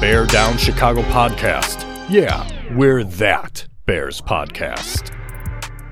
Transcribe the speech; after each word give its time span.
Bear 0.00 0.26
Down 0.26 0.56
Chicago 0.56 1.02
podcast. 1.02 1.84
Yeah, 2.08 2.48
we're 2.76 3.02
that 3.02 3.66
Bears 3.84 4.20
podcast. 4.20 5.08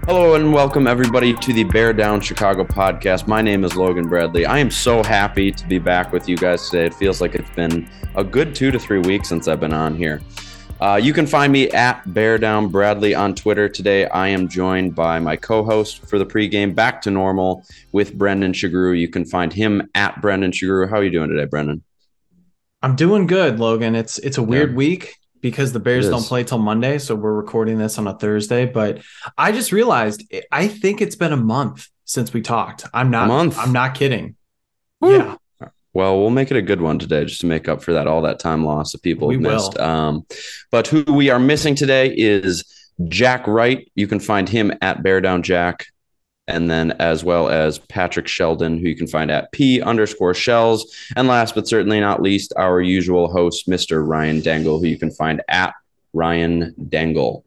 Hello 0.05 0.37
and 0.37 0.53
welcome 0.53 0.87
everybody 0.87 1.35
to 1.35 1.53
the 1.53 1.65
Bear 1.65 1.93
Down 1.93 2.21
Chicago 2.21 2.63
podcast. 2.63 3.27
My 3.27 3.43
name 3.43 3.65
is 3.65 3.75
Logan 3.75 4.09
Bradley. 4.09 4.47
I 4.47 4.61
am 4.61 4.71
so 4.71 5.03
happy 5.03 5.51
to 5.51 5.67
be 5.67 5.81
back 5.81 6.13
with 6.13 6.29
you 6.29 6.37
guys 6.37 6.71
today. 6.71 6.87
It 6.87 6.95
feels 6.95 7.21
like 7.21 7.35
it's 7.35 7.51
been 7.57 7.91
a 8.15 8.23
good 8.23 8.55
two 8.55 8.71
to 8.71 8.79
three 8.79 9.01
weeks 9.01 9.29
since 9.29 9.49
I've 9.49 9.59
been 9.59 9.73
on 9.73 9.97
here. 9.97 10.23
Uh, 10.81 11.01
you 11.03 11.13
can 11.13 11.27
find 11.27 11.53
me 11.53 11.69
at 11.71 12.01
Bear 12.15 12.39
Down 12.39 12.69
Bradley 12.69 13.13
on 13.13 13.35
Twitter. 13.35 13.69
Today 13.69 14.07
I 14.11 14.29
am 14.29 14.47
joined 14.47 14.95
by 14.95 15.19
my 15.19 15.35
co-host 15.35 16.09
for 16.09 16.21
the 16.21 16.27
pregame 16.27 16.77
Back 16.77 17.03
to 17.03 17.11
Normal 17.11 17.65
with 17.91 18.15
Brendan 18.17 18.53
Shagrew. 18.53 18.97
You 18.97 19.09
can 19.09 19.25
find 19.25 19.53
him 19.53 19.91
at 19.97 20.23
Brendan 20.23 20.53
Shagrew. 20.53 20.89
How 20.89 20.99
are 20.99 21.05
you 21.05 21.11
doing 21.11 21.29
today, 21.29 21.47
Brendan? 21.47 21.83
I'm 22.87 22.95
doing 22.95 23.27
good, 23.27 23.59
Logan. 23.59 23.97
It's 23.97 24.19
it's 24.21 24.39
a 24.39 24.43
weird 24.45 24.71
Yeah. 24.71 24.77
week 24.77 25.17
because 25.41 25.73
the 25.73 25.81
Bears 25.81 26.09
don't 26.09 26.23
play 26.23 26.45
till 26.45 26.59
Monday, 26.59 26.99
so 26.99 27.17
we're 27.17 27.35
recording 27.35 27.79
this 27.79 27.99
on 27.99 28.07
a 28.07 28.17
Thursday. 28.17 28.65
But 28.65 29.01
I 29.37 29.51
just 29.51 29.73
realized 29.73 30.23
I 30.53 30.69
think 30.69 31.01
it's 31.03 31.17
been 31.17 31.33
a 31.33 31.37
month 31.37 31.89
since 32.05 32.33
we 32.33 32.43
talked. 32.43 32.85
I'm 32.95 33.11
not. 33.11 33.27
month? 33.27 33.59
I'm 33.59 33.73
not 33.73 33.97
kidding. 33.97 34.37
Woo. 35.01 35.19
Yeah, 35.19 35.35
Well, 35.95 36.21
we'll 36.21 36.31
make 36.31 36.53
it 36.53 36.57
a 36.57 36.63
good 36.63 36.81
one 36.81 37.01
today 37.01 37.25
just 37.25 37.41
to 37.41 37.47
make 37.47 37.69
up 37.69 37.83
for 37.83 37.93
that 37.95 38.07
all 38.07 38.23
that 38.23 38.39
time 38.39 38.65
loss 38.65 38.93
that 38.93 39.03
people 39.03 39.27
We 39.27 39.37
missed. 39.37 39.77
Um, 39.81 40.25
but 40.71 40.87
who 40.87 41.03
we 41.13 41.29
are 41.29 41.41
missing 41.41 41.75
today 41.75 42.15
is 42.17 42.65
Jack 43.09 43.49
Wright. 43.49 43.91
You 43.97 44.07
can 44.07 44.21
find 44.21 44.49
him 44.49 44.73
at 44.81 45.03
Bear 45.03 45.21
Down 45.21 45.43
Jack, 45.43 45.87
and 46.49 46.71
then 46.71 46.93
as 46.93 47.25
well 47.25 47.49
as 47.49 47.79
Patrick 47.79 48.29
Sheldon, 48.29 48.79
who 48.79 48.89
you 48.89 48.97
can 48.97 49.07
find 49.07 49.31
at 49.31 49.51
P 49.53 49.81
underscore 49.81 50.35
Shells. 50.35 50.95
And 51.17 51.29
last 51.29 51.55
but 51.55 51.67
certainly 51.67 52.01
not 52.01 52.23
least, 52.23 52.53
our 52.57 52.81
usual 52.81 53.29
host, 53.29 53.69
Mr. 53.69 54.07
Ryan 54.07 54.41
Dangle, 54.41 54.79
who 54.79 54.87
you 54.87 54.99
can 54.99 55.11
find 55.11 55.43
at 55.49 55.75
Ryan 56.13 56.75
Dangle. 56.89 57.45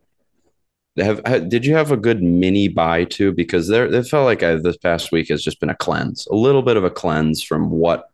Have, 0.97 1.47
did 1.47 1.65
you 1.65 1.75
have 1.75 1.91
a 1.91 1.97
good 1.97 2.21
mini 2.21 2.67
buy 2.67 3.05
too? 3.05 3.31
Because 3.31 3.67
there, 3.69 3.85
it 3.85 4.07
felt 4.07 4.25
like 4.25 4.43
I, 4.43 4.55
this 4.55 4.77
past 4.77 5.11
week 5.11 5.29
has 5.29 5.41
just 5.41 5.59
been 5.61 5.69
a 5.69 5.75
cleanse, 5.75 6.27
a 6.27 6.35
little 6.35 6.61
bit 6.61 6.75
of 6.75 6.83
a 6.83 6.89
cleanse 6.89 7.41
from 7.41 7.69
what 7.69 8.09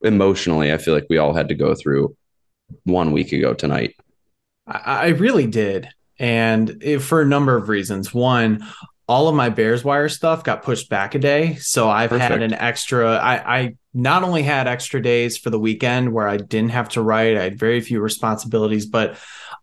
emotionally 0.00 0.72
I 0.72 0.78
feel 0.78 0.94
like 0.94 1.06
we 1.10 1.18
all 1.18 1.34
had 1.34 1.48
to 1.48 1.54
go 1.54 1.74
through 1.74 2.16
one 2.84 3.12
week 3.12 3.32
ago 3.32 3.52
tonight. 3.52 3.94
I, 4.66 4.80
I 4.84 5.08
really 5.08 5.46
did, 5.46 5.88
and 6.18 6.82
it, 6.82 7.00
for 7.00 7.20
a 7.20 7.26
number 7.26 7.56
of 7.56 7.68
reasons. 7.68 8.14
One, 8.14 8.66
all 9.08 9.26
of 9.26 9.34
my 9.34 9.48
Bears 9.48 9.82
wire 9.82 10.10
stuff 10.10 10.44
got 10.44 10.62
pushed 10.62 10.90
back 10.90 11.14
a 11.14 11.18
day, 11.18 11.54
so 11.54 11.88
I've 11.88 12.10
had 12.10 12.42
an 12.42 12.52
extra. 12.52 13.16
I, 13.16 13.58
I 13.58 13.74
not 13.94 14.22
only 14.22 14.42
had 14.42 14.68
extra 14.68 15.00
days 15.00 15.38
for 15.38 15.48
the 15.48 15.58
weekend 15.58 16.12
where 16.12 16.28
I 16.28 16.36
didn't 16.36 16.72
have 16.72 16.90
to 16.90 17.02
write. 17.02 17.36
I 17.38 17.44
had 17.44 17.58
very 17.58 17.80
few 17.80 18.00
responsibilities, 18.00 18.84
but 18.84 19.16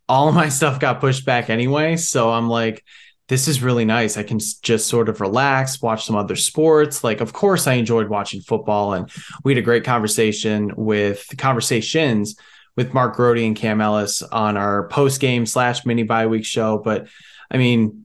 all 0.09 0.27
of 0.27 0.35
my 0.35 0.49
stuff 0.57 0.79
got 0.79 0.99
pushed 0.99 1.25
back 1.25 1.51
anyway. 1.51 1.95
So 1.95 2.31
I'm 2.31 2.49
like, 2.49 2.83
this 3.27 3.47
is 3.47 3.61
really 3.61 3.85
nice. 3.85 4.17
I 4.17 4.23
can 4.23 4.39
just 4.39 4.87
sort 4.87 5.09
of 5.09 5.21
relax, 5.21 5.81
watch 5.81 6.05
some 6.05 6.15
other 6.15 6.35
sports. 6.35 7.03
Like, 7.03 7.21
of 7.21 7.33
course, 7.33 7.67
I 7.67 7.73
enjoyed 7.73 8.09
watching 8.09 8.41
football, 8.41 8.93
and 8.93 9.09
we 9.43 9.53
had 9.53 9.59
a 9.59 9.65
great 9.65 9.83
conversation 9.83 10.71
with 10.75 11.25
conversations 11.37 12.35
with 12.75 12.93
Mark 12.93 13.15
Grote 13.15 13.37
and 13.37 13.55
Cam 13.55 13.79
Ellis 13.79 14.21
on 14.21 14.57
our 14.57 14.87
post 14.89 15.21
game 15.21 15.45
slash 15.45 15.85
mini 15.85 16.03
bye 16.03 16.27
week 16.27 16.45
show. 16.45 16.79
But 16.83 17.07
I 17.49 17.57
mean, 17.57 18.04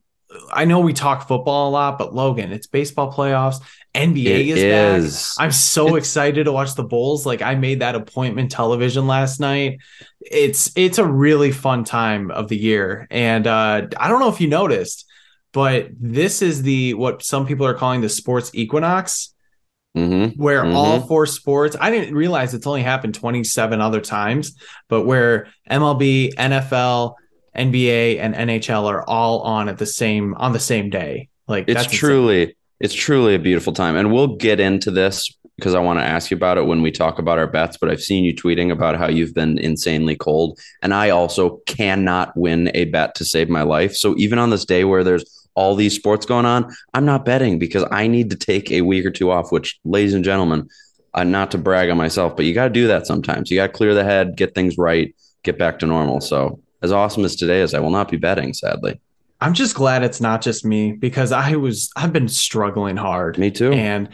I 0.52 0.64
know 0.64 0.80
we 0.80 0.92
talk 0.92 1.26
football 1.26 1.68
a 1.68 1.72
lot, 1.72 1.98
but 1.98 2.14
Logan, 2.14 2.52
it's 2.52 2.66
baseball 2.66 3.12
playoffs. 3.12 3.56
NBA 3.94 4.26
It 4.26 4.48
is, 4.48 4.62
back. 4.62 4.98
is. 5.00 5.34
I'm 5.40 5.50
so 5.50 5.86
It's- 5.88 5.98
excited 5.98 6.44
to 6.44 6.52
watch 6.52 6.74
the 6.76 6.84
Bulls. 6.84 7.26
Like 7.26 7.42
I 7.42 7.56
made 7.56 7.80
that 7.80 7.96
appointment 7.96 8.50
television 8.52 9.06
last 9.08 9.40
night. 9.40 9.78
It's 10.20 10.70
it's 10.76 10.98
a 10.98 11.04
really 11.06 11.50
fun 11.50 11.82
time 11.84 12.30
of 12.30 12.46
the 12.48 12.56
year. 12.56 13.08
And 13.10 13.46
uh 13.48 13.88
I 13.98 14.08
don't 14.08 14.20
know 14.20 14.28
if 14.28 14.40
you 14.40 14.46
noticed, 14.46 15.06
but 15.52 15.88
this 15.98 16.40
is 16.42 16.62
the 16.62 16.94
what 16.94 17.24
some 17.24 17.46
people 17.46 17.66
are 17.66 17.74
calling 17.74 18.00
the 18.00 18.08
sports 18.08 18.50
equinox 18.54 19.34
Mm-hmm. 19.98 20.40
where 20.40 20.64
all 20.64 21.00
four 21.00 21.26
sports 21.26 21.74
I 21.80 21.90
didn't 21.90 22.14
realize 22.14 22.54
it's 22.54 22.64
only 22.68 22.82
happened 22.82 23.16
27 23.16 23.80
other 23.80 24.00
times, 24.00 24.54
but 24.88 25.02
where 25.02 25.48
MLB, 25.68 26.32
NFL, 26.36 27.16
NBA, 27.56 28.18
and 28.18 28.34
NHL 28.34 28.84
are 28.84 29.02
all 29.08 29.40
on 29.40 29.68
at 29.68 29.78
the 29.78 29.86
same 29.86 30.34
on 30.34 30.52
the 30.52 30.60
same 30.60 30.90
day. 30.90 31.28
Like 31.48 31.64
It's 31.68 31.74
that's 31.74 31.86
insane. 31.86 31.98
truly, 31.98 32.56
it's 32.78 32.94
truly 32.94 33.34
a 33.34 33.38
beautiful 33.38 33.72
time, 33.72 33.96
and 33.96 34.12
we'll 34.12 34.36
get 34.36 34.60
into 34.60 34.90
this 34.90 35.36
because 35.56 35.74
I 35.74 35.80
want 35.80 35.98
to 35.98 36.04
ask 36.04 36.30
you 36.30 36.36
about 36.36 36.56
it 36.56 36.64
when 36.64 36.80
we 36.80 36.90
talk 36.90 37.18
about 37.18 37.38
our 37.38 37.46
bets. 37.46 37.76
But 37.76 37.90
I've 37.90 38.00
seen 38.00 38.24
you 38.24 38.34
tweeting 38.34 38.70
about 38.72 38.96
how 38.96 39.08
you've 39.08 39.34
been 39.34 39.58
insanely 39.58 40.16
cold, 40.16 40.58
and 40.82 40.94
I 40.94 41.10
also 41.10 41.60
cannot 41.66 42.36
win 42.36 42.70
a 42.74 42.86
bet 42.86 43.14
to 43.16 43.24
save 43.24 43.48
my 43.48 43.62
life. 43.62 43.94
So 43.94 44.16
even 44.16 44.38
on 44.38 44.50
this 44.50 44.64
day 44.64 44.84
where 44.84 45.04
there's 45.04 45.48
all 45.54 45.74
these 45.74 45.94
sports 45.94 46.24
going 46.24 46.46
on, 46.46 46.72
I'm 46.94 47.04
not 47.04 47.24
betting 47.24 47.58
because 47.58 47.84
I 47.90 48.06
need 48.06 48.30
to 48.30 48.36
take 48.36 48.70
a 48.70 48.82
week 48.82 49.04
or 49.04 49.10
two 49.10 49.30
off. 49.30 49.52
Which, 49.52 49.78
ladies 49.84 50.14
and 50.14 50.24
gentlemen, 50.24 50.68
uh, 51.14 51.24
not 51.24 51.50
to 51.50 51.58
brag 51.58 51.90
on 51.90 51.96
myself, 51.96 52.36
but 52.36 52.44
you 52.44 52.54
got 52.54 52.64
to 52.64 52.70
do 52.70 52.86
that 52.86 53.06
sometimes. 53.06 53.50
You 53.50 53.56
got 53.56 53.68
to 53.68 53.72
clear 53.72 53.94
the 53.94 54.04
head, 54.04 54.36
get 54.36 54.54
things 54.54 54.78
right, 54.78 55.14
get 55.42 55.58
back 55.58 55.80
to 55.80 55.86
normal. 55.86 56.20
So 56.20 56.60
as 56.82 56.92
awesome 56.92 57.24
as 57.24 57.36
today 57.36 57.60
is, 57.60 57.74
I 57.74 57.80
will 57.80 57.90
not 57.90 58.10
be 58.10 58.16
betting, 58.16 58.54
sadly. 58.54 59.00
I'm 59.42 59.54
just 59.54 59.74
glad 59.74 60.02
it's 60.02 60.20
not 60.20 60.42
just 60.42 60.64
me 60.66 60.92
because 60.92 61.32
I 61.32 61.56
was 61.56 61.90
I've 61.96 62.12
been 62.12 62.28
struggling 62.28 62.96
hard. 62.96 63.38
Me 63.38 63.50
too. 63.50 63.72
And 63.72 64.10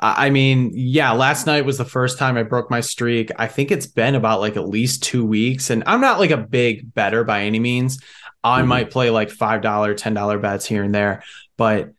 I 0.00 0.30
mean, 0.30 0.72
yeah, 0.74 1.12
last 1.12 1.46
night 1.46 1.64
was 1.64 1.78
the 1.78 1.84
first 1.84 2.18
time 2.18 2.36
I 2.36 2.42
broke 2.42 2.70
my 2.70 2.80
streak. 2.80 3.30
I 3.38 3.46
think 3.46 3.70
it's 3.70 3.86
been 3.86 4.14
about 4.16 4.40
like 4.40 4.56
at 4.56 4.66
least 4.68 5.02
two 5.04 5.24
weeks. 5.24 5.70
And 5.70 5.84
I'm 5.86 6.00
not 6.00 6.18
like 6.18 6.30
a 6.32 6.36
big 6.38 6.92
better 6.94 7.22
by 7.22 7.42
any 7.42 7.60
means. 7.60 8.00
I 8.42 8.62
Mhm. 8.62 8.66
might 8.66 8.90
play 8.90 9.10
like 9.10 9.28
$5, 9.30 9.94
$10 9.94 10.38
bets 10.38 10.66
here 10.66 10.82
and 10.82 10.92
there, 10.92 11.22
but 11.56 11.90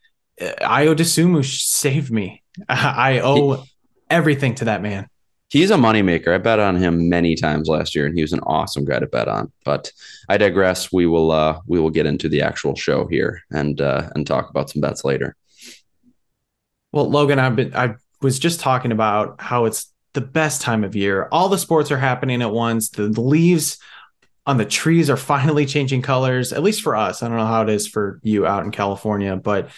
uh, 0.41 0.45
Ayo 0.62 0.95
Dosunmu 0.95 1.45
saved 1.45 2.12
me. 2.12 2.41
I 2.68 3.22
owe 3.24 3.63
everything 4.09 4.56
to 4.56 4.66
that 4.66 4.81
man. 4.81 5.07
He's 5.53 5.69
a 5.69 5.75
moneymaker. 5.75 6.34
I 6.34 6.40
bet 6.40 6.58
on 6.58 6.78
him 6.78 7.09
many 7.09 7.36
times 7.36 7.68
last 7.68 7.94
year, 7.94 8.08
and 8.08 8.18
he 8.18 8.24
was 8.24 8.34
an 8.34 8.40
awesome 8.40 8.86
guy 8.86 8.97
to 8.97 9.06
bet 9.06 9.28
on. 9.28 9.52
But 9.64 9.91
I 10.28 10.38
digress. 10.38 10.91
We 10.91 11.06
will 11.06 11.30
uh, 11.30 11.59
we 11.68 11.80
will 11.80 11.91
get 11.91 12.08
into 12.08 12.28
the 12.28 12.41
actual 12.41 12.74
show 12.74 13.06
here 13.06 13.44
and 13.52 13.80
uh, 13.80 14.09
and 14.16 14.25
talk 14.25 14.50
about 14.50 14.72
some 14.72 14.81
bets 14.81 15.06
later. 15.06 15.36
Well, 16.92 17.08
Logan, 17.08 17.38
I've 17.38 17.56
been 17.56 17.75
I 17.75 17.97
was 18.19 18.40
just 18.40 18.62
talking 18.62 18.92
about 18.92 19.42
how 19.42 19.66
it's 19.66 19.94
the 20.13 20.22
best 20.22 20.63
time 20.63 20.84
of 20.84 20.96
year. 20.96 21.28
All 21.31 21.50
the 21.50 21.59
sports 21.59 21.92
are 21.92 22.00
happening 22.00 22.42
at 22.42 22.52
once. 22.52 22.90
The, 22.90 23.03
leaves 23.03 23.78
on 24.47 24.58
the 24.58 24.66
trees 24.66 25.08
are 25.08 25.18
finally 25.34 25.68
changing 25.68 26.02
colors, 26.02 26.52
at 26.52 26.63
least 26.63 26.81
for 26.81 26.95
us. 26.95 27.22
I 27.22 27.27
don't 27.27 27.38
know 27.38 27.45
how 27.45 27.62
it 27.62 27.69
is 27.69 27.88
for 27.88 28.19
you 28.24 28.48
out 28.48 28.66
in 28.66 28.72
California, 28.72 29.36
but 29.36 29.69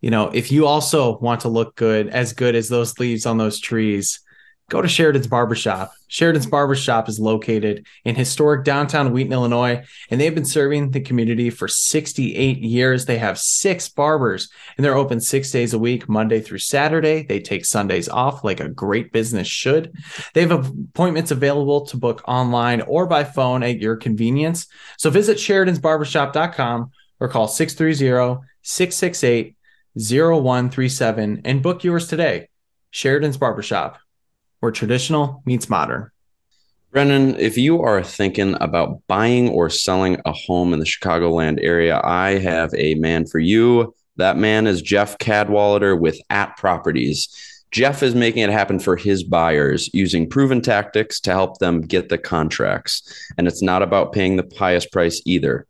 you 0.00 0.10
know, 0.10 0.30
if 0.30 0.50
you 0.50 0.66
also 0.66 1.18
want 1.18 1.42
to 1.42 1.48
look 1.48 1.76
good, 1.76 2.08
as 2.08 2.32
good 2.32 2.56
as 2.56 2.68
those 2.68 2.98
leaves 2.98 3.26
on 3.26 3.38
those 3.38 3.60
trees, 3.60 4.24
go 4.70 4.80
to 4.80 4.88
Sheridan's 4.88 5.26
Barbershop. 5.26 5.92
Sheridan's 6.06 6.46
Barbershop 6.46 7.08
is 7.08 7.20
located 7.20 7.86
in 8.04 8.14
historic 8.14 8.64
downtown 8.64 9.12
Wheaton, 9.12 9.32
Illinois, 9.32 9.84
and 10.08 10.20
they've 10.20 10.34
been 10.34 10.44
serving 10.44 10.90
the 10.90 11.00
community 11.00 11.50
for 11.50 11.68
68 11.68 12.58
years. 12.58 13.04
They 13.04 13.18
have 13.18 13.38
six 13.38 13.88
barbers 13.88 14.48
and 14.76 14.84
they're 14.84 14.96
open 14.96 15.20
six 15.20 15.50
days 15.50 15.74
a 15.74 15.78
week, 15.78 16.08
Monday 16.08 16.40
through 16.40 16.58
Saturday. 16.58 17.24
They 17.24 17.40
take 17.40 17.66
Sundays 17.66 18.08
off 18.08 18.44
like 18.44 18.60
a 18.60 18.68
great 18.68 19.12
business 19.12 19.48
should. 19.48 19.92
They 20.32 20.46
have 20.46 20.70
appointments 20.70 21.32
available 21.32 21.82
to 21.86 21.96
book 21.96 22.22
online 22.26 22.80
or 22.82 23.06
by 23.06 23.24
phone 23.24 23.62
at 23.62 23.80
your 23.80 23.96
convenience. 23.96 24.68
So 24.98 25.10
visit 25.10 25.36
Sheridan'sBarbershop.com 25.36 26.90
or 27.18 27.28
call 27.28 27.48
630 27.48 28.40
668 28.62 29.56
0137 29.96 31.42
and 31.44 31.62
book 31.62 31.82
yours 31.82 32.06
today. 32.06 32.48
Sheridan's 32.90 33.36
Barbershop, 33.36 33.98
where 34.60 34.72
traditional 34.72 35.42
meets 35.44 35.68
modern. 35.68 36.10
Brennan, 36.92 37.38
if 37.38 37.56
you 37.56 37.82
are 37.82 38.02
thinking 38.02 38.56
about 38.60 39.06
buying 39.06 39.48
or 39.48 39.70
selling 39.70 40.20
a 40.24 40.32
home 40.32 40.72
in 40.72 40.80
the 40.80 40.84
Chicagoland 40.84 41.60
area, 41.62 42.00
I 42.02 42.38
have 42.38 42.74
a 42.74 42.94
man 42.94 43.26
for 43.26 43.38
you. 43.38 43.94
That 44.16 44.36
man 44.36 44.66
is 44.66 44.82
Jeff 44.82 45.16
Cadwallader 45.18 45.94
with 45.94 46.20
At 46.30 46.56
Properties. 46.56 47.28
Jeff 47.70 48.02
is 48.02 48.16
making 48.16 48.42
it 48.42 48.50
happen 48.50 48.80
for 48.80 48.96
his 48.96 49.22
buyers 49.22 49.88
using 49.94 50.28
proven 50.28 50.60
tactics 50.60 51.20
to 51.20 51.30
help 51.30 51.58
them 51.58 51.80
get 51.80 52.08
the 52.08 52.18
contracts. 52.18 53.32
And 53.38 53.46
it's 53.46 53.62
not 53.62 53.82
about 53.82 54.12
paying 54.12 54.36
the 54.36 54.52
highest 54.58 54.90
price 54.90 55.22
either. 55.24 55.68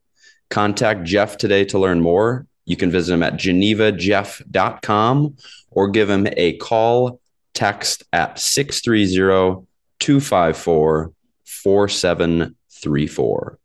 Contact 0.49 1.05
Jeff 1.05 1.37
today 1.37 1.67
to 1.67 1.79
learn 1.79 2.01
more. 2.01 2.47
You 2.65 2.77
can 2.77 2.91
visit 2.91 3.13
him 3.13 3.23
at 3.23 3.35
genevajeff.com 3.35 5.37
or 5.71 5.89
give 5.89 6.09
him 6.09 6.27
a 6.37 6.57
call, 6.57 7.21
text 7.61 8.03
at 8.15 8.39
630 8.39 9.67
254 9.99 11.13
4734. 11.45 13.59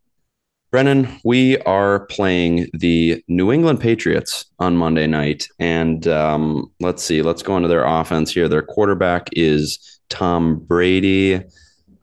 Brennan, 0.70 1.18
we 1.24 1.56
are 1.60 2.00
playing 2.06 2.68
the 2.74 3.24
New 3.26 3.50
England 3.50 3.80
Patriots 3.80 4.44
on 4.58 4.76
Monday 4.76 5.06
night. 5.06 5.48
And 5.58 6.06
um, 6.08 6.70
let's 6.78 7.02
see, 7.02 7.22
let's 7.22 7.42
go 7.42 7.56
into 7.56 7.68
their 7.68 7.86
offense 7.86 8.30
here. 8.30 8.48
Their 8.48 8.60
quarterback 8.60 9.30
is 9.32 9.98
Tom 10.10 10.58
Brady. 10.58 11.36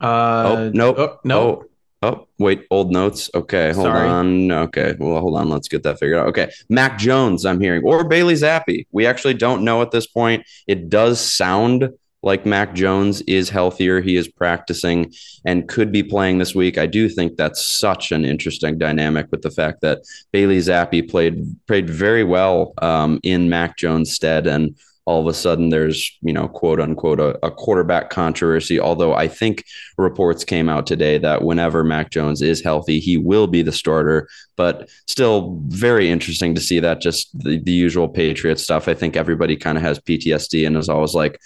oh, 0.00 0.72
nope. 0.74 0.96
Oh, 0.98 1.20
no. 1.22 1.40
Oh, 1.40 1.64
oh, 2.04 2.28
wait, 2.38 2.66
old 2.70 2.92
notes. 2.92 3.30
Okay, 3.34 3.72
hold 3.72 3.86
Sorry. 3.86 4.08
on. 4.08 4.50
Okay, 4.50 4.94
well, 4.98 5.20
hold 5.20 5.36
on. 5.36 5.48
Let's 5.48 5.68
get 5.68 5.82
that 5.84 5.98
figured 5.98 6.18
out. 6.18 6.28
Okay, 6.28 6.50
Mac 6.68 6.98
Jones, 6.98 7.44
I'm 7.44 7.60
hearing, 7.60 7.82
or 7.84 8.04
Bailey 8.04 8.34
Zappe. 8.34 8.86
We 8.92 9.06
actually 9.06 9.34
don't 9.34 9.64
know 9.64 9.82
at 9.82 9.90
this 9.90 10.06
point. 10.06 10.46
It 10.66 10.88
does 10.88 11.20
sound 11.20 11.90
like 12.22 12.46
Mac 12.46 12.74
Jones 12.74 13.20
is 13.22 13.50
healthier. 13.50 14.00
He 14.00 14.16
is 14.16 14.28
practicing 14.28 15.12
and 15.44 15.68
could 15.68 15.92
be 15.92 16.02
playing 16.02 16.38
this 16.38 16.54
week. 16.54 16.78
I 16.78 16.86
do 16.86 17.08
think 17.08 17.36
that's 17.36 17.62
such 17.62 18.12
an 18.12 18.24
interesting 18.24 18.78
dynamic 18.78 19.26
with 19.30 19.42
the 19.42 19.50
fact 19.50 19.82
that 19.82 20.00
Bailey 20.32 20.58
Zappe 20.58 21.08
played 21.10 21.44
played 21.66 21.88
very 21.90 22.24
well 22.24 22.72
um, 22.80 23.20
in 23.22 23.50
Mac 23.50 23.76
Jones' 23.76 24.12
stead, 24.12 24.46
and 24.46 24.76
all 25.06 25.20
of 25.20 25.26
a 25.26 25.34
sudden 25.34 25.68
there's 25.68 26.16
you 26.22 26.32
know 26.32 26.48
quote 26.48 26.80
unquote 26.80 27.20
a, 27.20 27.46
a 27.46 27.50
quarterback 27.50 28.10
controversy. 28.10 28.80
Although 28.80 29.14
I 29.14 29.28
think 29.28 29.64
reports 29.98 30.44
came 30.44 30.68
out 30.68 30.86
today 30.86 31.18
that 31.18 31.42
whenever 31.42 31.84
Mac 31.84 32.10
Jones 32.10 32.42
is 32.42 32.62
healthy, 32.62 33.00
he 33.00 33.16
will 33.16 33.46
be 33.46 33.62
the 33.62 33.72
starter. 33.72 34.28
But 34.56 34.88
still, 35.06 35.60
very 35.66 36.10
interesting 36.10 36.54
to 36.54 36.60
see 36.60 36.80
that 36.80 37.00
just 37.00 37.36
the, 37.38 37.58
the 37.58 37.72
usual 37.72 38.08
Patriot 38.08 38.60
stuff. 38.60 38.88
I 38.88 38.94
think 38.94 39.16
everybody 39.16 39.56
kind 39.56 39.76
of 39.76 39.82
has 39.82 39.98
PTSD 39.98 40.66
and 40.66 40.76
is 40.76 40.88
always 40.88 41.14
like, 41.14 41.40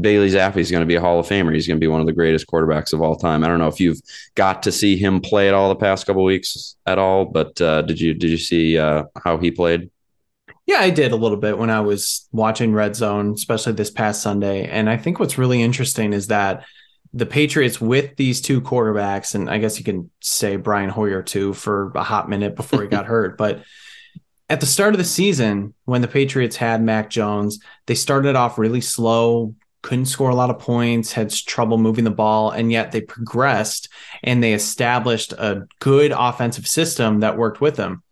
Bailey 0.00 0.30
Zappe 0.30 0.56
is 0.56 0.70
going 0.70 0.82
to 0.82 0.86
be 0.86 0.94
a 0.94 1.00
Hall 1.00 1.18
of 1.18 1.26
Famer. 1.26 1.52
He's 1.52 1.66
going 1.66 1.76
to 1.76 1.84
be 1.84 1.88
one 1.88 2.00
of 2.00 2.06
the 2.06 2.12
greatest 2.12 2.46
quarterbacks 2.46 2.92
of 2.92 3.02
all 3.02 3.16
time. 3.16 3.42
I 3.42 3.48
don't 3.48 3.58
know 3.58 3.66
if 3.66 3.80
you've 3.80 4.00
got 4.34 4.62
to 4.62 4.72
see 4.72 4.96
him 4.96 5.20
play 5.20 5.48
at 5.48 5.54
all 5.54 5.68
the 5.68 5.76
past 5.76 6.06
couple 6.06 6.22
weeks 6.22 6.76
at 6.86 6.98
all, 6.98 7.24
but 7.24 7.60
uh, 7.60 7.82
did 7.82 8.00
you 8.00 8.14
did 8.14 8.30
you 8.30 8.38
see 8.38 8.78
uh, 8.78 9.04
how 9.22 9.38
he 9.38 9.50
played? 9.50 9.90
Yeah, 10.68 10.80
I 10.80 10.90
did 10.90 11.12
a 11.12 11.16
little 11.16 11.38
bit 11.38 11.56
when 11.56 11.70
I 11.70 11.80
was 11.80 12.28
watching 12.30 12.74
Red 12.74 12.94
Zone, 12.94 13.32
especially 13.32 13.72
this 13.72 13.90
past 13.90 14.22
Sunday. 14.22 14.68
And 14.68 14.90
I 14.90 14.98
think 14.98 15.18
what's 15.18 15.38
really 15.38 15.62
interesting 15.62 16.12
is 16.12 16.26
that 16.26 16.66
the 17.14 17.24
Patriots 17.24 17.80
with 17.80 18.14
these 18.16 18.42
two 18.42 18.60
quarterbacks, 18.60 19.34
and 19.34 19.48
I 19.48 19.56
guess 19.56 19.78
you 19.78 19.84
can 19.86 20.10
say 20.20 20.56
Brian 20.56 20.90
Hoyer 20.90 21.22
too 21.22 21.54
for 21.54 21.90
a 21.94 22.02
hot 22.02 22.28
minute 22.28 22.54
before 22.54 22.82
he 22.82 22.88
got 22.88 23.06
hurt, 23.14 23.38
but 23.38 23.62
at 24.50 24.60
the 24.60 24.66
start 24.66 24.92
of 24.92 24.98
the 24.98 25.04
season, 25.04 25.72
when 25.86 26.02
the 26.02 26.06
Patriots 26.06 26.56
had 26.56 26.82
Mac 26.82 27.08
Jones, 27.08 27.60
they 27.86 27.94
started 27.94 28.36
off 28.36 28.58
really 28.58 28.82
slow, 28.82 29.54
couldn't 29.80 30.04
score 30.04 30.28
a 30.28 30.34
lot 30.34 30.50
of 30.50 30.58
points, 30.58 31.12
had 31.12 31.30
trouble 31.30 31.78
moving 31.78 32.04
the 32.04 32.10
ball, 32.10 32.50
and 32.50 32.70
yet 32.70 32.92
they 32.92 33.00
progressed 33.00 33.88
and 34.22 34.42
they 34.42 34.52
established 34.52 35.32
a 35.32 35.66
good 35.80 36.12
offensive 36.14 36.68
system 36.68 37.20
that 37.20 37.38
worked 37.38 37.62
with 37.62 37.76
them. 37.76 38.02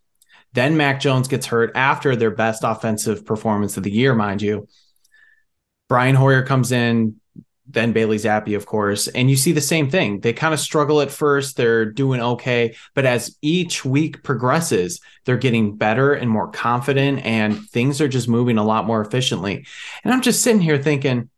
Then 0.57 0.79
Mac 0.79 1.01
Jones 1.01 1.29
gets 1.29 1.45
hurt 1.45 1.71
after 1.75 2.17
their 2.17 2.31
best 2.31 2.65
offensive 2.65 3.27
performance 3.27 3.77
of 3.77 3.83
the 3.83 3.91
year, 3.91 4.15
mind 4.15 4.41
you. 4.41 4.67
Brian 5.87 6.15
Hoyer 6.15 6.43
comes 6.43 6.73
in, 6.73 7.17
then 7.67 7.93
Bailey 7.93 8.17
Zappe, 8.17 8.57
of 8.57 8.65
course, 8.65 9.07
and 9.07 9.29
you 9.29 9.37
see 9.37 9.53
the 9.53 9.61
same 9.61 9.91
thing. 9.91 10.21
They 10.21 10.33
kind 10.33 10.55
of 10.55 10.61
struggle 10.61 11.03
at 11.03 11.11
first, 11.11 11.59
they're 11.59 11.85
doing 11.85 12.23
okay, 12.23 12.75
but 12.95 13.05
as 13.05 13.37
each 13.43 13.85
week 13.85 14.23
progresses, 14.23 14.99
they're 15.27 15.37
getting 15.37 15.77
better 15.77 16.15
and 16.15 16.31
more 16.31 16.51
confident, 16.51 17.27
and 17.27 17.69
things 17.69 18.01
are 18.01 18.09
just 18.09 18.27
moving 18.27 18.57
a 18.57 18.65
lot 18.65 18.87
more 18.87 19.03
efficiently. 19.03 19.67
And 20.05 20.15
I'm 20.15 20.23
just 20.23 20.41
sitting 20.41 20.63
here 20.63 20.83
thinking, 20.83 21.29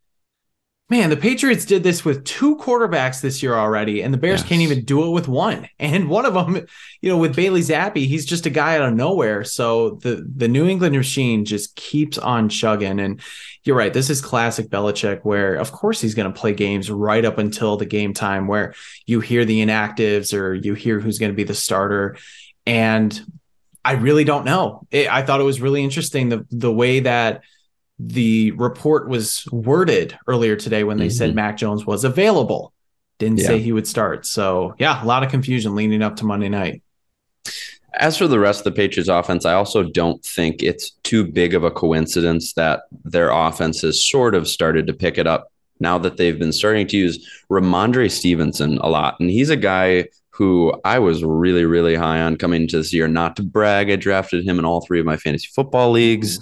man, 0.89 1.09
the 1.11 1.17
Patriots 1.17 1.65
did 1.65 1.83
this 1.83 2.03
with 2.03 2.23
two 2.23 2.55
quarterbacks 2.57 3.21
this 3.21 3.43
year 3.43 3.53
already, 3.53 4.01
and 4.01 4.11
the 4.13 4.17
Bears 4.17 4.39
Yes. 4.41 4.49
can't 4.49 4.61
even 4.61 4.83
do 4.85 5.05
it 5.05 5.11
with 5.11 5.27
one. 5.27 5.67
And 5.79 6.09
one 6.09 6.25
of 6.25 6.33
them, 6.33 6.65
you 7.01 7.09
know, 7.09 7.17
with 7.17 7.35
Bailey 7.35 7.61
Zappe, 7.61 7.95
he's 8.05 8.25
just 8.25 8.45
a 8.45 8.49
guy 8.49 8.75
out 8.75 8.81
of 8.89 8.93
nowhere. 8.93 9.43
So 9.43 9.91
the 10.01 10.27
the 10.35 10.47
New 10.47 10.67
England 10.67 10.95
machine 10.95 11.45
just 11.45 11.75
keeps 11.75 12.17
on 12.17 12.49
chugging. 12.49 12.99
And 12.99 13.21
you're 13.63 13.77
right, 13.77 13.93
this 13.93 14.09
is 14.09 14.19
classic 14.21 14.69
Belichick, 14.69 15.21
where 15.23 15.55
of 15.55 15.71
course 15.71 16.01
he's 16.01 16.15
going 16.15 16.31
to 16.31 16.39
play 16.39 16.53
games 16.53 16.89
right 16.91 17.23
up 17.23 17.37
until 17.37 17.77
the 17.77 17.85
game 17.85 18.13
time, 18.13 18.47
where 18.47 18.73
you 19.05 19.19
hear 19.19 19.45
the 19.45 19.63
inactives 19.65 20.37
or 20.37 20.53
you 20.53 20.73
hear 20.73 20.99
who's 20.99 21.19
going 21.19 21.31
to 21.31 21.35
be 21.35 21.43
the 21.43 21.55
starter, 21.55 22.17
and 22.65 23.19
I 23.85 23.93
really 23.93 24.25
don't 24.25 24.45
know. 24.45 24.85
It, 24.91 25.09
I 25.09 25.21
thought 25.23 25.39
it 25.39 25.45
was 25.45 25.61
really 25.61 25.83
interesting 25.83 26.29
the 26.29 26.45
the 26.51 26.71
way 26.71 26.99
that 27.01 27.43
the 27.99 28.51
report 28.51 29.09
was 29.09 29.45
worded 29.51 30.17
earlier 30.27 30.55
today 30.55 30.83
when 30.83 30.97
they 30.97 31.09
said 31.09 31.31
Mhm. 31.31 31.35
Mac 31.35 31.57
Jones 31.57 31.85
was 31.85 32.03
available. 32.05 32.71
Didn't 33.17 33.39
Yeah. 33.39 33.47
say 33.47 33.59
he 33.59 33.73
would 33.73 33.87
start. 33.87 34.25
So 34.25 34.73
yeah, 34.79 35.03
a 35.03 35.05
lot 35.05 35.23
of 35.23 35.29
confusion 35.29 35.75
leading 35.75 36.01
up 36.01 36.15
to 36.17 36.25
Monday 36.25 36.47
night. 36.49 36.81
As 37.95 38.17
for 38.17 38.27
the 38.27 38.39
rest 38.39 38.61
of 38.61 38.63
the 38.65 38.71
Patriots 38.71 39.09
offense, 39.09 39.45
I 39.45 39.53
also 39.53 39.83
don't 39.83 40.23
think 40.23 40.61
it's 40.63 40.91
too 41.03 41.25
big 41.25 41.53
of 41.53 41.63
a 41.63 41.71
coincidence 41.71 42.53
that 42.53 42.83
their 43.03 43.31
offense 43.31 43.81
has 43.81 44.03
sort 44.05 44.35
of 44.35 44.47
started 44.47 44.87
to 44.87 44.93
pick 44.93 45.17
it 45.17 45.27
up 45.27 45.51
now 45.81 45.97
that 45.97 46.15
they've 46.17 46.37
been 46.37 46.53
starting 46.53 46.87
to 46.87 46.97
use 46.97 47.27
Rhamondre 47.49 48.09
Stevenson 48.11 48.77
a 48.77 48.89
lot. 48.89 49.15
And 49.19 49.29
he's 49.29 49.49
a 49.49 49.55
guy 49.57 50.05
who 50.29 50.71
I 50.85 50.99
was 50.99 51.23
really, 51.23 51.65
really 51.65 51.95
high 51.95 52.21
on 52.21 52.37
coming 52.37 52.61
into 52.61 52.77
this 52.77 52.93
year. 52.93 53.07
Not 53.09 53.35
to 53.37 53.43
brag, 53.43 53.89
I 53.89 53.97
drafted 53.97 54.45
him 54.47 54.59
in 54.59 54.65
all 54.65 54.81
three 54.81 54.99
of 54.99 55.05
my 55.05 55.17
fantasy 55.17 55.49
football 55.53 55.91
leagues, 55.91 56.39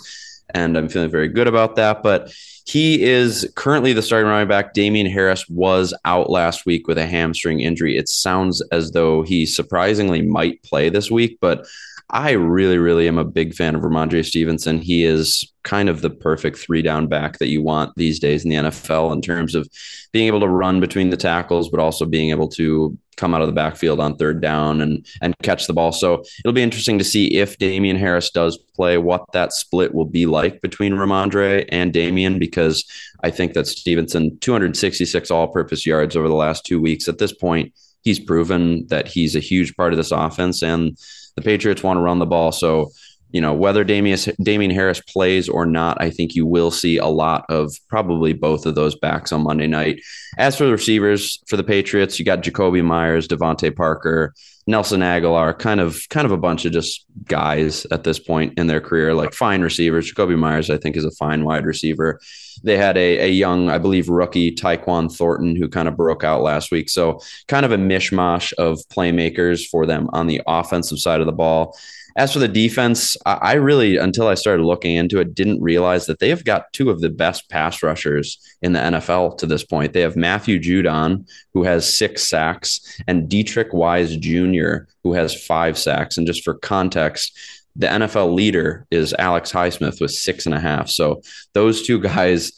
and 0.53 0.77
I'm 0.77 0.89
feeling 0.89 1.09
very 1.09 1.27
good 1.27 1.47
about 1.47 1.75
that. 1.75 2.03
But 2.03 2.33
he 2.65 3.01
is 3.03 3.49
currently 3.55 3.93
the 3.93 4.01
starting 4.01 4.29
running 4.29 4.47
back. 4.47 4.73
Damien 4.73 5.07
Harris 5.07 5.47
was 5.47 5.93
out 6.03 6.29
last 6.29 6.65
week 6.65 6.87
with 6.87 6.97
a 6.97 7.07
hamstring 7.07 7.61
injury. 7.61 7.97
It 7.97 8.09
sounds 8.09 8.61
as 8.71 8.91
though 8.91 9.21
he 9.21 9.45
surprisingly 9.45 10.21
might 10.21 10.61
play 10.63 10.89
this 10.89 11.09
week, 11.09 11.37
but 11.39 11.65
I 12.09 12.31
really, 12.31 12.77
really 12.77 13.07
am 13.07 13.17
a 13.17 13.25
big 13.25 13.53
fan 13.53 13.75
of 13.75 13.81
Rhamondre 13.81 14.25
Stevenson. 14.25 14.79
He 14.79 15.03
is 15.03 15.51
kind 15.63 15.89
of 15.89 16.01
the 16.01 16.09
perfect 16.09 16.57
three 16.57 16.81
down 16.81 17.07
back 17.07 17.39
that 17.39 17.49
you 17.49 17.61
want 17.61 17.93
these 17.95 18.19
days 18.19 18.45
in 18.45 18.49
the 18.49 18.55
NFL 18.55 19.11
in 19.11 19.21
terms 19.21 19.55
of 19.55 19.67
being 20.13 20.27
able 20.27 20.39
to 20.39 20.47
run 20.47 20.79
between 20.79 21.09
the 21.09 21.17
tackles, 21.17 21.69
but 21.69 21.81
also 21.81 22.05
being 22.05 22.29
able 22.29 22.47
to 22.49 22.97
come 23.17 23.33
out 23.33 23.41
of 23.41 23.47
the 23.47 23.53
backfield 23.53 23.99
on 23.99 24.15
third 24.15 24.41
down 24.41 24.79
and 24.79 25.05
and 25.21 25.35
catch 25.43 25.67
the 25.67 25.73
ball. 25.73 25.91
So 25.91 26.23
it'll 26.43 26.53
be 26.53 26.63
interesting 26.63 26.97
to 26.99 27.03
see 27.03 27.35
if 27.37 27.57
Damien 27.57 27.97
Harris 27.97 28.29
does 28.29 28.57
play, 28.57 28.97
what 28.97 29.25
that 29.33 29.51
split 29.51 29.93
will 29.93 30.05
be 30.05 30.25
like 30.25 30.61
between 30.61 30.93
Rhamondre 30.93 31.65
and 31.69 31.91
Damien, 31.91 32.39
because 32.39 32.85
I 33.23 33.31
think 33.31 33.53
that 33.53 33.67
Stevenson 33.67 34.37
266 34.39 35.31
all-purpose 35.31 35.85
yards 35.85 36.15
over 36.15 36.27
the 36.27 36.35
last 36.35 36.65
two 36.65 36.79
weeks. 36.79 37.07
At 37.07 37.17
this 37.17 37.33
point, 37.33 37.73
he's 38.03 38.19
proven 38.19 38.87
that 38.87 39.07
he's 39.07 39.35
a 39.35 39.41
huge 39.41 39.75
part 39.75 39.91
of 39.91 39.97
this 39.97 40.11
offense, 40.11 40.61
and 40.61 40.97
the 41.35 41.41
Patriots 41.41 41.83
want 41.83 41.97
to 41.97 42.01
run 42.01 42.19
the 42.19 42.25
ball. 42.25 42.51
So 42.51 42.91
you 43.31 43.41
know, 43.41 43.53
whether 43.53 43.83
Damien 43.83 44.71
Harris 44.71 45.01
plays 45.01 45.49
or 45.49 45.65
not, 45.65 45.97
I 45.99 46.09
think 46.09 46.33
you 46.33 46.45
will 46.45 46.71
see 46.71 46.97
a 46.97 47.07
lot 47.07 47.45
of 47.49 47.73
probably 47.89 48.33
both 48.33 48.65
of 48.65 48.75
those 48.75 48.95
backs 48.95 49.31
on 49.31 49.43
Monday 49.43 49.67
night. 49.67 50.01
As 50.37 50.57
for 50.57 50.65
the 50.65 50.71
receivers 50.71 51.41
for 51.47 51.57
the 51.57 51.63
Patriots, 51.63 52.19
you 52.19 52.25
got 52.25 52.41
Jakobi 52.41 52.83
Meyers, 52.83 53.27
DeVante 53.27 53.75
Parker, 53.75 54.33
Nelson 54.65 55.01
Agholor, 55.01 55.57
kind 55.57 55.79
of 55.79 56.07
kind 56.09 56.25
of 56.25 56.31
a 56.31 56.37
bunch 56.37 56.65
of 56.65 56.71
just 56.71 57.05
guys 57.25 57.85
at 57.91 58.03
this 58.03 58.19
point 58.19 58.57
in 58.57 58.67
their 58.67 58.81
career, 58.81 59.13
like 59.13 59.33
fine 59.33 59.61
receivers. 59.61 60.11
Jakobi 60.11 60.37
Meyers, 60.37 60.69
I 60.69 60.77
think, 60.77 60.95
is 60.95 61.05
a 61.05 61.11
fine 61.11 61.43
wide 61.43 61.65
receiver. 61.65 62.19
They 62.63 62.77
had 62.77 62.97
a, 62.97 63.19
a 63.19 63.29
young, 63.29 63.69
I 63.69 63.77
believe, 63.77 64.09
rookie 64.09 64.53
Tyquan 64.53 65.13
Thornton 65.15 65.55
who 65.55 65.69
kind 65.69 65.87
of 65.87 65.95
broke 65.95 66.23
out 66.23 66.41
last 66.41 66.71
week. 66.71 66.89
So 66.89 67.19
kind 67.47 67.65
of 67.65 67.71
a 67.71 67.77
mishmash 67.77 68.51
of 68.53 68.79
playmakers 68.89 69.67
for 69.67 69.85
them 69.85 70.09
on 70.11 70.27
the 70.27 70.41
offensive 70.47 70.99
side 70.99 71.19
of 71.19 71.27
the 71.27 71.33
ball. 71.33 71.77
As 72.17 72.33
for 72.33 72.39
the 72.39 72.47
defense, 72.47 73.15
I 73.27 73.53
really, 73.53 73.97
until 73.97 74.27
I 74.27 74.33
started 74.33 74.63
looking 74.63 74.95
into 74.95 75.19
it, 75.19 75.35
didn't 75.35 75.61
realize 75.61 76.07
that 76.07 76.17
they 76.17 76.29
have 76.29 76.43
got 76.43 76.73
two 76.73 76.89
of 76.89 76.99
the 76.99 77.11
best 77.11 77.47
pass 77.47 77.83
rushers 77.83 78.39
in 78.63 78.73
the 78.73 78.79
NFL 78.79 79.37
to 79.37 79.45
this 79.45 79.63
point. 79.63 79.93
They 79.93 80.01
have 80.01 80.15
Matthew 80.15 80.59
Judon, 80.59 81.29
who 81.53 81.61
has 81.61 81.97
six 81.97 82.23
sacks, 82.23 82.99
and 83.07 83.29
Deatrich 83.29 83.71
Wise 83.71 84.17
Jr., 84.17 84.89
who 85.03 85.13
has 85.13 85.45
five 85.45 85.77
sacks. 85.77 86.17
And 86.17 86.25
just 86.25 86.43
for 86.43 86.55
context, 86.55 87.37
the 87.75 87.85
NFL 87.85 88.33
leader 88.33 88.87
is 88.89 89.13
Alex 89.19 89.51
Highsmith 89.51 90.01
with 90.01 90.09
six 90.09 90.47
and 90.47 90.55
a 90.55 90.59
half. 90.59 90.89
So 90.89 91.21
those 91.53 91.83
two 91.83 91.99
guys, 92.01 92.51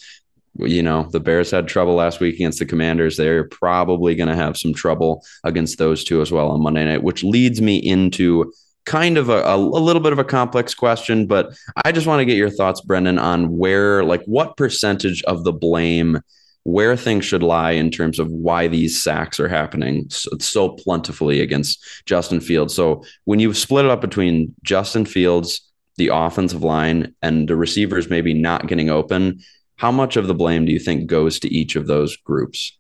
you 0.56 0.82
know, 0.82 1.10
the 1.12 1.20
Bears 1.20 1.51
had 1.51 1.68
trouble 1.68 1.96
last 1.96 2.22
week 2.22 2.36
against 2.36 2.60
the 2.60 2.66
Commanders. 2.66 3.18
They're 3.18 3.50
probably 3.50 4.16
going 4.16 4.30
to 4.30 4.36
have 4.38 4.56
some 4.56 4.74
trouble 4.74 5.25
against 5.44 5.78
those 5.78 6.06
two 6.06 6.22
as 6.22 6.32
well 6.32 6.50
on 6.51 6.63
Monday 6.63 6.86
night, 6.86 7.04
which 7.04 7.25
leads 7.25 7.62
me 7.62 7.78
into 7.78 8.54
kind 8.89 9.19
of 9.19 9.29
a, 9.29 9.43
a, 9.46 9.55
little 9.55 10.01
bit 10.01 10.13
of 10.13 10.17
a 10.17 10.24
complex 10.24 10.74
question, 10.74 11.27
but 11.27 11.55
I 11.86 11.91
just 11.91 12.08
want 12.08 12.22
to 12.22 12.25
get 12.25 12.38
your 12.38 12.50
thoughts, 12.50 12.81
Brendan, 12.81 13.19
on 13.19 13.55
where, 13.55 14.03
like, 14.03 14.24
what 14.25 14.58
percentage 14.58 15.22
of 15.24 15.43
the 15.43 15.53
blame, 15.53 16.22
where 16.63 16.98
things 16.98 17.24
should 17.24 17.43
lie 17.43 17.72
in 17.72 17.91
terms 17.91 18.17
of 18.17 18.31
why 18.31 18.67
these 18.67 19.00
sacks 19.00 19.39
are 19.39 19.48
happening 19.48 20.08
so, 20.10 20.31
so 20.39 20.69
plentifully 20.69 21.39
against 21.39 21.79
Justin 22.05 22.41
Fields. 22.41 22.74
So 22.74 23.03
when 23.25 23.39
you 23.39 23.53
split 23.53 23.86
it 23.86 23.91
up 23.91 24.01
between 24.01 24.55
Justin 24.63 25.05
Fields, 25.05 25.62
the 25.98 26.10
offensive 26.12 26.63
line, 26.63 27.13
and 27.22 27.48
the 27.48 27.55
receivers 27.55 28.10
maybe 28.10 28.34
not 28.34 28.65
getting 28.65 28.89
open, 28.89 29.39
how 29.75 29.91
much 29.91 30.17
of 30.17 30.25
the 30.25 30.34
blame 30.34 30.65
do 30.65 30.72
you 30.72 30.79
think 30.79 31.05
goes 31.05 31.39
to 31.41 31.53
each 31.53 31.75
of 31.75 31.86
those 31.86 32.17
groups? 32.17 32.75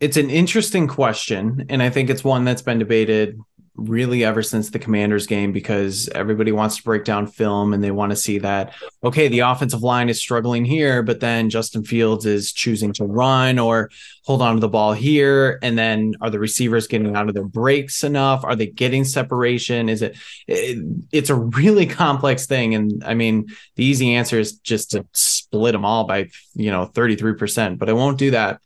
It's 0.00 0.16
an 0.16 0.30
interesting 0.30 0.88
question. 0.88 1.66
And 1.68 1.82
I 1.82 1.90
think 1.90 2.08
it's 2.08 2.24
one 2.24 2.44
that's 2.44 2.62
been 2.62 2.78
debated 2.78 3.38
really 3.76 4.24
ever 4.24 4.42
since 4.42 4.70
the 4.70 4.78
commanders 4.78 5.26
game 5.26 5.52
because 5.52 6.08
everybody 6.10 6.52
wants 6.52 6.76
to 6.76 6.82
break 6.82 7.04
down 7.04 7.26
film 7.26 7.72
and 7.72 7.82
they 7.82 7.90
want 7.90 8.10
to 8.10 8.16
see 8.16 8.38
that 8.38 8.74
okay 9.02 9.28
the 9.28 9.38
offensive 9.38 9.82
line 9.82 10.10
is 10.10 10.20
struggling 10.20 10.62
here 10.62 11.02
but 11.02 11.20
then 11.20 11.48
justin 11.48 11.82
fields 11.82 12.26
is 12.26 12.52
choosing 12.52 12.92
to 12.92 13.04
run 13.04 13.58
or 13.58 13.88
hold 14.24 14.40
on 14.40 14.54
to 14.54 14.60
the 14.60 14.68
ball 14.68 14.92
here. 14.92 15.58
And 15.62 15.76
then 15.76 16.14
are 16.20 16.30
the 16.30 16.38
receivers 16.38 16.86
getting 16.86 17.16
out 17.16 17.28
of 17.28 17.34
their 17.34 17.44
breaks 17.44 18.04
enough? 18.04 18.44
Are 18.44 18.54
they 18.54 18.66
getting 18.66 19.04
separation? 19.04 19.88
Is 19.88 20.02
it, 20.02 20.16
it 20.46 20.78
it's 21.10 21.30
a 21.30 21.34
really 21.34 21.86
complex 22.02 22.46
thing. 22.46 22.74
And 22.74 23.02
i 23.04 23.14
mean 23.14 23.46
the 23.76 23.84
easy 23.84 24.14
answer 24.14 24.38
is 24.38 24.58
just 24.58 24.92
to 24.92 25.06
split 25.12 25.72
them 25.72 25.84
all 25.84 26.04
by 26.04 26.28
you 26.54 26.70
know 26.70 26.86
33% 26.86 27.78
but 27.78 27.88
i 27.88 27.92
won't 27.92 28.18
do 28.18 28.30
that. 28.32 28.60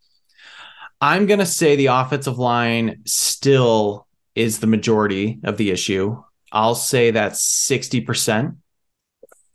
I'm 1.00 1.26
going 1.26 1.40
to 1.40 1.46
say 1.46 1.76
the 1.76 1.86
offensive 1.86 2.38
line 2.38 3.02
still 3.04 4.05
is 4.36 4.60
the 4.60 4.66
majority 4.66 5.40
of 5.42 5.56
the 5.56 5.70
issue. 5.70 6.22
I'll 6.52 6.74
say 6.74 7.10
that's 7.10 7.68
60%. 7.68 8.56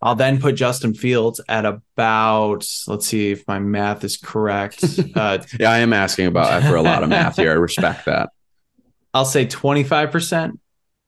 I'll 0.01 0.15
then 0.15 0.41
put 0.41 0.55
Justin 0.55 0.95
Fields 0.95 1.39
at 1.47 1.63
about, 1.63 2.67
let's 2.87 3.05
see 3.05 3.31
if 3.31 3.47
my 3.47 3.59
math 3.59 4.03
is 4.03 4.17
correct. 4.17 4.83
Uh, 5.13 5.39
yeah, 5.59 5.69
I 5.69 5.79
am 5.79 5.93
asking 5.93 6.27
about 6.27 6.63
for 6.63 6.75
a 6.75 6.81
lot 6.81 7.03
of 7.03 7.09
math 7.09 7.35
here. 7.35 7.51
I 7.51 7.55
respect 7.55 8.05
that. 8.05 8.29
I'll 9.13 9.25
say 9.25 9.45
25%. 9.45 10.57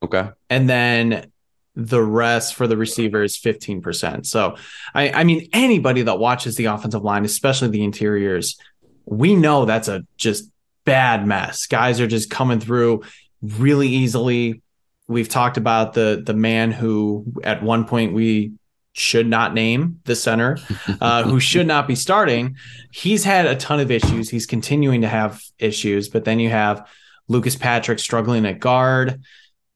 Okay. 0.04 0.30
And 0.50 0.70
then 0.70 1.32
the 1.76 2.04
rest 2.04 2.54
for 2.56 2.68
the 2.68 2.76
receiver 2.76 3.24
is 3.24 3.38
15%. 3.38 4.26
So 4.26 4.58
I, 4.94 5.10
I 5.10 5.24
mean 5.24 5.48
anybody 5.54 6.02
that 6.04 6.20
watches 6.20 6.58
the 6.58 6.66
offensive 6.66 7.02
line, 7.02 7.24
especially 7.26 7.70
the 7.70 7.84
interiors, 7.84 8.58
we 9.06 9.36
know 9.36 9.66
that's 9.66 9.88
a 9.88 10.06
just 10.18 10.52
bad 10.86 11.26
mess. 11.26 11.66
Guys 11.66 12.00
are 12.02 12.08
just 12.08 12.30
coming 12.30 12.60
through 12.60 13.04
really 13.44 13.88
easily. 13.88 14.62
We've 15.08 15.30
talked 15.30 15.58
about 15.58 15.94
the 15.94 16.24
the 16.26 16.34
man 16.34 16.72
who 16.72 17.26
at 17.44 17.62
one 17.62 17.86
point 17.86 18.14
we 18.14 18.54
should 18.94 19.28
not 19.28 19.54
name 19.54 20.00
the 20.06 20.16
center, 20.16 20.58
uh, 21.02 21.24
who 21.24 21.40
should 21.40 21.68
not 21.68 21.88
be 21.88 21.96
starting. 21.96 22.56
He's 22.92 23.24
had 23.24 23.46
a 23.46 23.56
ton 23.56 23.80
of 23.80 23.92
issues. 23.92 24.30
He's 24.30 24.46
continuing 24.46 25.02
to 25.02 25.08
have 25.08 25.42
issues, 25.60 26.10
but 26.10 26.26
then 26.26 26.40
you 26.40 26.50
have 26.50 26.88
Lucas 27.28 27.56
Patrick 27.56 28.00
struggling 28.00 28.46
at 28.46 28.60
guard. 28.60 29.22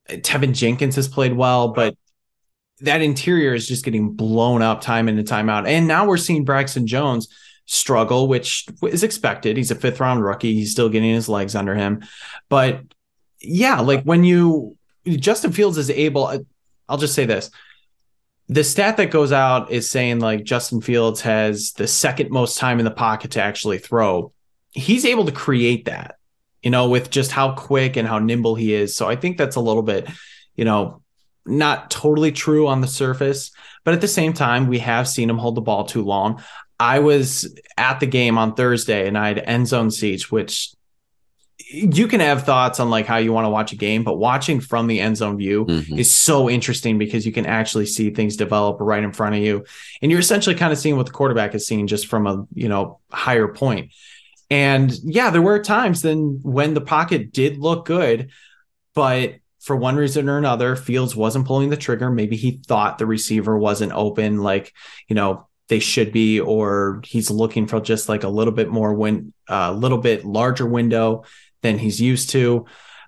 Teven 0.09 0.53
Jenkins 0.53 0.95
has 0.95 1.07
played 1.07 1.35
well, 1.35 1.69
but 1.69 1.95
that 2.79 3.01
interior 3.01 3.53
is 3.53 3.67
just 3.67 3.83
getting 3.83 4.13
blown 4.13 4.61
up 4.61 4.81
time 4.81 5.09
in 5.09 5.17
and 5.17 5.27
time 5.27 5.49
out. 5.49 5.67
And 5.67 5.87
now 5.87 6.05
we're 6.07 6.17
seeing 6.17 6.45
Braxton 6.45 6.87
Jones 6.87 7.27
struggle, 7.65 8.27
which 8.27 8.65
is 8.83 9.03
expected. 9.03 9.57
He's 9.57 9.71
a 9.71 9.75
fifth 9.75 9.99
round 9.99 10.23
rookie. 10.23 10.53
He's 10.53 10.71
still 10.71 10.89
getting 10.89 11.13
his 11.13 11.27
legs 11.27 11.55
under 11.55 11.75
him. 11.75 12.03
But 12.49 12.81
yeah, 13.41 13.79
like 13.79 14.03
when 14.03 14.23
you 14.23 14.77
Justin 15.05 15.51
Fields 15.51 15.77
is 15.77 15.89
able, 15.89 16.45
I'll 16.89 16.97
just 16.97 17.15
say 17.15 17.25
this. 17.25 17.49
The 18.49 18.63
stat 18.63 18.97
that 18.97 19.11
goes 19.11 19.31
out 19.31 19.71
is 19.71 19.89
saying 19.89 20.19
like 20.19 20.43
Justin 20.43 20.81
Fields 20.81 21.21
has 21.21 21.73
the 21.73 21.87
second 21.87 22.29
most 22.31 22.57
time 22.57 22.79
in 22.79 22.85
the 22.85 22.91
pocket 22.91 23.31
to 23.31 23.41
actually 23.41 23.77
throw. 23.77 24.31
He's 24.71 25.05
able 25.05 25.25
to 25.25 25.31
create 25.31 25.85
that, 25.85 26.17
you 26.61 26.71
know, 26.71 26.89
with 26.89 27.09
just 27.09 27.31
how 27.31 27.53
quick 27.53 27.97
and 27.97 28.07
how 28.07 28.19
nimble 28.19 28.55
he 28.55 28.73
is. 28.73 28.95
So 28.95 29.07
I 29.07 29.15
think 29.15 29.37
that's 29.37 29.57
a 29.57 29.61
little 29.61 29.83
bit, 29.83 30.09
you 30.55 30.65
know, 30.65 31.01
not 31.45 31.91
totally 31.91 32.31
true 32.31 32.67
on 32.67 32.81
the 32.81 32.87
surface, 32.87 33.51
but 33.83 33.93
at 33.93 34.01
the 34.01 34.07
same 34.07 34.33
time, 34.33 34.67
we 34.67 34.79
have 34.79 35.07
seen 35.07 35.29
him 35.29 35.37
hold 35.37 35.55
the 35.55 35.61
ball 35.61 35.85
too 35.85 36.03
long. 36.03 36.41
I 36.79 36.99
was 36.99 37.53
at 37.77 37.99
the 37.99 38.05
game 38.05 38.37
on 38.37 38.53
Thursday 38.53 39.07
and 39.07 39.17
I 39.17 39.29
had 39.29 39.39
end 39.39 39.67
zone 39.67 39.91
seats, 39.91 40.31
which 40.31 40.73
you 41.59 42.07
can 42.07 42.19
have 42.19 42.43
thoughts 42.43 42.79
on 42.79 42.89
like 42.89 43.05
how 43.05 43.17
you 43.17 43.33
want 43.33 43.45
to 43.45 43.49
watch 43.49 43.73
a 43.73 43.75
game, 43.75 44.03
but 44.03 44.17
watching 44.17 44.59
from 44.59 44.87
the 44.87 44.99
end 44.99 45.17
zone 45.17 45.37
view 45.37 45.65
mm-hmm. 45.65 45.97
is 45.97 46.11
so 46.11 46.49
interesting 46.49 46.97
because 46.97 47.25
you 47.25 47.31
can 47.31 47.45
actually 47.45 47.85
see 47.85 48.09
things 48.11 48.37
develop 48.37 48.77
right 48.79 49.03
in 49.03 49.11
front 49.11 49.35
of 49.35 49.41
you. 49.41 49.65
And 50.01 50.11
you're 50.11 50.19
essentially 50.19 50.55
kind 50.55 50.71
of 50.71 50.79
seeing 50.79 50.95
what 50.95 51.07
the 51.07 51.11
quarterback 51.11 51.55
is 51.55 51.67
seeing 51.67 51.87
just 51.87 52.07
from 52.07 52.27
a, 52.27 52.45
you 52.53 52.69
know, 52.69 52.99
higher 53.11 53.47
point. 53.47 53.91
And 54.49 54.91
yeah, 55.03 55.29
there 55.29 55.41
were 55.41 55.61
times 55.61 56.01
then 56.01 56.39
when 56.43 56.73
the 56.73 56.81
pocket 56.81 57.33
did 57.33 57.57
look 57.57 57.85
good, 57.85 58.31
but 58.93 59.35
for 59.59 59.75
one 59.75 59.97
reason 59.97 60.29
or 60.29 60.37
another, 60.37 60.77
Fields 60.77 61.15
wasn't 61.15 61.45
pulling 61.45 61.69
the 61.69 61.75
trigger. 61.75 62.09
Maybe 62.09 62.37
he 62.37 62.61
thought 62.65 62.97
the 62.97 63.05
receiver 63.05 63.57
wasn't 63.57 63.91
open, 63.91 64.37
like, 64.37 64.73
you 65.09 65.15
know, 65.15 65.47
they 65.67 65.79
should 65.79 66.13
be, 66.13 66.39
or 66.39 67.01
he's 67.03 67.29
looking 67.29 67.67
for 67.67 67.81
just 67.81 68.07
like 68.07 68.23
a 68.23 68.29
little 68.29 68.53
bit 68.53 68.69
more 68.69 68.93
win, 68.93 69.33
a 69.47 69.73
little 69.73 69.97
bit 69.97 70.25
larger 70.25 70.65
window 70.65 71.23
than 71.61 71.77
he's 71.77 72.01
used 72.01 72.29
to. 72.31 72.65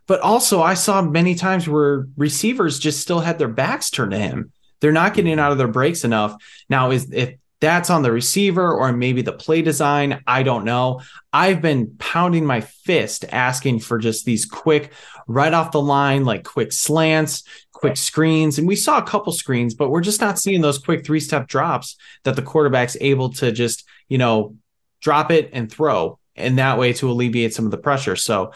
But 0.08 0.22
also, 0.22 0.62
I 0.62 0.74
saw 0.74 1.02
many 1.02 1.36
times 1.36 1.68
where 1.68 2.08
receivers 2.18 2.80
just 2.80 3.00
still 3.00 3.20
had 3.20 3.38
their 3.38 3.48
backs 3.48 3.90
turned 3.90 4.12
to 4.12 4.18
him. 4.18 4.52
They're 4.82 4.92
not 4.92 5.14
getting 5.14 5.34
mm-hmm. 5.34 5.40
out 5.40 5.52
of 5.52 5.58
their 5.58 5.68
breaks 5.68 6.04
enough. 6.04 6.36
Now, 6.70 6.92
is 6.92 7.12
if 7.12 7.36
that's 7.62 7.90
on 7.90 8.04
the 8.04 8.12
receiver 8.12 8.72
or 8.72 8.92
maybe 8.92 9.22
the 9.22 9.34
play 9.34 9.62
design, 9.62 10.24
I 10.26 10.44
don't 10.44 10.64
know. 10.64 11.02
I've 11.34 11.62
been 11.62 11.96
pounding 12.00 12.46
my 12.46 12.62
fist 12.62 13.26
asking 13.32 13.82
for 13.82 13.98
just 13.98 14.26
these 14.26 14.46
quick, 14.46 14.94
right 15.28 15.54
off 15.54 15.72
the 15.72 15.82
line, 15.82 16.26
like 16.26 16.44
quick 16.44 16.72
slants, 16.72 17.44
quick 17.72 17.98
screens. 17.98 18.58
And 18.58 18.68
we 18.68 18.76
saw 18.76 18.98
a 18.98 19.04
couple 19.04 19.32
screens, 19.34 19.74
but 19.74 19.90
we're 19.90 20.02
just 20.02 20.22
not 20.22 20.40
seeing 20.40 20.62
those 20.62 20.78
quick 20.78 21.06
three 21.06 21.20
step 21.20 21.48
drops 21.48 21.98
that 22.24 22.36
the 22.36 22.42
quarterback's 22.42 22.98
able 23.02 23.32
to 23.34 23.52
just, 23.52 23.86
you 24.08 24.18
know, 24.18 24.56
drop 25.02 25.32
it 25.32 25.50
and 25.54 25.72
throw 25.72 26.19
and 26.40 26.58
that 26.58 26.78
way 26.78 26.94
to 26.94 27.10
alleviate 27.10 27.54
some 27.54 27.66
of 27.66 27.72
the 27.72 27.78
pressure. 27.78 28.16
So 28.16 28.54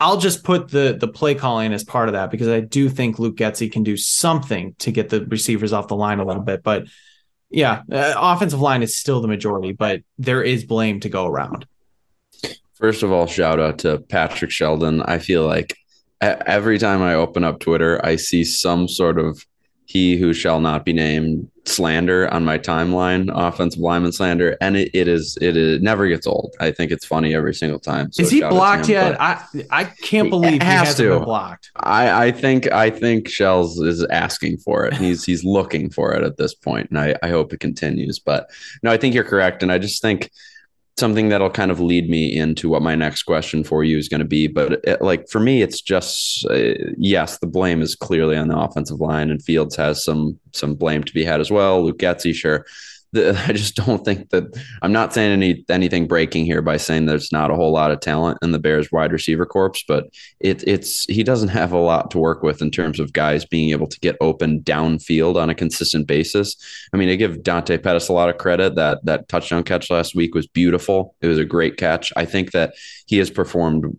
I'll 0.00 0.18
just 0.18 0.42
put 0.42 0.68
the 0.68 0.96
the 0.98 1.08
play 1.08 1.34
calling 1.34 1.72
as 1.72 1.84
part 1.84 2.08
of 2.08 2.14
that 2.14 2.30
because 2.30 2.48
I 2.48 2.60
do 2.60 2.88
think 2.88 3.18
Luke 3.18 3.36
Getsy 3.36 3.70
can 3.70 3.84
do 3.84 3.96
something 3.96 4.74
to 4.80 4.90
get 4.90 5.10
the 5.10 5.24
receivers 5.26 5.72
off 5.72 5.88
the 5.88 5.96
line 5.96 6.18
a 6.18 6.24
little 6.24 6.42
bit. 6.42 6.62
But 6.62 6.86
yeah, 7.50 7.82
uh, 7.92 8.14
offensive 8.16 8.60
line 8.60 8.82
is 8.82 8.98
still 8.98 9.20
the 9.20 9.28
majority, 9.28 9.72
but 9.72 10.02
there 10.18 10.42
is 10.42 10.64
blame 10.64 10.98
to 11.00 11.08
go 11.08 11.26
around. 11.26 11.66
First 12.74 13.04
of 13.04 13.12
all, 13.12 13.28
shout 13.28 13.60
out 13.60 13.78
to 13.80 13.98
Patrick 13.98 14.50
Sheldon. 14.50 15.02
I 15.02 15.18
feel 15.18 15.46
like 15.46 15.76
every 16.20 16.78
time 16.78 17.00
I 17.00 17.14
open 17.14 17.44
up 17.44 17.60
Twitter, 17.60 18.04
I 18.04 18.16
see 18.16 18.42
some 18.42 18.88
sort 18.88 19.20
of 19.20 19.46
he 19.84 20.16
who 20.16 20.32
shall 20.32 20.60
not 20.60 20.84
be 20.84 20.92
named 20.92 21.48
slander 21.64 22.32
on 22.32 22.44
my 22.44 22.58
timeline, 22.58 23.30
offensive 23.32 23.80
lineman 23.80 24.12
slander, 24.12 24.56
and 24.60 24.76
it, 24.76 24.90
it 24.94 25.08
is 25.08 25.38
it 25.40 25.56
is 25.56 25.80
never 25.80 26.08
gets 26.08 26.26
old. 26.26 26.54
I 26.60 26.70
think 26.70 26.90
it's 26.90 27.04
funny 27.04 27.34
every 27.34 27.54
single 27.54 27.78
time. 27.78 28.12
So 28.12 28.22
is 28.22 28.30
he 28.30 28.40
blocked 28.40 28.86
him, 28.86 28.94
yet? 28.94 29.20
I 29.20 29.44
I 29.70 29.84
can't 29.84 30.30
believe 30.30 30.62
he, 30.62 30.66
has 30.66 30.94
to 30.96 31.10
been 31.10 31.24
blocked. 31.24 31.70
I 31.76 32.26
I 32.26 32.32
think 32.32 32.70
I 32.72 32.90
think 32.90 33.28
Shells 33.28 33.78
is 33.80 34.04
asking 34.04 34.58
for 34.58 34.86
it. 34.86 34.94
He's 34.94 35.24
he's 35.24 35.44
looking 35.44 35.90
for 35.90 36.12
it 36.14 36.24
at 36.24 36.36
this 36.36 36.54
point, 36.54 36.90
and 36.90 36.98
I 36.98 37.14
I 37.22 37.28
hope 37.28 37.52
it 37.52 37.60
continues. 37.60 38.18
But 38.18 38.50
no, 38.82 38.90
I 38.90 38.96
think 38.96 39.14
you're 39.14 39.24
correct, 39.24 39.62
and 39.62 39.70
I 39.70 39.78
just 39.78 40.02
think 40.02 40.30
something 40.98 41.28
that'll 41.28 41.50
kind 41.50 41.70
of 41.70 41.80
lead 41.80 42.08
me 42.08 42.36
into 42.36 42.68
what 42.68 42.82
my 42.82 42.94
next 42.94 43.22
question 43.22 43.64
for 43.64 43.82
you 43.82 43.98
is 43.98 44.08
going 44.08 44.20
to 44.20 44.26
be. 44.26 44.46
But 44.46 44.80
it, 44.84 45.00
like 45.00 45.28
for 45.28 45.40
me, 45.40 45.62
it's 45.62 45.80
just 45.80 46.46
uh, 46.46 46.74
yes, 46.96 47.38
the 47.38 47.46
blame 47.46 47.82
is 47.82 47.94
clearly 47.94 48.36
on 48.36 48.48
the 48.48 48.58
offensive 48.58 49.00
line, 49.00 49.30
and 49.30 49.42
Fields 49.42 49.76
has 49.76 50.04
some 50.04 50.38
some 50.52 50.74
blame 50.74 51.02
to 51.04 51.14
be 51.14 51.24
had 51.24 51.40
as 51.40 51.50
well. 51.50 51.84
Luke 51.84 51.98
Getsy, 51.98 52.34
sure, 52.34 52.66
the, 53.22 53.38
I 53.46 53.52
just 53.52 53.74
don't 53.74 54.04
think 54.04 54.30
that 54.30 54.44
I'm 54.80 54.92
not 54.92 55.12
saying 55.12 55.32
any 55.32 55.64
anything 55.68 56.08
breaking 56.08 56.46
here 56.46 56.62
by 56.62 56.78
saying 56.78 57.04
there's 57.04 57.30
not 57.30 57.50
a 57.50 57.54
whole 57.54 57.72
lot 57.72 57.90
of 57.90 58.00
talent 58.00 58.38
in 58.40 58.52
the 58.52 58.58
Bears 58.58 58.90
wide 58.90 59.12
receiver 59.12 59.44
corps, 59.44 59.84
but 59.86 60.08
it, 60.40 60.66
it's 60.66 61.04
he 61.04 61.22
doesn't 61.22 61.50
have 61.50 61.72
a 61.72 61.78
lot 61.78 62.10
to 62.12 62.18
work 62.18 62.42
with 62.42 62.62
in 62.62 62.70
terms 62.70 62.98
of 62.98 63.12
guys 63.12 63.44
being 63.44 63.70
able 63.70 63.86
to 63.86 64.00
get 64.00 64.16
open 64.22 64.62
downfield 64.62 65.36
on 65.36 65.50
a 65.50 65.54
consistent 65.54 66.06
basis. 66.06 66.56
I 66.94 66.96
mean, 66.96 67.10
I 67.10 67.16
give 67.16 67.42
Dante 67.42 67.76
Pettis 67.76 68.08
a 68.08 68.14
lot 68.14 68.30
of 68.30 68.38
credit. 68.38 68.76
That 68.76 69.04
that 69.04 69.28
touchdown 69.28 69.62
catch 69.62 69.90
last 69.90 70.14
week 70.14 70.34
was 70.34 70.46
beautiful. 70.46 71.14
It 71.20 71.26
was 71.26 71.38
a 71.38 71.44
great 71.44 71.76
catch. 71.76 72.12
I 72.16 72.24
think 72.24 72.52
that 72.52 72.72
he 73.06 73.18
has 73.18 73.30
performed 73.30 73.98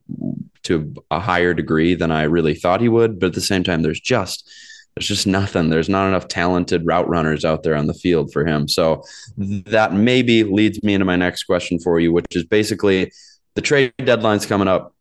to 0.63 0.93
a 1.11 1.19
higher 1.19 1.53
degree 1.53 1.93
than 1.93 2.09
I 2.09 2.23
really 2.23 2.55
thought 2.55 2.81
he 2.81 2.89
would, 2.89 3.19
but 3.19 3.27
at 3.27 3.33
the 3.33 3.41
same 3.41 3.63
time, 3.63 3.83
there's 3.83 3.99
just 3.99 4.49
there's 4.95 5.07
just 5.07 5.25
nothing. 5.27 5.69
There's 5.69 5.89
not 5.89 6.07
enough 6.07 6.27
talented 6.27 6.85
route 6.85 7.09
runners 7.09 7.43
out 7.43 7.63
there 7.63 7.75
on 7.75 7.87
the 7.87 7.93
field 7.93 8.31
for 8.31 8.45
him. 8.45 8.67
So 8.67 9.03
that 9.37 9.93
maybe 9.93 10.43
leads 10.43 10.83
me 10.83 10.93
into 10.93 11.05
my 11.05 11.15
next 11.15 11.43
question 11.43 11.79
for 11.79 11.99
you, 11.99 12.13
which 12.13 12.25
is 12.31 12.45
basically 12.45 13.11
the 13.55 13.61
trade 13.61 13.93
deadline's 13.97 14.45
coming 14.45 14.67
up. 14.67 14.93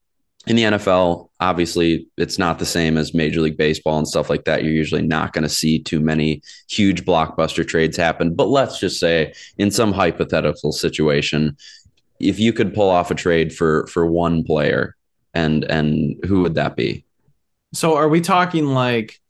in 0.47 0.57
the 0.57 0.63
NFL, 0.63 1.29
obviously, 1.41 2.09
it's 2.17 2.39
not 2.39 2.59
the 2.59 2.67
same 2.67 2.99
as 2.99 3.15
Major 3.15 3.41
League 3.41 3.57
Baseball 3.57 3.99
and 3.99 4.09
stuff 4.09 4.29
like 4.29 4.45
that. 4.45 4.65
You're 4.65 4.73
usually 4.73 5.07
not 5.07 5.33
going 5.33 5.45
to 5.45 5.49
see 5.49 5.79
too 5.79 6.01
many 6.01 6.43
huge 6.69 7.05
blockbuster 7.05 7.67
trades 7.67 7.97
happen. 7.97 8.35
But 8.35 8.49
let's 8.49 8.81
just 8.81 8.99
say, 8.99 9.35
in 9.59 9.71
some 9.71 9.93
hypothetical 9.93 10.73
situation, 10.73 11.57
if 12.19 12.39
you 12.41 12.53
could 12.53 12.75
pull 12.75 12.89
off 12.89 13.11
a 13.11 13.15
trade 13.15 13.55
for 13.55 13.87
for 13.89 14.07
one 14.07 14.43
player, 14.43 14.97
and 15.35 15.65
and 15.65 16.17
who 16.27 16.43
would 16.43 16.55
that 16.55 16.77
be? 16.77 17.05
So 17.75 17.97
are 17.97 18.09
we 18.09 18.21
talking 18.21 18.67
like 18.67 19.21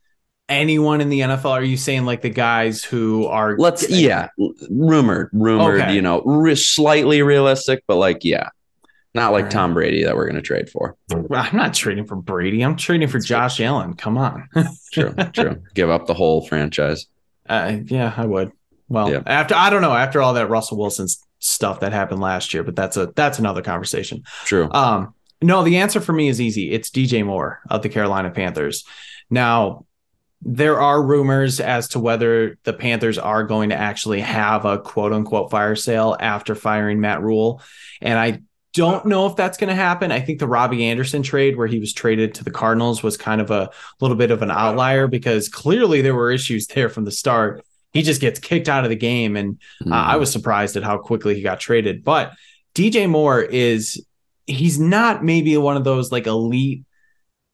anyone 0.49 1.01
in 1.01 1.09
the 1.09 1.21
NFL? 1.21 1.51
Are 1.51 1.63
you 1.63 1.77
saying 1.77 2.05
like 2.05 2.21
the 2.21 2.29
guys 2.29 2.83
who 2.83 3.25
are 3.27 3.57
Let's 3.57 3.89
yeah, 3.89 4.29
rumored, 4.69 5.29
rumored. 5.33 5.81
Okay. 5.81 5.93
You 5.95 6.01
know, 6.01 6.21
re- 6.23 6.55
slightly 6.55 7.21
realistic, 7.21 7.83
but 7.87 7.95
like 7.97 8.23
yeah, 8.23 8.49
not 9.13 9.31
like 9.31 9.43
right. 9.45 9.51
Tom 9.51 9.73
Brady 9.73 10.03
that 10.03 10.15
we're 10.15 10.25
going 10.25 10.35
to 10.35 10.41
trade 10.41 10.69
for. 10.69 10.95
I'm 11.11 11.55
not 11.55 11.73
trading 11.73 12.05
for 12.05 12.15
Brady. 12.15 12.61
I'm 12.61 12.75
trading 12.75 13.07
for 13.07 13.19
Josh 13.19 13.59
Allen. 13.59 13.93
Come 13.95 14.17
on. 14.17 14.47
True, 14.93 15.13
true. 15.33 15.61
Give 15.73 15.89
up 15.89 16.05
the 16.05 16.13
whole 16.13 16.45
franchise. 16.45 17.07
Uh, 17.49 17.77
yeah, 17.85 18.13
I 18.15 18.25
would. 18.25 18.51
Well, 18.89 19.11
Yeah. 19.11 19.23
after 19.25 19.55
I 19.55 19.69
don't 19.71 19.81
know 19.81 19.93
after 19.93 20.21
all 20.21 20.33
that 20.35 20.49
Russell 20.49 20.77
Wilson's 20.77 21.19
stuff 21.39 21.79
that 21.79 21.91
happened 21.93 22.21
last 22.21 22.53
year, 22.53 22.63
but 22.63 22.75
that's 22.75 22.95
a 22.95 23.11
that's 23.15 23.39
another 23.39 23.61
conversation. 23.63 24.23
True. 24.45 24.69
Um, 24.71 25.13
no, 25.41 25.63
the 25.63 25.77
answer 25.77 25.99
for 25.99 26.13
me 26.13 26.29
is 26.29 26.39
easy. 26.39 26.71
It's 26.71 26.89
DJ 26.89 27.25
Moore 27.25 27.59
of 27.69 27.81
the 27.81 27.89
Carolina 27.89 28.29
Panthers. 28.29 28.85
Now, 29.29 29.85
there 30.45 30.79
are 30.79 31.01
rumors 31.01 31.59
as 31.59 31.87
to 31.89 31.99
whether 31.99 32.57
the 32.63 32.73
Panthers 32.73 33.17
are 33.17 33.43
going 33.43 33.69
to 33.69 33.75
actually 33.75 34.21
have 34.21 34.65
a 34.65 34.77
quote 34.77 35.13
unquote 35.13 35.49
fire 35.49 35.75
sale 35.75 36.17
after 36.19 36.55
firing 36.55 36.99
Matt 36.99 37.21
Rhule. 37.21 37.61
And 38.01 38.19
I 38.19 38.41
don't 38.73 39.05
know 39.05 39.27
if 39.27 39.35
that's 39.35 39.57
going 39.57 39.69
to 39.69 39.75
happen. 39.75 40.11
I 40.11 40.19
think 40.19 40.39
the 40.39 40.47
Robbie 40.47 40.85
Anderson 40.85 41.23
trade, 41.23 41.57
where 41.57 41.67
he 41.67 41.79
was 41.79 41.93
traded 41.93 42.33
to 42.35 42.43
the 42.43 42.51
Cardinals, 42.51 43.03
was 43.03 43.17
kind 43.17 43.39
of 43.39 43.51
a 43.51 43.69
little 44.01 44.17
bit 44.17 44.31
of 44.31 44.41
an 44.41 44.51
outlier 44.51 45.07
because 45.07 45.47
clearly 45.47 46.01
there 46.01 46.15
were 46.15 46.31
issues 46.31 46.67
there 46.67 46.89
from 46.89 47.05
the 47.05 47.11
start. 47.11 47.63
He 47.91 48.01
just 48.01 48.19
gets 48.19 48.39
kicked 48.39 48.67
out 48.67 48.83
of 48.83 48.89
the 48.89 48.95
game. 48.95 49.37
And 49.37 49.59
uh, 49.85 49.93
I 49.93 50.15
was 50.15 50.31
surprised 50.31 50.75
at 50.75 50.83
how 50.83 50.97
quickly 50.97 51.35
he 51.35 51.41
got 51.41 51.59
traded. 51.59 52.03
But 52.03 52.33
DJ 52.73 53.07
Moore 53.07 53.41
is 53.41 54.03
he's 54.47 54.79
not 54.79 55.23
maybe 55.23 55.55
one 55.57 55.77
of 55.77 55.83
those 55.83 56.11
like 56.11 56.27
elite 56.27 56.83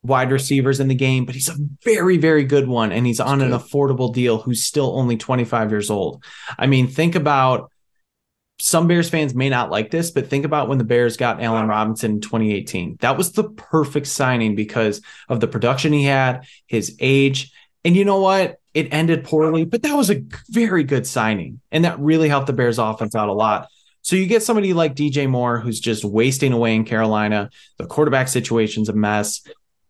wide 0.02 0.32
receivers 0.32 0.80
in 0.80 0.88
the 0.88 0.96
game, 0.96 1.26
but 1.26 1.36
he's 1.36 1.50
a 1.50 1.58
very, 1.84 2.18
very 2.18 2.44
good 2.44 2.68
one. 2.68 2.92
And 2.92 3.06
he's 3.06 3.20
on 3.20 3.42
an 3.42 3.52
affordable 3.52 4.14
deal 4.14 4.38
who's 4.38 4.64
still 4.64 4.98
only 4.98 5.18
25 5.18 5.72
years 5.72 5.90
old. 5.90 6.24
I 6.58 6.68
mean, 6.68 6.88
think 6.88 7.16
about 7.16 7.72
some 8.62 8.88
Bears 8.88 9.10
fans 9.10 9.34
may 9.34 9.50
not 9.50 9.72
like 9.72 9.90
this, 9.90 10.12
but 10.12 10.28
think 10.28 10.46
about 10.46 10.68
when 10.68 10.78
the 10.78 10.84
Bears 10.84 11.18
got 11.18 11.42
Allen 11.42 11.68
Robinson 11.68 12.12
in 12.12 12.22
2018. 12.22 12.98
That 13.00 13.18
was 13.18 13.32
the 13.32 13.50
perfect 13.50 14.08
signing 14.08 14.56
because 14.56 15.02
of 15.30 15.40
the 15.40 15.48
production 15.48 15.94
he 15.94 16.04
had, 16.04 16.46
his 16.68 16.96
age. 17.00 17.52
And 17.86 17.96
you 17.96 18.04
know 18.04 18.20
what? 18.20 18.58
It 18.74 18.94
ended 18.94 19.24
poorly, 19.24 19.66
but 19.66 19.82
that 19.84 19.96
was 19.96 20.12
a 20.12 20.24
very 20.50 20.84
good 20.84 21.08
signing. 21.08 21.62
And 21.72 21.86
that 21.86 22.00
really 22.00 22.30
helped 22.30 22.48
the 22.48 22.54
Bears 22.54 22.78
offense 22.78 23.16
out 23.16 23.30
a 23.30 23.34
lot. 23.34 23.70
So 24.02 24.16
you 24.16 24.28
get 24.28 24.44
somebody 24.44 24.74
like 24.74 24.96
DJ 24.96 25.30
Moore 25.30 25.60
who's 25.60 25.80
just 25.80 26.04
wasting 26.04 26.54
away 26.54 26.76
in 26.76 26.86
Carolina. 26.86 27.50
The 27.78 27.86
quarterback 27.86 28.28
situation's 28.28 28.90
a 28.90 28.94
mess. 28.94 29.42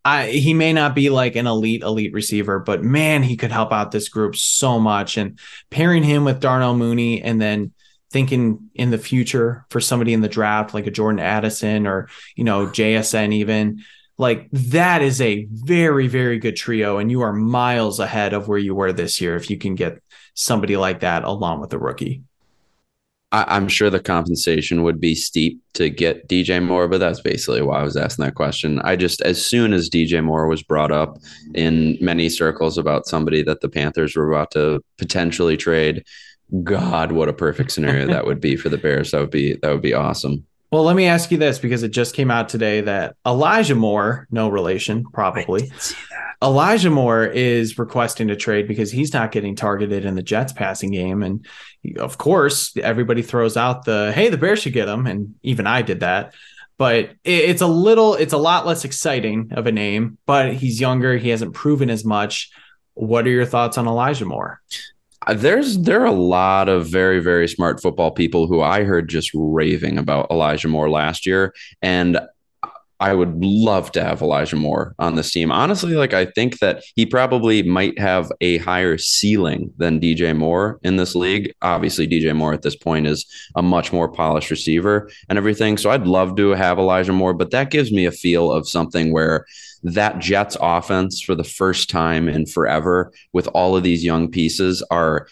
I, 0.06 0.27
he 0.27 0.53
may 0.53 0.74
not 0.74 0.96
be 0.96 1.10
like 1.10 1.36
an 1.36 1.48
elite, 1.48 1.84
elite 1.84 2.13
receiver, 2.13 2.60
but 2.60 2.84
man, 2.84 3.22
he 3.22 3.36
could 3.36 3.51
help 3.51 3.72
out 3.72 3.91
this 3.91 4.10
group 4.10 4.36
so 4.36 4.79
much. 4.79 5.18
And 5.18 5.39
pairing 5.70 6.03
him 6.03 6.24
with 6.24 6.39
Darnell 6.39 6.75
Mooney 6.75 7.22
and 7.22 7.41
then 7.41 7.74
thinking 8.12 8.70
in 8.74 8.91
the 8.91 8.98
future 8.98 9.65
for 9.70 9.79
somebody 9.79 10.13
in 10.13 10.22
the 10.22 10.29
draft 10.29 10.74
like 10.74 10.88
a 10.88 10.91
Jordan 10.91 11.20
Addison 11.20 11.86
or, 11.86 12.10
you 12.36 12.44
know, 12.44 12.68
JSN 12.68 13.34
even, 13.34 13.84
like 14.18 14.50
that 14.51 15.01
is 15.01 15.22
a 15.22 15.48
very, 15.51 16.08
very 16.08 16.39
good 16.39 16.56
trio. 16.56 16.98
And 16.98 17.12
you 17.12 17.22
are 17.22 17.34
miles 17.34 18.00
ahead 18.00 18.34
of 18.34 18.48
where 18.48 18.58
you 18.58 18.74
were 18.74 18.94
this 18.94 19.22
year 19.22 19.36
if 19.36 19.50
you 19.50 19.58
can 19.58 19.75
get 19.75 20.01
somebody 20.34 20.77
like 20.77 21.01
that 21.01 21.24
along 21.24 21.59
with 21.59 21.74
a 21.74 21.77
rookie. 21.77 22.24
I, 23.31 23.46
I'm 23.48 23.68
sure 23.68 23.89
the 23.89 24.00
compensation 24.00 24.83
would 24.83 25.00
be 25.00 25.15
steep 25.15 25.61
to 25.74 25.89
get 25.89 26.27
DJ 26.27 26.63
Moore, 26.63 26.87
but 26.87 27.00
that's 27.00 27.22
basically 27.22 27.61
why 27.61 27.79
I 27.79 27.83
was 27.83 27.96
asking 27.96 28.25
that 28.25 28.35
question. 28.35 28.79
I 28.79 28.96
just, 28.96 29.22
as 29.22 29.46
soon 29.46 29.74
as 29.74 29.89
DJ 29.89 30.24
Moore 30.24 30.48
was 30.48 30.63
brought 30.63 30.92
up 30.92 31.18
in 31.53 31.98
many 32.01 32.29
circles 32.29 32.77
about 32.77 33.07
somebody 33.07 33.44
that 33.44 33.61
the 33.61 33.70
Panthers 33.70 34.15
were 34.15 34.31
about 34.31 34.51
to 34.51 34.83
potentially 34.98 35.57
trade, 35.57 36.03
God, 36.63 37.11
what 37.11 37.29
a 37.29 37.33
perfect 37.33 37.72
scenario 37.72 38.07
that 38.07 38.25
would 38.25 38.42
be 38.42 38.55
for 38.55 38.70
the 38.70 38.77
Bears. 38.77 39.11
That 39.11 39.22
would 39.22 39.29
be 39.29 39.55
that 39.61 39.72
would 39.72 39.83
be 39.83 39.94
awesome. 39.94 40.48
Well, 40.72 40.84
let 40.84 40.96
me 40.96 41.05
ask 41.05 41.32
you 41.32 41.38
this 41.38 41.58
because 41.58 41.82
it 41.82 41.90
just 41.90 42.14
came 42.16 42.29
out 42.29 42.50
today 42.50 42.82
that 42.82 43.16
Elijah 43.25 43.75
Moore, 43.75 44.27
no 44.29 44.50
relation, 44.50 45.03
probably. 45.03 45.72
Elijah 46.44 46.92
Moore 46.92 47.25
is 47.25 47.77
requesting 47.77 48.29
a 48.29 48.36
trade 48.36 48.68
because 48.68 48.92
he's 48.92 49.12
not 49.12 49.32
getting 49.32 49.55
targeted 49.55 50.05
in 50.05 50.16
the 50.16 50.24
Jets 50.24 50.53
passing 50.53 50.92
game. 50.92 51.24
And 51.24 51.46
of 51.98 52.18
course, 52.18 52.75
everybody 52.77 53.24
throws 53.24 53.58
out 53.58 53.84
the, 53.84 54.12
hey, 54.14 54.29
the 54.29 54.38
Bears 54.38 54.60
should 54.60 54.74
get 54.74 54.88
him. 54.88 55.08
And 55.08 55.36
even 55.42 55.66
I 55.68 55.82
did 55.82 56.01
that. 56.01 56.34
But 56.77 57.12
it's 57.25 57.62
a 57.62 57.68
little, 57.68 58.14
it's 58.14 58.32
a 58.32 58.38
lot 58.38 58.66
less 58.66 58.86
exciting 58.86 59.50
of 59.51 59.68
a 59.68 59.72
name, 59.72 60.18
but 60.25 60.53
he's 60.53 60.79
younger. 60.79 61.18
He 61.18 61.29
hasn't 61.29 61.53
proven 61.53 61.90
as 61.90 62.05
much. 62.05 62.51
What 62.94 63.27
are 63.27 63.32
your 63.32 63.46
thoughts 63.46 63.77
on 63.77 63.88
Elijah 63.88 64.25
Moore? 64.25 64.62
There's 65.33 65.77
there 65.79 66.01
are 66.01 66.05
a 66.05 66.11
lot 66.11 66.70
of 66.70 66.87
very 66.87 67.20
very 67.20 67.48
smart 67.48 67.81
football 67.81 68.11
people 68.11 68.48
who 68.48 68.61
I 68.61 68.83
heard 68.83 69.09
just 69.09 69.31
raving 69.33 69.98
about 69.98 70.29
Elijah 70.31 70.68
Moore 70.68 70.89
last 70.89 71.25
year, 71.25 71.53
and 71.81 72.20
I 73.01 73.13
would 73.13 73.33
love 73.44 73.94
to 73.94 74.03
have 74.03 74.22
Elijah 74.22 74.57
Moore 74.57 74.94
on 75.00 75.15
this 75.15 75.31
team. 75.31 75.51
Honestly, 75.51 75.94
like 75.94 76.13
I 76.13 76.25
think 76.25 76.59
that 76.59 76.83
he 76.96 77.05
probably 77.05 77.63
might 77.63 77.98
have 77.98 78.29
a 78.42 78.57
higher 78.57 78.98
ceiling 78.98 79.72
than 79.77 80.01
DJ 80.01 80.35
Moore 80.35 80.79
in 80.83 80.98
this 80.98 81.15
league. 81.15 81.53
Obviously, 81.61 82.07
DJ 82.07 82.35
Moore 82.35 82.53
at 82.53 82.61
this 82.61 82.75
point 82.75 83.07
is 83.07 83.25
a 83.55 83.61
much 83.61 83.94
more 83.94 84.11
polished 84.11 84.51
receiver 84.51 85.09
and 85.29 85.37
everything. 85.37 85.77
So 85.77 85.92
I'd 85.92 86.07
love 86.07 86.35
to 86.37 86.50
have 86.50 86.77
Elijah 86.77 87.13
Moore, 87.13 87.33
but 87.33 87.51
that 87.51 87.72
gives 87.72 87.89
me 87.89 88.05
a 88.05 88.11
feel 88.11 88.51
of 88.51 88.68
something 88.68 89.13
where 89.13 89.46
that 89.83 90.20
Jets 90.20 90.57
offense 90.59 91.22
for 91.22 91.35
the 91.35 91.44
first 91.44 91.89
time 91.89 92.27
in 92.27 92.46
forever 92.46 93.11
with 93.33 93.48
all 93.53 93.75
of 93.75 93.83
these 93.83 94.03
young 94.03 94.29
pieces 94.29 94.83
are 94.92 95.27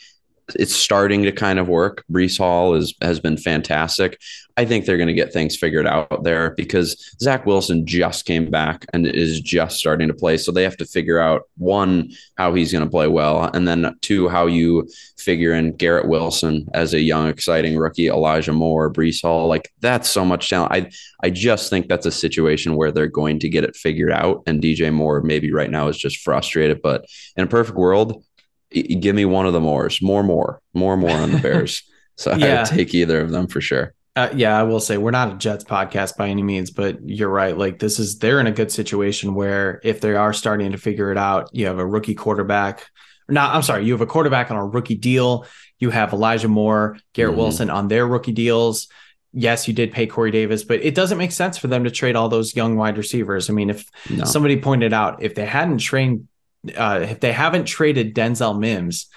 it's 0.55 0.75
starting 0.75 1.23
to 1.23 1.31
kind 1.31 1.59
of 1.59 1.67
work. 1.67 2.03
Breece 2.11 2.37
Hall 2.37 2.73
is 2.73 2.93
has 3.01 3.19
been 3.19 3.37
fantastic. 3.37 4.19
I 4.55 4.65
think 4.65 4.85
they're 4.85 4.97
going 4.97 5.07
to 5.07 5.13
get 5.13 5.31
things 5.31 5.55
figured 5.55 5.85
out 5.85 6.23
there 6.23 6.51
because 6.51 7.15
Zach 7.19 7.45
Wilson 7.45 7.85
just 7.85 8.25
came 8.25 8.49
back 8.49 8.85
and 8.91 9.05
is 9.05 9.39
just 9.39 9.77
starting 9.77 10.07
to 10.07 10.15
play. 10.15 10.37
So 10.37 10.51
they 10.51 10.63
have 10.63 10.77
to 10.77 10.85
figure 10.85 11.19
out 11.19 11.43
one 11.57 12.09
how 12.37 12.55
he's 12.55 12.71
going 12.71 12.83
to 12.83 12.89
play 12.89 13.07
well, 13.07 13.43
and 13.53 13.67
then 13.67 13.95
two 14.01 14.29
how 14.29 14.47
you 14.47 14.89
figure 15.17 15.53
in 15.53 15.75
Garrett 15.75 16.07
Wilson 16.07 16.67
as 16.73 16.93
a 16.93 17.01
young, 17.01 17.27
exciting 17.27 17.77
rookie, 17.77 18.07
Elijah 18.07 18.53
Moore, 18.53 18.91
Breece 18.91 19.21
Hall. 19.21 19.47
Like 19.47 19.71
that's 19.81 20.09
so 20.09 20.25
much 20.25 20.49
talent. 20.49 20.71
I 20.71 20.89
I 21.21 21.29
just 21.29 21.69
think 21.69 21.87
that's 21.87 22.05
a 22.05 22.11
situation 22.11 22.75
where 22.75 22.91
they're 22.91 23.07
going 23.07 23.39
to 23.39 23.49
get 23.49 23.63
it 23.63 23.75
figured 23.75 24.11
out. 24.11 24.43
And 24.47 24.61
DJ 24.61 24.93
Moore 24.93 25.21
maybe 25.21 25.51
right 25.51 25.69
now 25.69 25.87
is 25.87 25.97
just 25.97 26.17
frustrated, 26.19 26.81
but 26.81 27.05
in 27.35 27.43
a 27.43 27.47
perfect 27.47 27.77
world, 27.77 28.23
give 28.71 29.15
me 29.15 29.25
one 29.25 29.45
of 29.45 29.53
the 29.53 29.59
Moores, 29.59 30.01
more, 30.01 30.23
more, 30.23 30.61
more, 30.73 30.97
more 30.97 31.11
on 31.11 31.31
the 31.31 31.37
Bears. 31.41 31.83
So 32.15 32.31
I 32.31 32.37
would 32.37 32.65
take 32.65 32.93
either 32.93 33.21
of 33.21 33.31
them 33.31 33.47
for 33.47 33.61
sure. 33.61 33.93
Uh, 34.15 34.29
yeah, 34.33 34.57
I 34.59 34.63
will 34.63 34.79
say 34.79 34.97
we're 34.97 35.11
not 35.11 35.31
a 35.33 35.37
Jets 35.37 35.63
podcast 35.63 36.17
by 36.17 36.29
any 36.29 36.41
means, 36.41 36.71
but 36.71 36.97
you're 37.07 37.29
right. 37.29 37.55
Like 37.55 37.77
this 37.77 37.99
is 37.99 38.17
they're 38.17 38.39
in 38.39 38.47
a 38.47 38.51
good 38.51 38.71
situation 38.71 39.35
where 39.35 39.79
if 39.83 40.01
they 40.01 40.15
are 40.15 40.33
starting 40.33 40.71
to 40.71 40.77
figure 40.79 41.11
it 41.11 41.17
out, 41.19 41.49
you 41.53 41.67
have 41.67 41.77
a 41.77 41.85
rookie 41.85 42.15
quarterback. 42.15 42.87
No, 43.29 43.41
I'm 43.41 43.61
sorry, 43.61 43.85
you 43.85 43.91
have 43.91 44.01
a 44.01 44.07
quarterback 44.07 44.49
on 44.49 44.57
a 44.57 44.65
rookie 44.65 44.95
deal. 44.95 45.45
You 45.77 45.91
have 45.91 46.13
Elijah 46.13 46.47
Moore, 46.47 46.97
Garrett 47.13 47.35
Mhm. 47.35 47.37
Wilson 47.37 47.69
on 47.69 47.89
their 47.89 48.07
rookie 48.07 48.31
deals. 48.31 48.87
Yes, 49.33 49.67
you 49.67 49.73
did 49.75 49.91
pay 49.91 50.07
Corey 50.07 50.31
Davis, 50.31 50.63
but 50.63 50.81
it 50.83 50.95
doesn't 50.95 51.19
make 51.19 51.31
sense 51.31 51.59
for 51.59 51.67
them 51.67 51.83
to 51.83 51.91
trade 51.91 52.15
all 52.15 52.29
those 52.29 52.55
young 52.55 52.75
wide 52.75 52.97
receivers. 52.97 53.51
I 53.51 53.53
mean, 53.53 53.69
if 53.69 53.85
No. 54.09 54.23
somebody 54.23 54.59
pointed 54.59 54.93
out 54.93 55.21
if 55.21 55.35
they 55.35 55.45
hadn't 55.45 55.77
trained, 55.77 56.27
uh, 56.75 56.99
if 57.03 57.19
they 57.19 57.31
haven't 57.31 57.65
traded 57.65 58.15
Denzel 58.15 58.57
Mims, 58.59 59.07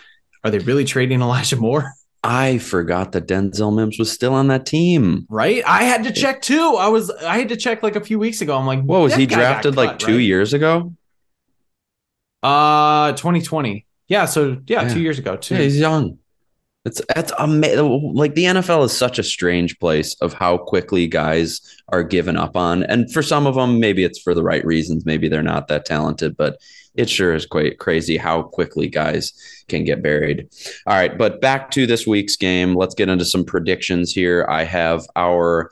are 0.45 0.51
they 0.51 0.59
really 0.59 0.85
trading 0.85 1.21
Elijah 1.21 1.57
Moore? 1.57 1.93
I 2.23 2.59
forgot 2.59 3.13
that 3.13 3.27
Denzel 3.27 3.75
Mims 3.75 3.99
was 3.99 4.13
still 4.13 4.35
on 4.35 4.49
that 4.49 4.67
team. 4.67 5.27
Right? 5.31 5.63
I 5.67 5.85
had 5.85 6.05
to 6.05 6.13
check 6.13 6.43
too. 6.43 6.77
I 6.79 6.89
was 6.89 7.11
I 7.11 7.39
had 7.39 7.49
to 7.49 7.57
check 7.57 7.83
like 7.83 7.97
a 7.97 8.01
few 8.01 8.19
weeks 8.19 8.41
ago. 8.43 8.57
I'm 8.59 8.67
like, 8.67 8.83
What 8.83 9.01
was 9.01 9.15
he 9.15 9.25
drafted 9.27 9.77
like 9.77 9.93
cut, 9.93 10.01
two 10.01 10.13
right? 10.17 10.21
years 10.23 10.53
ago? 10.53 10.93
Uh 12.43 13.13
2020. 13.13 13.87
Yeah, 14.09 14.25
so 14.25 14.59
yeah, 14.67 14.83
Yeah. 14.83 14.89
two 14.89 15.01
years 15.01 15.19
ago 15.19 15.37
too. 15.37 15.55
Yeah, 15.57 15.63
he's 15.63 15.79
young. 15.79 16.19
It's 16.87 17.03
that's 17.15 17.33
amazing. 17.39 18.15
Like 18.15 18.35
the 18.35 18.45
NFL 18.45 18.85
is 18.87 18.97
such 18.97 19.19
a 19.19 19.23
strange 19.23 19.79
place 19.79 20.15
of 20.23 20.33
how 20.33 20.57
quickly 20.57 21.07
guys 21.07 21.61
are 21.91 22.03
given 22.03 22.37
up 22.39 22.57
on, 22.57 22.83
and 22.85 23.13
for 23.13 23.23
some 23.23 23.47
of 23.47 23.55
them, 23.55 23.79
maybe 23.81 24.03
it's 24.03 24.19
for 24.19 24.35
the 24.35 24.43
right 24.43 24.65
reasons. 24.65 25.05
Maybe 25.05 25.29
they're 25.29 25.43
not 25.43 25.69
that 25.69 25.85
talented, 25.85 26.37
but 26.39 26.57
it 27.01 27.11
sure 27.11 27.35
is 27.35 27.47
quite 27.47 27.79
crazy 27.79 28.17
how 28.17 28.43
quickly 28.43 28.89
guys 28.89 29.33
can 29.69 29.85
get 29.85 30.03
buried. 30.03 30.49
All 30.87 30.95
right, 30.95 31.17
but 31.17 31.41
back 31.41 31.71
to 31.73 31.87
this 31.87 32.07
week's 32.07 32.37
game. 32.37 32.75
Let's 32.75 32.95
get 32.95 33.09
into 33.09 33.25
some 33.25 33.45
predictions 33.45 34.13
here. 34.13 34.47
I 34.49 34.65
have 34.65 35.07
our 35.17 35.71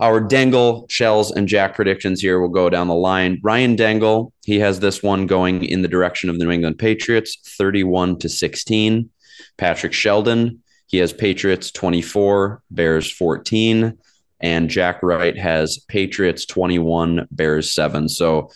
our 0.00 0.20
Dangle, 0.20 0.86
Shells, 0.88 1.32
and 1.32 1.46
Jack 1.46 1.74
predictions 1.74 2.20
here 2.20 2.40
will 2.40 2.48
go 2.48 2.70
down 2.70 2.88
the 2.88 2.94
line. 2.94 3.38
Ryan 3.42 3.76
Dangle, 3.76 4.32
he 4.42 4.58
has 4.58 4.80
this 4.80 5.02
one 5.02 5.26
going 5.26 5.64
in 5.64 5.82
the 5.82 5.88
direction 5.88 6.30
of 6.30 6.38
the 6.38 6.46
New 6.46 6.50
England 6.50 6.78
Patriots, 6.78 7.36
31 7.58 8.18
to 8.20 8.30
16. 8.30 9.10
Patrick 9.58 9.92
Sheldon, 9.92 10.62
he 10.86 10.96
has 10.96 11.12
Patriots 11.12 11.70
24, 11.70 12.62
Bears 12.70 13.10
14. 13.10 13.98
And 14.40 14.70
Jack 14.70 15.02
Wright 15.02 15.38
has 15.38 15.78
Patriots 15.88 16.46
21, 16.46 17.28
Bears 17.30 17.72
7. 17.72 18.08
So 18.08 18.50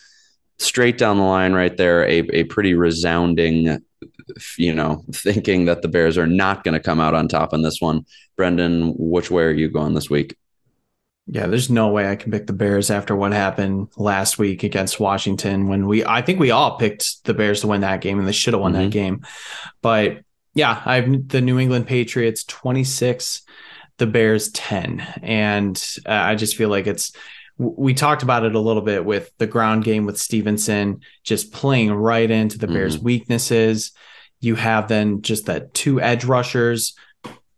straight 0.59 0.99
down 0.99 1.19
the 1.19 1.23
line 1.23 1.53
right 1.53 1.77
there, 1.77 2.05
a, 2.05 2.21
a 2.31 2.45
pretty 2.45 2.75
resounding, 2.75 3.83
you 4.57 4.75
know, 4.75 5.05
thinking 5.13 5.67
that 5.67 5.83
the 5.83 5.89
Bears 5.89 6.19
are 6.19 6.27
not 6.27 6.65
going 6.65 6.75
to 6.75 6.81
come 6.81 7.01
out 7.01 7.15
on 7.15 7.29
top 7.29 7.53
in 7.53 7.63
this 7.63 7.81
one. 7.81 8.07
Brendan, 8.37 8.95
which 8.97 9.31
way 9.31 9.45
are 9.45 9.51
you 9.51 9.69
going 9.71 9.95
this 9.95 10.11
week? 10.11 10.37
Yeah, 11.29 11.47
there's 11.47 11.71
no 11.71 11.89
way 11.89 12.09
I 12.09 12.15
can 12.15 12.31
pick 12.31 12.47
the 12.47 12.53
Bears 12.53 12.89
after 12.89 13.17
what 13.17 13.33
happened 13.33 13.89
last 13.97 14.39
week 14.39 14.63
against 14.63 15.01
Washington 15.01 15.67
when 15.67 15.89
we 15.89 16.05
I 16.05 16.23
think 16.23 16.39
we 16.39 16.53
all 16.53 16.79
picked 16.79 17.25
the 17.25 17.35
Bears 17.35 17.63
to 17.63 17.67
win 17.67 17.81
that 17.81 18.01
game 18.01 18.21
and 18.21 18.29
they 18.29 18.33
should 18.33 18.55
have 18.55 18.61
won 18.61 18.75
mm-hmm. 18.75 18.83
that 18.83 18.91
game. 18.91 19.27
But 19.83 20.21
yeah, 20.55 20.81
I've 20.85 21.29
the 21.29 21.41
New 21.41 21.59
England 21.59 21.89
Patriots 21.89 22.45
26, 22.45 23.43
the 23.99 24.07
Bears 24.07 24.51
10. 24.51 25.01
And 25.23 25.77
uh, 26.07 26.13
I 26.13 26.37
just 26.37 26.57
feel 26.57 26.69
like 26.69 26.87
it's 26.87 27.13
we 27.59 27.95
talked 27.95 28.23
about 28.23 28.45
it 28.45 28.55
a 28.55 28.61
little 28.61 28.83
bit 28.83 29.05
with 29.05 29.31
the 29.39 29.47
ground 29.47 29.85
game 29.85 30.05
with 30.05 30.19
Stevenson 30.19 31.01
just 31.25 31.53
playing 31.53 31.93
right 31.93 32.31
into 32.31 32.59
the 32.59 32.67
mm-hmm. 32.67 32.75
Bears' 32.75 32.99
weaknesses. 32.99 33.93
You 34.41 34.57
have 34.57 34.89
then 34.89 35.23
just 35.23 35.47
that 35.47 35.73
two 35.73 36.01
edge 36.01 36.25
rushers. 36.25 36.95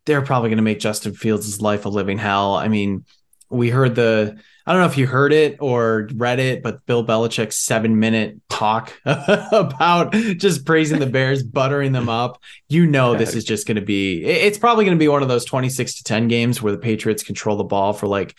They're 0.04 0.22
probably 0.22 0.50
going 0.50 0.58
to 0.58 0.62
make 0.62 0.78
Justin 0.78 1.14
Fields' 1.14 1.60
life 1.60 1.84
a 1.84 1.88
living 1.88 2.18
hell. 2.18 2.54
I 2.54 2.68
mean, 2.68 3.04
we 3.50 3.70
heard 3.70 3.94
the 3.94 4.38
I 4.68 4.72
don't 4.72 4.82
know 4.82 4.86
if 4.88 4.98
you 4.98 5.06
heard 5.06 5.32
it 5.32 5.56
or 5.60 6.10
read 6.14 6.38
it, 6.38 6.62
but 6.62 6.84
Bill 6.84 7.02
Belichick's 7.02 7.58
seven 7.58 7.98
minute 7.98 8.38
talk 8.50 8.92
about 9.06 10.12
just 10.12 10.66
praising 10.66 10.98
the 10.98 11.06
Bears, 11.06 11.42
buttering 11.42 11.92
them 11.92 12.10
up. 12.10 12.42
You 12.68 12.84
know, 12.84 13.16
this 13.16 13.34
is 13.34 13.44
just 13.44 13.66
going 13.66 13.76
to 13.76 13.82
be, 13.82 14.22
it's 14.26 14.58
probably 14.58 14.84
going 14.84 14.94
to 14.94 15.02
be 15.02 15.08
one 15.08 15.22
of 15.22 15.28
those 15.28 15.46
26 15.46 15.96
to 15.96 16.04
10 16.04 16.28
games 16.28 16.60
where 16.60 16.70
the 16.70 16.78
Patriots 16.78 17.22
control 17.22 17.56
the 17.56 17.64
ball 17.64 17.94
for 17.94 18.08
like 18.08 18.36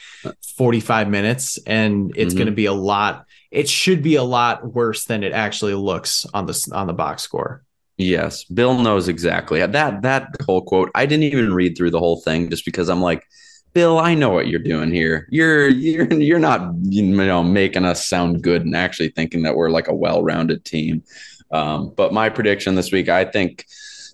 45 0.56 1.10
minutes. 1.10 1.58
And 1.66 2.12
it's 2.16 2.36
mm-hmm. 2.36 2.38
going 2.38 2.46
to 2.46 2.56
be 2.56 2.68
a 2.68 2.74
lot, 2.74 3.26
it 3.50 3.68
should 3.68 4.04
be 4.04 4.14
a 4.14 4.24
lot 4.24 4.72
worse 4.72 5.06
than 5.06 5.24
it 5.24 5.34
actually 5.34 5.74
looks 5.74 6.28
on 6.32 6.46
the, 6.46 6.72
on 6.72 6.86
the 6.86 6.94
box 6.94 7.24
score. 7.24 7.64
Yes, 7.98 8.44
Bill 8.44 8.78
knows 8.78 9.08
exactly 9.08 9.66
that. 9.66 10.04
That 10.04 10.28
whole 10.46 10.62
quote. 10.62 10.92
I 10.94 11.08
didn't 11.08 11.24
even 11.24 11.56
read 11.56 11.76
through 11.76 11.90
the 11.90 12.00
whole 12.00 12.22
thing 12.22 12.52
just 12.52 12.66
because 12.66 12.88
I'm 12.88 13.02
like, 13.02 13.26
Bill, 13.74 14.00
I 14.00 14.16
know 14.16 14.30
what 14.30 14.48
you're 14.48 14.60
doing 14.60 14.92
here. 14.92 15.28
You're 15.30 15.68
you're 15.70 16.12
you're 16.14 16.40
not 16.40 16.74
you 16.82 17.04
know 17.04 17.44
making 17.44 17.86
us 17.86 18.08
sound 18.08 18.42
good 18.42 18.64
and 18.64 18.76
actually 18.76 19.10
thinking 19.10 19.44
that 19.44 19.56
we're 19.56 19.70
like 19.70 19.88
a 19.88 19.96
well-rounded 19.96 20.66
team. 20.66 21.04
Um, 21.52 21.94
but 21.96 22.14
my 22.14 22.30
prediction 22.30 22.76
this 22.76 22.92
week, 22.92 23.10
I 23.10 23.26
think 23.26 23.66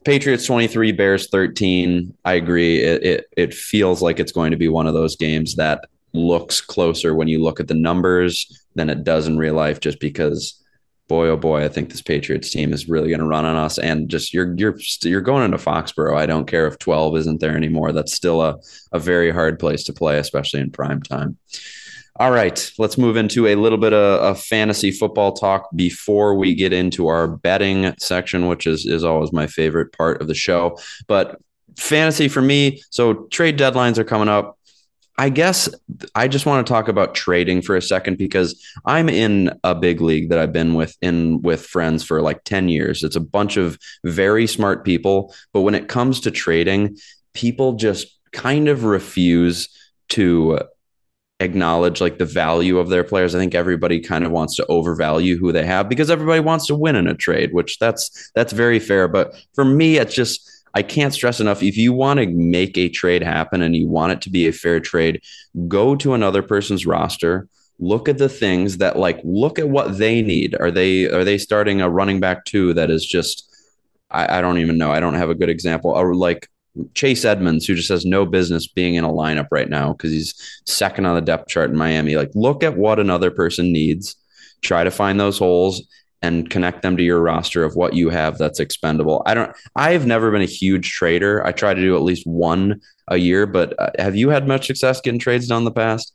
Patriots 0.04 0.46
23, 0.46 0.91
Bears 0.91 1.30
13. 1.30 2.13
I 2.26 2.34
agree. 2.34 2.82
It, 2.82 3.04
it 3.04 3.26
it 3.38 3.54
feels 3.54 4.02
like 4.02 4.20
it's 4.20 4.32
going 4.32 4.52
to 4.52 4.58
be 4.58 4.68
one 4.68 4.88
of 4.88 4.94
those 4.94 5.15
games 5.15 5.56
that 5.56 5.86
looks 6.13 6.62
closer 6.62 7.13
when 7.15 7.28
you 7.28 7.41
look 7.41 7.60
at 7.60 7.68
the 7.68 7.74
numbers 7.74 8.65
than 8.76 8.89
it 8.89 9.04
does 9.04 9.28
in 9.28 9.38
real 9.38 9.56
life, 9.56 9.80
just 9.80 10.00
because 10.00 10.62
boy, 11.08 11.28
oh 11.28 11.38
boy, 11.38 11.63
I 11.63 11.68
think 11.68 11.89
this 11.89 12.02
Patriots 12.02 12.50
team 12.50 12.74
is 12.74 12.89
really 12.89 13.10
going 13.10 13.20
to 13.20 13.26
run 13.26 13.46
on 13.46 13.56
us. 13.56 13.78
And 13.78 14.10
just 14.10 14.34
you're 14.34 14.56
you're 14.56 14.78
you're 15.04 15.22
going 15.22 15.44
into 15.44 15.58
Foxborough. 15.58 16.18
I 16.18 16.26
don't 16.26 16.48
care 16.48 16.68
if 16.68 16.80
12 16.80 17.18
isn't 17.18 17.39
there 17.39 17.56
anymore. 17.56 17.91
That's 17.91 18.13
still 18.13 18.41
a 18.41 18.58
a 18.91 19.00
very 19.00 19.32
hard 19.32 19.60
place 19.60 19.84
to 19.86 19.94
play, 19.94 20.18
especially 20.18 20.62
in 20.62 20.72
prime 20.72 21.02
time. 21.02 21.38
All 22.18 22.32
right, 22.32 22.72
let's 22.78 22.98
move 22.98 23.18
into 23.18 23.46
a 23.48 23.56
little 23.56 23.78
bit 23.78 23.91
of, 23.91 24.22
of 24.22 24.41
fantasy 24.41 24.89
football 24.89 25.34
talk 25.34 25.68
before 25.76 26.36
we 26.36 26.56
get 26.56 26.72
into 26.72 27.08
our 27.08 27.28
betting 27.28 27.94
section, 28.00 28.48
which 28.48 28.65
is 28.65 28.86
is 28.86 29.04
always 29.04 29.34
my 29.34 29.48
favorite 29.48 29.91
part 29.91 30.22
of 30.22 30.28
the 30.28 30.36
show. 30.36 30.78
But 31.08 31.39
fantasy 31.78 32.30
for 32.30 32.41
me, 32.41 32.82
so 32.89 33.26
trade 33.32 33.60
deadlines 33.60 33.98
are 33.98 34.06
coming 34.06 34.30
up. 34.30 34.58
I 35.17 35.30
guess 35.30 35.69
I 36.13 36.28
just 36.28 36.45
want 36.45 36.65
to 36.65 36.71
talk 36.71 36.88
about 36.88 37.15
trading 37.15 37.62
for 37.62 37.75
a 37.75 37.82
second 37.82 38.17
because 38.17 38.62
I'm 38.86 39.08
in 39.08 39.58
a 39.63 39.73
big 39.73 40.01
league 40.01 40.30
that 40.30 40.39
I've 40.39 40.51
been 40.51 40.73
with 40.73 40.97
in 41.01 41.41
with 41.41 41.65
friends 41.65 42.04
for 42.04 42.21
like 42.21 42.43
10 42.43 42.67
years. 42.67 43.04
It's 43.04 43.15
a 43.15 43.21
bunch 43.21 43.56
of 43.56 43.78
very 44.04 44.45
smart 44.45 44.84
people, 44.84 45.34
but 45.54 45.62
when 45.62 45.75
it 45.75 45.88
comes 45.88 46.19
to 46.21 46.32
trading, 46.32 46.97
people 47.34 47.73
just 47.73 48.08
kind 48.34 48.67
of 48.67 48.84
refuse 48.84 49.69
to 50.10 50.60
acknowledge 51.39 51.99
like 51.99 52.17
the 52.17 52.25
value 52.25 52.78
of 52.78 52.89
their 52.89 53.04
players. 53.04 53.36
I 53.36 53.39
think 53.39 53.56
everybody 53.56 53.99
kind 53.99 54.25
of 54.25 54.32
wants 54.32 54.56
to 54.58 54.65
overvalue 54.67 55.38
who 55.38 55.51
they 55.51 55.65
have 55.65 55.89
because 55.89 56.10
everybody 56.10 56.39
wants 56.39 56.67
to 56.67 56.75
win 56.75 56.95
in 56.95 57.08
a 57.08 57.13
trade, 57.13 57.54
which 57.54 57.80
that's 57.80 58.32
that's 58.36 58.54
very 58.54 58.80
fair, 58.80 59.08
but 59.08 59.34
for 59.54 59.65
me 59.65 59.97
it's 59.97 60.15
just 60.15 60.49
I 60.76 60.82
can't 60.82 61.14
stress 61.14 61.40
enough 61.40 61.64
if 61.64 61.78
you 61.78 61.94
want 61.94 62.20
to 62.20 62.28
make 62.28 62.78
a 62.78 62.90
trade 62.90 63.24
happen 63.24 63.62
and 63.62 63.76
you 63.76 63.88
want 63.88 64.12
it 64.12 64.22
to 64.22 64.30
be 64.30 64.48
a 64.48 64.52
fair 64.52 64.80
trade, 64.80 65.22
go 65.68 65.96
to 65.96 66.14
another 66.14 66.44
person's 66.44 66.86
roster, 66.86 67.48
look 67.80 68.10
at 68.10 68.18
the 68.18 68.30
things 68.30 68.78
that 68.78 69.00
like 69.00 69.20
look 69.24 69.58
at 69.58 69.70
what 69.70 69.98
they 69.98 70.22
need. 70.22 70.56
Are 70.60 70.72
they 70.72 71.06
are 71.06 71.24
they 71.24 71.38
starting 71.38 71.82
a 71.82 71.90
running 71.90 72.20
back 72.20 72.46
two 72.46 72.74
that 72.74 72.92
is 72.92 73.06
just 73.06 73.50
I, 74.12 74.38
I 74.38 74.42
don't 74.42 74.60
even 74.60 74.78
know. 74.78 74.92
I 74.92 75.00
don't 75.00 75.14
have 75.16 75.30
a 75.30 75.36
good 75.36 75.50
example. 75.50 75.92
Or 75.92 76.14
like 76.14 76.50
Chase 76.94 77.26
Edmonds, 77.26 77.66
who 77.66 77.76
just 77.76 77.90
has 77.90 78.06
no 78.06 78.26
business 78.26 78.68
being 78.68 78.96
in 78.96 79.04
a 79.04 79.10
lineup 79.10 79.48
right 79.52 79.70
now 79.70 79.94
because 79.94 80.12
he's 80.12 80.62
second 80.66 81.06
on 81.06 81.16
the 81.16 81.22
depth 81.22 81.48
chart 81.48 81.70
in 81.70 81.78
Miami. 81.78 82.16
Like, 82.16 82.32
look 82.36 82.64
at 82.64 82.78
what 82.78 83.00
another 83.00 83.32
person 83.32 83.72
needs, 83.72 84.16
try 84.62 84.84
to 84.84 84.92
find 84.92 85.20
those 85.20 85.38
holes, 85.38 85.84
and 86.26 86.50
connect 86.50 86.82
them 86.82 86.98
to 86.98 87.04
your 87.04 87.22
roster 87.22 87.64
of 87.64 87.76
what 87.76 87.94
you 87.94 88.10
have 88.10 88.38
that's 88.38 88.60
expendable. 88.60 89.22
I 89.26 89.34
don't 89.34 89.56
I've 89.76 90.06
never 90.06 90.32
been 90.32 90.42
a 90.42 90.46
huge 90.46 90.92
trader. 90.92 91.46
I 91.46 91.52
try 91.52 91.74
to 91.74 91.82
do 91.82 91.96
at 91.96 92.02
least 92.02 92.26
one 92.26 92.82
a 93.08 93.18
year, 93.18 93.46
but 93.46 93.80
uh, 93.80 93.92
have 94.00 94.16
you 94.16 94.30
had 94.30 94.48
much 94.48 94.68
success 94.68 95.02
getting 95.02 95.20
trades 95.20 95.48
done 95.48 95.60
in 95.60 95.66
the 95.66 95.72
past? 95.72 96.14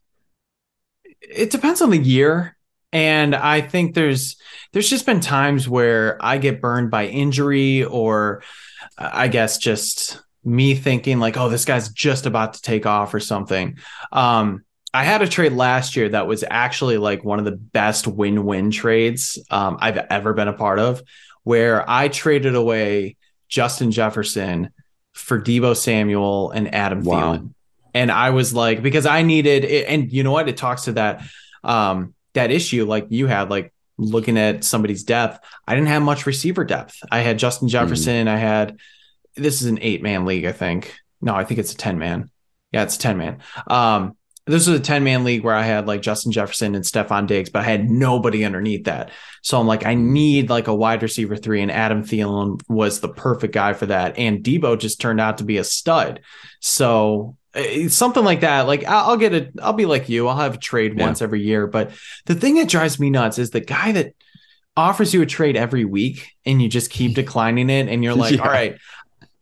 It 1.20 1.50
depends 1.50 1.80
on 1.80 1.90
the 1.90 1.98
year. 1.98 2.56
And 2.92 3.36
I 3.36 3.60
think 3.60 3.94
there's 3.94 4.36
there's 4.72 4.90
just 4.90 5.06
been 5.06 5.20
times 5.20 5.68
where 5.68 6.18
I 6.20 6.38
get 6.38 6.60
burned 6.60 6.90
by 6.90 7.06
injury 7.06 7.84
or 7.84 8.42
I 8.98 9.28
guess 9.28 9.58
just 9.58 10.20
me 10.42 10.74
thinking 10.74 11.20
like, 11.20 11.36
oh, 11.36 11.48
this 11.48 11.64
guy's 11.64 11.90
just 11.90 12.26
about 12.26 12.54
to 12.54 12.62
take 12.62 12.86
off 12.86 13.14
or 13.14 13.20
something. 13.20 13.78
Um, 14.10 14.64
I 14.92 15.04
had 15.04 15.22
a 15.22 15.28
trade 15.28 15.52
last 15.52 15.94
year 15.94 16.08
that 16.08 16.26
was 16.26 16.44
actually 16.48 16.98
like 16.98 17.24
one 17.24 17.38
of 17.38 17.44
the 17.44 17.52
best 17.52 18.06
win-win 18.06 18.70
trades 18.70 19.38
um, 19.50 19.78
I've 19.80 19.96
ever 19.96 20.34
been 20.34 20.48
a 20.48 20.52
part 20.52 20.78
of, 20.78 21.02
where 21.44 21.88
I 21.88 22.08
traded 22.08 22.54
away 22.54 23.16
Justin 23.48 23.92
Jefferson 23.92 24.70
for 25.12 25.40
Deebo 25.40 25.76
Samuel 25.76 26.50
and 26.50 26.74
Adam 26.74 27.02
wow. 27.02 27.36
Thielen, 27.36 27.54
and 27.94 28.10
I 28.10 28.30
was 28.30 28.54
like, 28.54 28.82
because 28.82 29.06
I 29.06 29.22
needed, 29.22 29.64
and 29.64 30.12
you 30.12 30.22
know 30.22 30.32
what, 30.32 30.48
it 30.48 30.56
talks 30.56 30.84
to 30.84 30.92
that 30.92 31.22
um, 31.62 32.14
that 32.34 32.50
issue 32.50 32.84
like 32.84 33.06
you 33.10 33.26
had, 33.26 33.50
like 33.50 33.72
looking 33.96 34.38
at 34.38 34.64
somebody's 34.64 35.04
depth. 35.04 35.44
I 35.66 35.74
didn't 35.74 35.88
have 35.88 36.02
much 36.02 36.26
receiver 36.26 36.64
depth. 36.64 36.98
I 37.10 37.20
had 37.20 37.38
Justin 37.38 37.68
hmm. 37.68 37.72
Jefferson. 37.72 38.26
Mm. 38.26 38.30
I 38.30 38.36
had 38.36 38.78
this 39.36 39.62
is 39.62 39.68
an 39.68 39.78
eight 39.82 40.02
man 40.02 40.24
league, 40.24 40.44
I 40.44 40.52
think. 40.52 40.98
No, 41.20 41.34
I 41.34 41.44
think 41.44 41.60
it's 41.60 41.72
a 41.72 41.76
ten 41.76 41.98
man. 41.98 42.30
Yeah, 42.72 42.82
it's 42.82 42.96
a 42.96 42.98
ten 42.98 43.18
man. 43.18 43.38
Um, 43.66 44.16
this 44.50 44.66
was 44.66 44.78
a 44.78 44.82
10 44.82 45.04
man 45.04 45.24
league 45.24 45.44
where 45.44 45.54
I 45.54 45.62
had 45.62 45.86
like 45.86 46.02
Justin 46.02 46.32
Jefferson 46.32 46.74
and 46.74 46.84
Stefon 46.84 47.26
Diggs, 47.26 47.50
but 47.50 47.60
I 47.60 47.64
had 47.64 47.88
nobody 47.88 48.44
underneath 48.44 48.84
that. 48.84 49.10
So 49.42 49.58
I'm 49.58 49.66
like, 49.66 49.86
I 49.86 49.94
need 49.94 50.50
like 50.50 50.66
a 50.66 50.74
wide 50.74 51.02
receiver 51.02 51.36
three, 51.36 51.62
and 51.62 51.70
Adam 51.70 52.02
Thielen 52.02 52.60
was 52.68 53.00
the 53.00 53.08
perfect 53.08 53.54
guy 53.54 53.72
for 53.72 53.86
that. 53.86 54.18
And 54.18 54.44
Deebo 54.44 54.78
just 54.78 55.00
turned 55.00 55.20
out 55.20 55.38
to 55.38 55.44
be 55.44 55.56
a 55.56 55.64
stud. 55.64 56.20
So 56.60 57.36
eh, 57.54 57.88
something 57.88 58.24
like 58.24 58.40
that. 58.40 58.66
Like 58.66 58.84
I'll 58.84 59.16
get 59.16 59.32
it. 59.32 59.52
I'll 59.62 59.72
be 59.72 59.86
like 59.86 60.08
you. 60.08 60.28
I'll 60.28 60.36
have 60.36 60.54
a 60.54 60.58
trade 60.58 60.98
yeah. 60.98 61.06
once 61.06 61.22
every 61.22 61.42
year. 61.42 61.66
But 61.66 61.92
the 62.26 62.34
thing 62.34 62.56
that 62.56 62.68
drives 62.68 63.00
me 63.00 63.10
nuts 63.10 63.38
is 63.38 63.50
the 63.50 63.60
guy 63.60 63.92
that 63.92 64.14
offers 64.76 65.12
you 65.12 65.22
a 65.22 65.26
trade 65.26 65.56
every 65.56 65.84
week 65.84 66.32
and 66.44 66.60
you 66.60 66.68
just 66.68 66.90
keep 66.90 67.14
declining 67.14 67.70
it. 67.70 67.88
And 67.88 68.02
you're 68.04 68.14
like, 68.14 68.36
yeah. 68.36 68.42
all 68.42 68.50
right, 68.50 68.76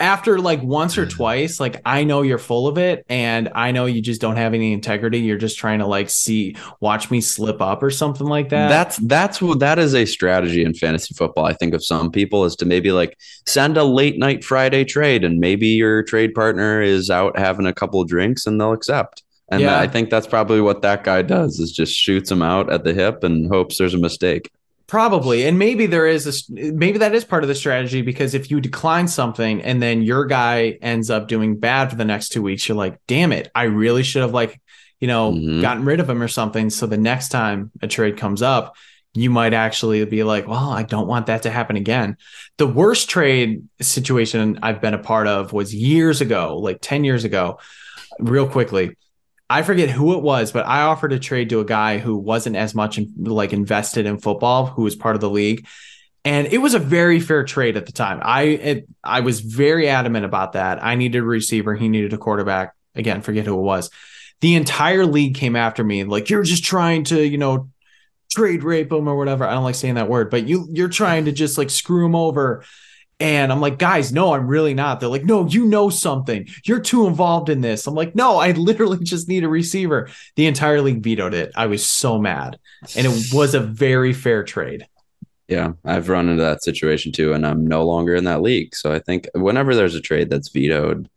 after 0.01 0.39
like 0.39 0.63
once 0.63 0.97
or 0.97 1.05
hmm. 1.05 1.11
twice, 1.11 1.61
like 1.61 1.81
I 1.85 2.05
know 2.05 2.23
you're 2.23 2.39
full 2.39 2.69
of 2.69 2.79
it 2.79 3.05
and 3.09 3.51
I 3.55 3.73
know 3.73 3.87
you 3.87 4.01
just 4.01 4.21
don't 4.21 4.37
have 4.37 4.55
any 4.55 4.73
integrity. 4.73 5.19
You're 5.21 5.39
just 5.39 5.59
trying 5.59 5.81
to 5.81 5.87
like 5.87 6.11
see 6.11 6.57
watch 6.81 7.11
me 7.11 7.21
slip 7.21 7.61
up 7.61 7.83
or 7.83 7.91
something 7.91 8.27
like 8.27 8.51
that. 8.51 8.69
That's 8.69 8.97
that's 8.99 9.43
what 9.43 9.61
that 9.61 9.79
is 9.79 9.95
a 9.95 10.05
strategy 10.05 10.65
in 10.65 10.75
fantasy 10.75 11.15
football. 11.15 11.47
I 11.47 11.53
think 11.53 11.75
of 11.75 11.85
some 11.85 12.11
people 12.11 12.45
is 12.45 12.55
to 12.57 12.67
maybe 12.67 12.93
like 12.93 13.19
send 13.47 13.77
a 13.77 13.85
late 13.85 14.19
night 14.19 14.45
Friday 14.45 14.85
trade 14.85 15.25
and 15.25 15.39
maybe 15.39 15.69
your 15.69 16.03
trade 16.03 16.35
partner 16.35 16.81
is 16.81 17.11
out 17.11 17.39
having 17.39 17.67
a 17.67 17.75
couple 17.75 18.03
drinks 18.05 18.47
and 18.47 18.61
they'll 18.61 18.73
accept. 18.73 19.23
And 19.51 19.63
yeah. 19.63 19.81
I 19.81 19.89
think 19.89 20.11
that's 20.11 20.27
probably 20.27 20.61
what 20.61 20.83
that 20.83 21.05
guy 21.05 21.23
does 21.23 21.59
is 21.59 21.73
just 21.73 21.95
shoots 21.95 22.31
him 22.31 22.43
out 22.43 22.71
at 22.71 22.85
the 22.85 22.93
hip 22.93 23.25
and 23.25 23.49
hopes 23.49 23.79
there's 23.79 23.95
a 23.95 23.99
mistake. 23.99 24.51
Probably. 24.89 25.47
And 25.47 25.59
maybe 25.59 25.85
there 25.87 26.07
is 26.07 26.27
a 26.27 26.53
maybe 26.73 26.99
that 26.99 27.15
is 27.15 27.25
part 27.25 27.45
of 27.45 27.49
the 27.49 27.55
strategy 27.55 28.01
because 28.03 28.35
if 28.35 28.51
you 28.51 28.59
decline 28.61 29.07
something 29.07 29.63
and 29.63 29.83
then 29.83 30.03
your 30.03 30.25
guy 30.25 30.79
ends 30.81 31.11
up 31.11 31.29
doing 31.29 31.59
bad 31.59 31.91
for 31.91 31.97
the 31.97 32.07
next 32.07 32.31
two 32.31 32.41
weeks, 32.43 32.67
you're 32.67 32.77
like, 32.77 32.99
damn 33.07 33.31
it, 33.33 33.51
I 33.55 33.65
really 33.65 34.03
should 34.03 34.23
have 34.23 34.33
like 34.33 34.61
you 35.01 35.07
know, 35.07 35.31
Mhm. 35.31 35.61
gotten 35.61 35.85
rid 35.85 36.01
of 36.01 36.11
him 36.11 36.21
or 36.21 36.27
something. 36.27 36.71
So 36.71 36.85
the 36.89 36.97
next 36.99 37.29
time 37.29 37.71
a 37.81 37.87
trade 37.87 38.17
comes 38.17 38.43
up, 38.43 38.75
you 39.15 39.31
might 39.31 39.55
actually 39.55 40.05
be 40.07 40.25
like, 40.25 40.49
well, 40.49 40.71
I 40.71 40.83
don't 40.83 41.07
want 41.07 41.27
that 41.27 41.43
to 41.43 41.51
happen 41.51 41.77
again. 41.77 42.17
The 42.57 42.67
worst 42.67 43.09
trade 43.09 43.63
situation 43.81 44.59
I've 44.61 44.81
been 44.81 44.95
a 44.95 44.99
part 44.99 45.29
of 45.29 45.53
was 45.53 45.73
years 45.73 46.21
ago, 46.21 46.59
like 46.59 46.79
10 46.81 47.05
years 47.05 47.23
ago, 47.23 47.61
real 48.19 48.49
quickly. 48.49 48.97
I 49.51 49.63
forget 49.63 49.89
who 49.89 50.15
it 50.15 50.23
was, 50.23 50.53
but 50.53 50.67
I 50.67 50.83
offered 50.83 51.13
a 51.13 51.19
trade 51.19 51.51
to 51.51 51.61
a 51.61 51.65
guy 51.65 51.99
who 51.99 52.17
wasn't 52.17 52.57
as 52.57 52.75
much 52.75 52.99
in, 52.99 53.13
like 53.19 53.53
invested 53.53 54.05
in 54.05 54.19
football, 54.19 54.67
who 54.67 54.83
was 54.83 54.95
part 54.95 55.15
of 55.15 55.21
the 55.21 55.31
league. 55.31 55.67
And 56.25 56.47
it 56.49 56.59
was 56.59 56.75
a 56.75 56.79
very 56.79 57.21
fair 57.21 57.45
trade 57.45 57.77
at 57.77 57.87
the 57.87 57.93
time. 57.93 58.21
I 58.23 58.43
it, 58.43 58.89
I 59.03 59.21
was 59.21 59.41
very 59.41 59.89
adamant 59.89 60.27
about 60.27 60.53
that. 60.53 60.85
I 60.85 60.97
needed 60.97 61.19
a 61.19 61.23
receiver, 61.23 61.75
he 61.75 61.89
needed 61.89 62.13
a 62.13 62.19
quarterback. 62.19 62.75
Again, 62.95 63.23
forget 63.23 63.47
who 63.47 63.59
it 63.59 63.63
was. 63.63 63.91
The 64.41 64.55
entire 64.55 65.07
league 65.07 65.35
came 65.35 65.57
after 65.57 65.83
me 65.83 66.05
like 66.05 66.29
you're 66.29 66.43
just 66.43 66.65
trying 66.65 67.05
to, 67.05 67.27
you 67.27 67.39
know, 67.39 67.71
trade 68.31 68.63
rape 68.63 68.93
him 68.93 69.09
or 69.09 69.17
whatever. 69.17 69.47
I 69.47 69.55
don't 69.55 69.65
like 69.65 69.75
saying 69.75 69.95
that 69.95 70.09
word, 70.09 70.31
but 70.31 70.47
you 70.47 70.69
you're 70.71 70.89
trying 70.89 71.25
to 71.25 71.33
just 71.33 71.57
like 71.57 71.71
screw 71.71 72.05
him 72.05 72.15
over. 72.15 72.65
And 73.21 73.51
I'm 73.51 73.61
like, 73.61 73.79
guys, 73.79 74.13
no, 74.13 74.33
I'm 74.33 74.47
really 74.47 74.75
not. 74.75 75.01
They're 75.01 75.09
like, 75.09 75.25
no, 75.25 75.47
you 75.47 75.67
know 75.67 75.91
something. 75.91 76.47
You're 76.65 76.81
too 76.81 77.07
involved 77.07 77.49
in 77.49 77.61
this. 77.61 77.87
I'm 77.87 77.95
like, 77.95 78.15
no, 78.15 78.39
I 78.39 78.53
literally 78.53 79.03
just 79.03 79.29
need 79.29 79.45
a 79.45 79.49
receiver. 79.49 80.09
The 80.37 80.47
entire 80.47 80.81
league 80.81 81.03
vetoed 81.03 81.35
it. 81.35 81.53
I 81.57 81.67
was 81.67 81.85
so 81.87 82.19
mad. 82.19 82.59
And 82.97 83.07
it 83.07 83.33
was 83.33 83.55
a 83.55 83.61
very 83.61 84.13
fair 84.13 84.45
trade. 84.45 84.87
Yeah, 85.49 85.73
I've 85.85 86.11
run 86.11 86.29
into 86.29 86.43
that 86.43 86.63
situation 86.63 87.11
too, 87.11 87.33
and 87.33 87.47
I'm 87.47 87.67
no 87.67 87.85
longer 87.87 88.15
in 88.15 88.25
that 88.25 88.43
league. 88.43 88.77
So 88.77 88.93
I 88.93 88.99
think 88.99 89.27
whenever 89.35 89.75
there's 89.75 89.95
a 89.95 90.01
trade 90.01 90.29
that's 90.29 90.51
vetoed, 90.51 91.09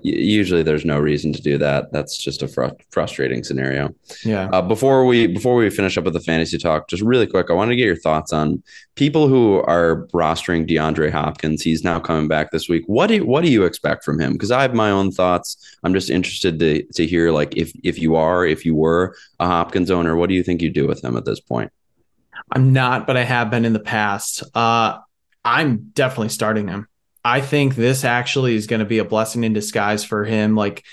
usually 0.00 0.62
there's 0.62 0.84
no 0.84 0.98
reason 0.98 1.32
to 1.32 1.42
do 1.42 1.58
that. 1.58 1.92
That's 1.92 2.16
just 2.16 2.42
a 2.42 2.48
fr- 2.48 2.66
frustrating 2.90 3.42
scenario. 3.42 3.94
Yeah. 4.24 4.48
Uh, 4.52 4.62
before 4.62 5.04
we 5.04 5.26
before 5.26 5.56
we 5.56 5.68
finish 5.70 5.98
up 5.98 6.04
with 6.04 6.12
the 6.12 6.20
fantasy 6.20 6.58
talk, 6.58 6.88
just 6.88 7.02
really 7.02 7.26
quick, 7.26 7.50
I 7.50 7.54
want 7.54 7.70
to 7.70 7.76
get 7.76 7.84
your 7.84 7.96
thoughts 7.96 8.32
on 8.32 8.62
people 8.94 9.28
who 9.28 9.60
are 9.62 10.06
rostering 10.14 10.68
DeAndre 10.68 11.10
Hopkins. 11.10 11.62
He's 11.62 11.82
now 11.82 11.98
coming 11.98 12.28
back 12.28 12.50
this 12.50 12.68
week. 12.68 12.84
What 12.86 13.08
do 13.08 13.24
what 13.24 13.42
do 13.42 13.50
you 13.50 13.64
expect 13.64 14.04
from 14.04 14.20
him? 14.20 14.34
Because 14.34 14.52
I 14.52 14.62
have 14.62 14.74
my 14.74 14.90
own 14.90 15.10
thoughts. 15.10 15.76
I'm 15.82 15.94
just 15.94 16.10
interested 16.10 16.58
to 16.60 16.82
to 16.82 17.06
hear 17.06 17.32
like 17.32 17.56
if 17.56 17.72
if 17.82 17.98
you 17.98 18.14
are 18.16 18.46
if 18.46 18.64
you 18.64 18.74
were 18.74 19.16
a 19.40 19.46
Hopkins 19.46 19.90
owner, 19.90 20.16
what 20.16 20.28
do 20.28 20.34
you 20.34 20.42
think 20.42 20.62
you 20.62 20.70
do 20.70 20.86
with 20.86 21.02
him 21.02 21.16
at 21.16 21.24
this 21.24 21.40
point? 21.40 21.72
I'm 22.52 22.72
not, 22.72 23.06
but 23.06 23.16
I 23.16 23.24
have 23.24 23.50
been 23.50 23.64
in 23.64 23.72
the 23.72 23.80
past. 23.80 24.42
Uh, 24.54 24.98
I'm 25.44 25.90
definitely 25.92 26.28
starting 26.30 26.68
him. 26.68 26.88
I 27.28 27.42
think 27.42 27.74
this 27.74 28.04
actually 28.04 28.54
is 28.54 28.66
going 28.66 28.80
to 28.80 28.86
be 28.86 29.00
a 29.00 29.04
blessing 29.04 29.44
in 29.44 29.52
disguise 29.52 30.02
for 30.02 30.24
him. 30.24 30.56
Like, 30.56 30.84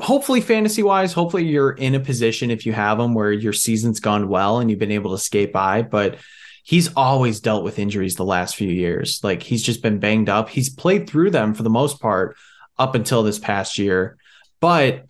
hopefully, 0.00 0.40
fantasy 0.40 0.82
wise, 0.82 1.12
hopefully 1.12 1.44
you're 1.44 1.70
in 1.70 1.94
a 1.94 2.00
position 2.00 2.50
if 2.50 2.66
you 2.66 2.72
have 2.72 2.98
him 2.98 3.14
where 3.14 3.30
your 3.30 3.52
season's 3.52 4.00
gone 4.00 4.28
well 4.28 4.58
and 4.58 4.68
you've 4.68 4.80
been 4.80 4.90
able 4.90 5.12
to 5.12 5.22
skate 5.22 5.52
by. 5.52 5.82
But 5.82 6.18
he's 6.64 6.92
always 6.94 7.38
dealt 7.38 7.62
with 7.62 7.78
injuries 7.78 8.16
the 8.16 8.24
last 8.24 8.56
few 8.56 8.68
years. 8.68 9.20
Like, 9.22 9.40
he's 9.40 9.62
just 9.62 9.82
been 9.82 10.00
banged 10.00 10.28
up. 10.28 10.48
He's 10.48 10.68
played 10.68 11.08
through 11.08 11.30
them 11.30 11.54
for 11.54 11.62
the 11.62 11.70
most 11.70 12.00
part 12.00 12.36
up 12.76 12.96
until 12.96 13.22
this 13.22 13.38
past 13.38 13.78
year. 13.78 14.16
But 14.58 15.06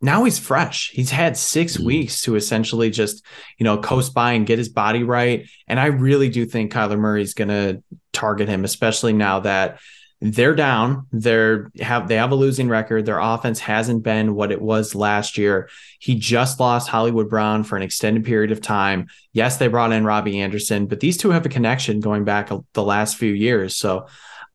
now 0.00 0.24
he's 0.24 0.38
fresh. 0.38 0.90
He's 0.90 1.10
had 1.10 1.36
6 1.36 1.76
Mhm. 1.76 1.84
weeks 1.84 2.22
to 2.22 2.36
essentially 2.36 2.90
just, 2.90 3.24
you 3.58 3.64
know, 3.64 3.78
coast 3.78 4.14
by 4.14 4.32
and 4.32 4.46
get 4.46 4.58
his 4.58 4.68
body 4.68 5.02
right. 5.02 5.48
And 5.66 5.80
I 5.80 5.86
really 5.86 6.28
do 6.28 6.44
think 6.44 6.72
Kyler 6.72 6.98
Murray's 6.98 7.34
going 7.34 7.48
to 7.48 7.82
target 8.12 8.48
him, 8.48 8.64
especially 8.64 9.12
now 9.12 9.40
that 9.40 9.78
they're 10.22 10.54
down. 10.54 11.06
They're 11.12 11.70
have 11.80 12.08
they 12.08 12.16
have 12.16 12.32
a 12.32 12.36
losing 12.36 12.68
record. 12.68 13.04
Their 13.04 13.18
offense 13.18 13.60
hasn't 13.60 14.02
been 14.02 14.34
what 14.34 14.50
it 14.50 14.62
was 14.62 14.94
last 14.94 15.36
year. 15.36 15.68
He 15.98 16.14
just 16.14 16.58
lost 16.58 16.88
Hollywood 16.88 17.28
Brown 17.28 17.64
for 17.64 17.76
an 17.76 17.82
extended 17.82 18.24
period 18.24 18.50
of 18.50 18.62
time. 18.62 19.08
Yes, 19.34 19.58
they 19.58 19.68
brought 19.68 19.92
in 19.92 20.06
Robbie 20.06 20.40
Anderson, 20.40 20.86
but 20.86 21.00
these 21.00 21.18
two 21.18 21.30
have 21.30 21.44
a 21.44 21.50
connection 21.50 22.00
going 22.00 22.24
back 22.24 22.50
the 22.72 22.82
last 22.82 23.18
few 23.18 23.32
years. 23.32 23.76
So 23.76 24.06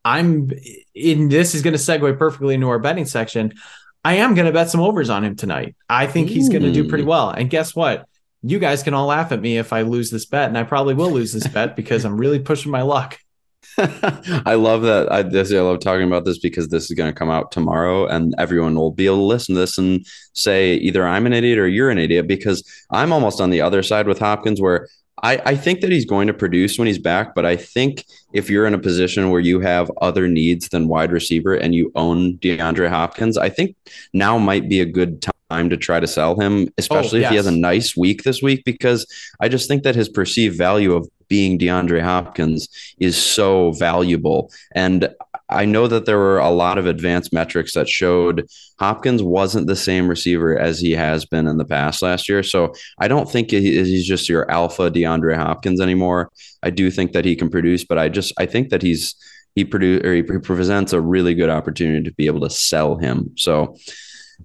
I'm 0.03 0.49
in 0.95 1.29
this 1.29 1.53
is 1.53 1.61
going 1.61 1.75
to 1.75 1.79
segue 1.79 2.17
perfectly 2.17 2.55
into 2.55 2.69
our 2.69 2.79
betting 2.79 3.05
section. 3.05 3.53
I 4.03 4.15
am 4.15 4.33
going 4.33 4.47
to 4.47 4.51
bet 4.51 4.69
some 4.69 4.81
overs 4.81 5.09
on 5.09 5.23
him 5.23 5.35
tonight. 5.35 5.75
I 5.89 6.07
think 6.07 6.29
he's 6.29 6.49
going 6.49 6.63
to 6.63 6.71
do 6.71 6.87
pretty 6.87 7.03
well. 7.03 7.29
And 7.29 7.49
guess 7.49 7.75
what? 7.75 8.07
You 8.41 8.57
guys 8.57 8.81
can 8.81 8.95
all 8.95 9.07
laugh 9.07 9.31
at 9.31 9.39
me 9.39 9.59
if 9.59 9.71
I 9.71 9.83
lose 9.83 10.09
this 10.09 10.25
bet, 10.25 10.47
and 10.47 10.57
I 10.57 10.63
probably 10.63 10.95
will 10.95 11.11
lose 11.11 11.31
this 11.31 11.45
bet 11.45 11.75
because 11.75 12.03
I'm 12.03 12.17
really 12.17 12.39
pushing 12.39 12.71
my 12.71 12.81
luck. 12.81 13.19
I 13.77 14.55
love 14.55 14.81
that. 14.81 15.11
I, 15.11 15.21
this, 15.21 15.53
I 15.53 15.59
love 15.59 15.79
talking 15.79 16.07
about 16.07 16.25
this 16.25 16.39
because 16.39 16.67
this 16.67 16.89
is 16.89 16.97
going 16.97 17.11
to 17.11 17.17
come 17.17 17.29
out 17.29 17.51
tomorrow, 17.51 18.07
and 18.07 18.33
everyone 18.39 18.75
will 18.75 18.91
be 18.91 19.05
able 19.05 19.17
to 19.17 19.23
listen 19.23 19.53
to 19.53 19.61
this 19.61 19.77
and 19.77 20.05
say 20.33 20.73
either 20.75 21.05
I'm 21.05 21.27
an 21.27 21.33
idiot 21.33 21.59
or 21.59 21.67
you're 21.67 21.91
an 21.91 21.99
idiot. 21.99 22.27
Because 22.27 22.67
I'm 22.89 23.13
almost 23.13 23.39
on 23.39 23.51
the 23.51 23.61
other 23.61 23.83
side 23.83 24.07
with 24.07 24.17
Hopkins, 24.17 24.59
where 24.59 24.87
I, 25.21 25.41
I 25.45 25.55
think 25.55 25.81
that 25.81 25.91
he's 25.91 26.05
going 26.05 26.27
to 26.27 26.33
produce 26.33 26.77
when 26.77 26.87
he's 26.87 26.99
back. 26.99 27.35
But 27.35 27.45
I 27.45 27.55
think 27.55 28.05
if 28.33 28.49
you're 28.49 28.65
in 28.65 28.73
a 28.73 28.79
position 28.79 29.29
where 29.29 29.41
you 29.41 29.59
have 29.59 29.91
other 30.01 30.27
needs 30.27 30.69
than 30.69 30.87
wide 30.87 31.11
receiver 31.11 31.53
and 31.53 31.75
you 31.75 31.91
own 31.95 32.37
DeAndre 32.37 32.89
Hopkins, 32.89 33.37
I 33.37 33.49
think 33.49 33.75
now 34.13 34.37
might 34.37 34.69
be 34.69 34.81
a 34.81 34.85
good 34.85 35.21
time 35.21 35.69
to 35.69 35.77
try 35.77 35.99
to 35.99 36.07
sell 36.07 36.39
him, 36.39 36.69
especially 36.77 37.23
if 37.23 37.29
he 37.29 37.35
has 37.35 37.47
a 37.47 37.51
nice 37.51 37.95
week 37.95 38.23
this 38.23 38.41
week, 38.41 38.63
because 38.65 39.05
I 39.39 39.49
just 39.49 39.67
think 39.67 39.83
that 39.83 39.95
his 39.95 40.09
perceived 40.09 40.57
value 40.57 40.93
of 40.93 41.09
being 41.27 41.57
DeAndre 41.57 42.01
Hopkins 42.01 42.67
is 42.99 43.15
so 43.15 43.71
valuable. 43.73 44.51
And 44.75 45.09
I 45.51 45.65
know 45.65 45.87
that 45.87 46.05
there 46.05 46.17
were 46.17 46.39
a 46.39 46.49
lot 46.49 46.77
of 46.77 46.85
advanced 46.85 47.33
metrics 47.33 47.73
that 47.73 47.89
showed 47.89 48.47
Hopkins 48.79 49.21
wasn't 49.21 49.67
the 49.67 49.75
same 49.75 50.07
receiver 50.07 50.57
as 50.57 50.79
he 50.79 50.91
has 50.91 51.25
been 51.25 51.47
in 51.47 51.57
the 51.57 51.65
past 51.65 52.01
last 52.01 52.27
year. 52.29 52.41
So 52.43 52.73
I 52.99 53.07
don't 53.07 53.29
think 53.29 53.51
he's 53.51 54.07
just 54.07 54.29
your 54.29 54.49
alpha 54.49 54.89
DeAndre 54.89 55.35
Hopkins 55.35 55.81
anymore. 55.81 56.31
I 56.63 56.69
do 56.69 56.89
think 56.89 57.11
that 57.11 57.25
he 57.25 57.35
can 57.35 57.49
produce, 57.49 57.83
but 57.83 57.97
I 57.97 58.09
just 58.09 58.33
I 58.37 58.45
think 58.45 58.69
that 58.69 58.81
he's 58.81 59.15
he 59.55 59.65
produce 59.65 60.03
or 60.03 60.13
he 60.13 60.23
presents 60.23 60.93
a 60.93 61.01
really 61.01 61.33
good 61.33 61.49
opportunity 61.49 62.03
to 62.03 62.15
be 62.15 62.27
able 62.27 62.41
to 62.41 62.49
sell 62.49 62.95
him. 62.95 63.31
So 63.37 63.75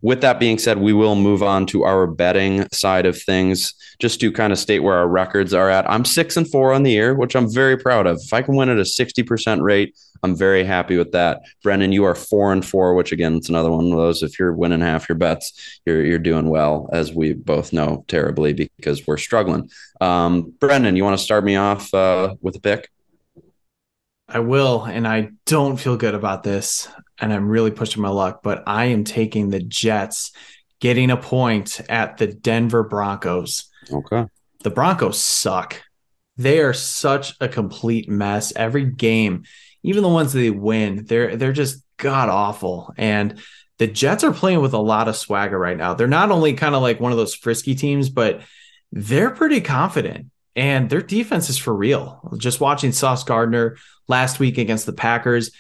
with 0.03 0.21
that 0.21 0.41
being 0.41 0.59
said, 0.59 0.79
we 0.79 0.93
will 0.93 1.15
move 1.15 1.43
on 1.43 1.67
to 1.67 1.85
our 1.85 2.07
betting 2.07 2.69
side 2.73 3.07
of 3.07 3.21
things. 3.21 3.75
Just 3.99 4.21
to 4.21 4.31
kind 4.31 4.53
of 4.53 4.59
state 4.59 4.81
where 4.81 4.99
our 4.99 5.09
records 5.09 5.55
are 5.55 5.71
at. 5.71 5.89
I'm 5.89 6.05
six 6.05 6.37
and 6.37 6.51
four 6.51 6.75
on 6.75 6.83
the 6.83 6.91
year, 6.91 7.15
which 7.15 7.35
I'm 7.35 7.51
very 7.51 7.79
proud 7.79 8.07
of. 8.07 8.21
If 8.23 8.31
I 8.31 8.43
can 8.43 8.55
win 8.55 8.69
at 8.69 8.77
a 8.77 8.83
60% 8.83 9.63
rate, 9.63 9.97
I'm 10.27 10.35
very 10.35 10.65
happy 10.65 10.99
with 10.99 11.13
that. 11.13 11.43
Brendan, 11.63 11.93
you 11.93 12.03
are 12.03 12.17
four 12.17 12.53
and 12.53 12.67
four, 12.67 12.97
which 12.97 13.13
again, 13.13 13.37
it's 13.37 13.49
another 13.49 13.71
one 13.71 13.85
of 13.85 13.97
those. 13.97 14.25
If 14.25 14.41
you're 14.41 14.53
winning 14.53 14.81
half 14.81 15.09
your 15.09 15.15
bets, 15.17 15.81
you're 15.87 16.05
you're 16.05 16.19
doing 16.19 16.51
well, 16.51 16.91
as 16.93 17.13
we 17.13 17.33
both 17.33 17.73
know 17.73 18.05
terribly 18.09 18.53
because 18.77 19.07
we're 19.07 19.19
struggling. 19.19 19.71
Um, 20.01 20.53
Brendan, 20.59 20.97
you 20.97 21.05
want 21.05 21.17
to 21.17 21.25
start 21.25 21.45
me 21.45 21.55
off 21.55 21.95
uh, 21.95 22.35
with 22.41 22.57
a 22.57 22.61
pick? 22.61 22.91
I 24.29 24.41
will, 24.41 24.83
and 24.83 25.07
I 25.07 25.31
don't 25.45 25.77
feel 25.77 25.97
good 25.97 26.17
about 26.17 26.43
this, 26.43 26.89
and 27.21 27.33
I'm 27.33 27.49
really 27.49 27.71
pushing 27.71 28.03
my 28.03 28.09
luck, 28.09 28.41
but 28.43 28.65
I 28.67 28.87
am 28.87 29.05
taking 29.05 29.51
the 29.51 29.61
Jets 29.61 30.33
getting 30.81 31.13
a 31.13 31.17
point 31.17 31.81
at 31.89 32.17
the 32.17 32.27
Denver 32.27 32.83
Broncos. 32.83 33.71
Okay. 33.93 34.27
The 34.65 34.71
Broncos 34.71 35.21
suck. 35.21 35.81
They 36.37 36.59
are 36.59 36.73
such 36.73 37.37
a 37.41 37.49
complete 37.49 38.09
mess. 38.09 38.53
Every 38.57 38.87
game, 38.87 39.45
even 39.83 40.03
the 40.03 40.09
ones 40.09 40.33
they 40.33 40.51
win, 40.51 41.05
they're 41.05 41.37
they're 41.37 41.53
just 41.53 41.83
god 41.97 42.29
awful. 42.29 42.93
And 42.97 43.41
the 43.79 43.87
Jets 43.87 44.25
are 44.25 44.33
playing 44.33 44.61
with 44.61 44.73
a 44.73 44.79
lot 44.79 45.09
of 45.09 45.17
swagger 45.17 45.59
right 45.59 45.77
now. 45.77 45.95
They're 45.95 46.07
not 46.07 46.31
only 46.31 46.55
kind 46.55 46.75
of 46.75 46.83
like 46.83 47.01
one 47.01 47.13
of 47.13 47.19
those 47.19 47.35
frisky 47.35 47.75
teams, 47.75 48.09
but 48.09 48.41
they're 48.93 49.31
pretty 49.31 49.61
confident. 49.61 50.31
And 50.55 50.89
their 50.89 51.03
defense 51.03 51.51
is 51.51 51.59
for 51.59 51.75
real. 51.75 52.35
Just 52.39 52.61
watching 52.61 52.93
Sauce 52.93 53.25
Gardner 53.25 53.77
last 54.09 54.39
week 54.39 54.57
against 54.57 54.87
the 54.87 54.95
Packers, 54.95 55.51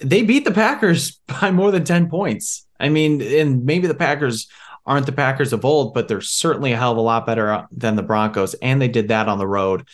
they 0.00 0.22
beat 0.22 0.44
the 0.44 0.52
Packers 0.52 1.12
by 1.40 1.50
more 1.50 1.70
than 1.72 1.84
10 1.84 2.08
points. 2.08 2.66
I 2.78 2.88
mean, 2.88 3.20
and 3.20 3.64
maybe 3.64 3.88
the 3.88 3.94
Packers 3.94 4.48
aren't 4.86 5.06
the 5.06 5.12
Packers 5.12 5.52
of 5.52 5.64
old, 5.64 5.92
but 5.92 6.06
they're 6.06 6.20
certainly 6.20 6.72
a 6.72 6.76
hell 6.76 6.92
of 6.92 6.98
a 6.98 7.02
lot 7.02 7.26
better 7.26 7.52
uh, 7.52 7.66
than 7.72 7.96
the 7.96 8.02
Broncos. 8.02 8.54
And 8.54 8.80
they 8.80 8.88
did 8.88 9.08
that 9.08 9.28
on 9.28 9.38
the 9.38 9.46
road. 9.46 9.86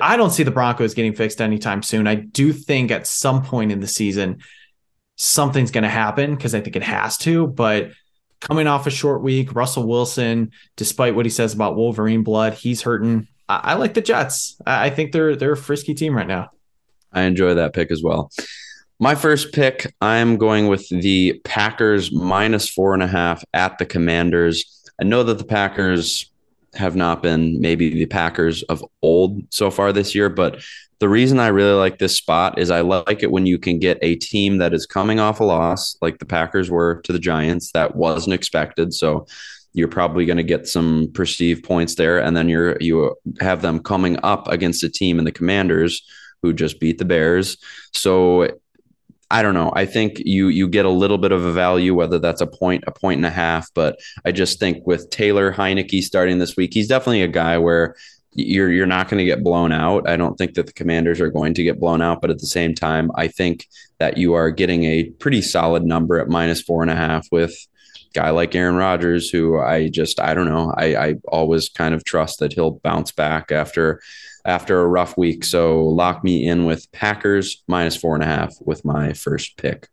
I 0.00 0.16
don't 0.16 0.30
see 0.30 0.42
the 0.42 0.50
Broncos 0.50 0.94
getting 0.94 1.14
fixed 1.14 1.40
anytime 1.40 1.82
soon. 1.82 2.06
I 2.06 2.14
do 2.14 2.52
think 2.52 2.90
at 2.90 3.06
some 3.06 3.42
point 3.42 3.70
in 3.70 3.80
the 3.80 3.86
season, 3.86 4.38
something's 5.16 5.70
going 5.70 5.84
to 5.84 5.90
happen 5.90 6.34
because 6.34 6.54
I 6.54 6.60
think 6.60 6.76
it 6.76 6.82
has 6.82 7.18
to. 7.18 7.46
But 7.46 7.90
coming 8.40 8.66
off 8.66 8.86
a 8.86 8.90
short 8.90 9.22
week, 9.22 9.54
Russell 9.54 9.86
Wilson, 9.86 10.52
despite 10.76 11.14
what 11.14 11.26
he 11.26 11.30
says 11.30 11.52
about 11.54 11.76
Wolverine 11.76 12.22
blood, 12.22 12.54
he's 12.54 12.82
hurting. 12.82 13.28
I, 13.48 13.60
I 13.62 13.74
like 13.74 13.94
the 13.94 14.00
Jets. 14.00 14.56
I, 14.66 14.86
I 14.86 14.90
think 14.90 15.12
they're 15.12 15.36
they're 15.36 15.52
a 15.52 15.56
frisky 15.56 15.94
team 15.94 16.16
right 16.16 16.26
now. 16.26 16.50
I 17.12 17.22
enjoy 17.22 17.54
that 17.54 17.74
pick 17.74 17.90
as 17.90 18.02
well. 18.02 18.30
My 18.98 19.14
first 19.14 19.52
pick, 19.52 19.94
I'm 20.00 20.36
going 20.36 20.68
with 20.68 20.88
the 20.88 21.40
Packers 21.44 22.12
minus 22.12 22.68
four 22.68 22.94
and 22.94 23.02
a 23.02 23.08
half 23.08 23.44
at 23.52 23.76
the 23.78 23.84
Commanders. 23.84 24.82
I 25.00 25.04
know 25.04 25.24
that 25.24 25.38
the 25.38 25.44
Packers 25.44 26.31
have 26.74 26.96
not 26.96 27.22
been 27.22 27.60
maybe 27.60 27.90
the 27.90 28.06
Packers 28.06 28.62
of 28.64 28.84
old 29.02 29.42
so 29.52 29.70
far 29.70 29.92
this 29.92 30.14
year, 30.14 30.28
but 30.28 30.62
The 31.02 31.08
reason 31.08 31.40
I 31.40 31.48
really 31.48 31.76
like 31.76 31.98
this 31.98 32.16
spot 32.16 32.60
is 32.60 32.70
I 32.70 32.82
like 32.82 33.24
it 33.24 33.32
when 33.32 33.44
you 33.44 33.58
can 33.58 33.80
get 33.80 33.98
a 34.02 34.14
team 34.14 34.58
that 34.58 34.72
is 34.72 34.86
coming 34.86 35.18
off 35.18 35.40
a 35.40 35.44
loss, 35.44 35.96
like 36.00 36.20
the 36.20 36.24
Packers 36.24 36.70
were 36.70 37.00
to 37.02 37.12
the 37.12 37.18
Giants, 37.18 37.72
that 37.72 37.96
wasn't 37.96 38.34
expected. 38.34 38.94
So 38.94 39.26
you're 39.72 39.88
probably 39.88 40.26
going 40.26 40.36
to 40.36 40.44
get 40.44 40.68
some 40.68 41.10
perceived 41.12 41.64
points 41.64 41.96
there, 41.96 42.22
and 42.22 42.36
then 42.36 42.48
you're 42.48 42.76
you 42.80 43.16
have 43.40 43.62
them 43.62 43.80
coming 43.80 44.16
up 44.22 44.46
against 44.46 44.84
a 44.84 44.88
team 44.88 45.18
in 45.18 45.24
the 45.24 45.32
Commanders 45.32 46.08
who 46.40 46.52
just 46.52 46.78
beat 46.78 46.98
the 46.98 47.04
Bears. 47.04 47.56
So 47.92 48.60
I 49.32 49.40
don't 49.40 49.54
know. 49.54 49.72
I 49.74 49.86
think 49.86 50.18
you 50.18 50.48
you 50.48 50.68
get 50.68 50.84
a 50.84 50.90
little 50.90 51.16
bit 51.16 51.32
of 51.32 51.44
a 51.44 51.52
value, 51.52 51.94
whether 51.94 52.18
that's 52.18 52.42
a 52.42 52.46
point, 52.46 52.84
a 52.86 52.92
point 52.92 53.16
and 53.16 53.26
a 53.26 53.30
half. 53.30 53.72
But 53.74 53.98
I 54.26 54.30
just 54.30 54.60
think 54.60 54.86
with 54.86 55.08
Taylor 55.08 55.50
Heinicke 55.52 56.02
starting 56.02 56.38
this 56.38 56.54
week, 56.54 56.74
he's 56.74 56.86
definitely 56.86 57.22
a 57.22 57.28
guy 57.28 57.56
where 57.56 57.96
you're 58.34 58.70
you're 58.70 58.86
not 58.86 59.08
going 59.08 59.18
to 59.18 59.24
get 59.24 59.42
blown 59.42 59.72
out. 59.72 60.06
I 60.06 60.16
don't 60.16 60.36
think 60.36 60.54
that 60.54 60.66
the 60.66 60.72
Commanders 60.74 61.18
are 61.18 61.30
going 61.30 61.54
to 61.54 61.62
get 61.62 61.80
blown 61.80 62.02
out, 62.02 62.20
but 62.20 62.30
at 62.30 62.40
the 62.40 62.46
same 62.46 62.74
time, 62.74 63.10
I 63.14 63.28
think 63.28 63.68
that 63.98 64.18
you 64.18 64.34
are 64.34 64.50
getting 64.50 64.84
a 64.84 65.04
pretty 65.04 65.40
solid 65.40 65.82
number 65.82 66.18
at 66.18 66.28
minus 66.28 66.60
four 66.60 66.82
and 66.82 66.90
a 66.90 66.96
half 66.96 67.26
with 67.32 67.54
guy 68.12 68.28
like 68.30 68.54
Aaron 68.54 68.76
Rodgers, 68.76 69.30
who 69.30 69.58
I 69.58 69.88
just 69.88 70.20
I 70.20 70.34
don't 70.34 70.48
know. 70.48 70.74
I, 70.76 70.94
I 70.96 71.14
always 71.28 71.70
kind 71.70 71.94
of 71.94 72.04
trust 72.04 72.38
that 72.40 72.52
he'll 72.52 72.72
bounce 72.72 73.12
back 73.12 73.50
after 73.50 74.02
after 74.44 74.80
a 74.80 74.86
rough 74.86 75.16
week. 75.16 75.44
So 75.44 75.84
lock 75.84 76.24
me 76.24 76.46
in 76.46 76.64
with 76.64 76.90
Packers 76.92 77.62
minus 77.68 77.96
four 77.96 78.14
and 78.14 78.22
a 78.22 78.26
half 78.26 78.54
with 78.60 78.84
my 78.84 79.12
first 79.12 79.56
pick. 79.56 79.88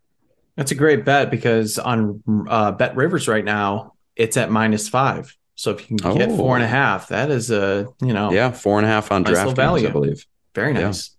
That's 0.56 0.72
a 0.72 0.76
great 0.76 1.06
bet 1.06 1.32
because 1.32 1.80
on 1.80 2.22
uh, 2.50 2.72
Bet 2.74 2.96
Rivers 2.96 3.28
right 3.28 3.46
now, 3.46 3.94
it's 4.16 4.36
at 4.38 4.52
minus 4.52 4.90
five. 4.90 5.36
So 5.56 5.72
if 5.72 5.90
you 5.90 5.98
can 5.98 6.18
get 6.18 6.30
oh. 6.30 6.38
four 6.38 6.56
and 6.56 6.64
a 6.64 6.68
half, 6.68 7.10
that 7.10 7.30
is 7.30 7.52
a 7.52 7.88
you 8.02 8.14
know 8.14 8.32
yeah 8.32 8.52
four 8.52 8.78
and 8.78 8.86
a 8.86 8.90
half 8.90 9.12
on 9.12 9.24
nice 9.24 9.34
draft 9.34 9.56
value, 9.56 9.88
I 9.88 9.92
believe. 9.92 10.26
Very 10.56 10.74
nice. 10.74 11.16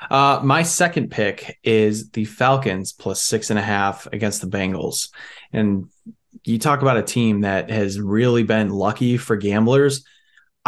Yeah. 0.00 0.06
Uh, 0.10 0.40
my 0.44 0.62
second 0.62 1.10
pick 1.10 1.58
is 1.64 2.10
the 2.10 2.24
Falcons 2.24 2.92
plus 2.92 3.22
six 3.22 3.50
and 3.50 3.58
a 3.58 3.62
half 3.62 4.06
against 4.12 4.40
the 4.40 4.46
Bengals, 4.46 5.08
and 5.52 5.88
you 6.44 6.58
talk 6.58 6.82
about 6.82 6.96
a 6.96 7.02
team 7.02 7.42
that 7.42 7.70
has 7.70 8.00
really 8.00 8.42
been 8.42 8.70
lucky 8.70 9.16
for 9.16 9.36
gamblers. 9.36 10.04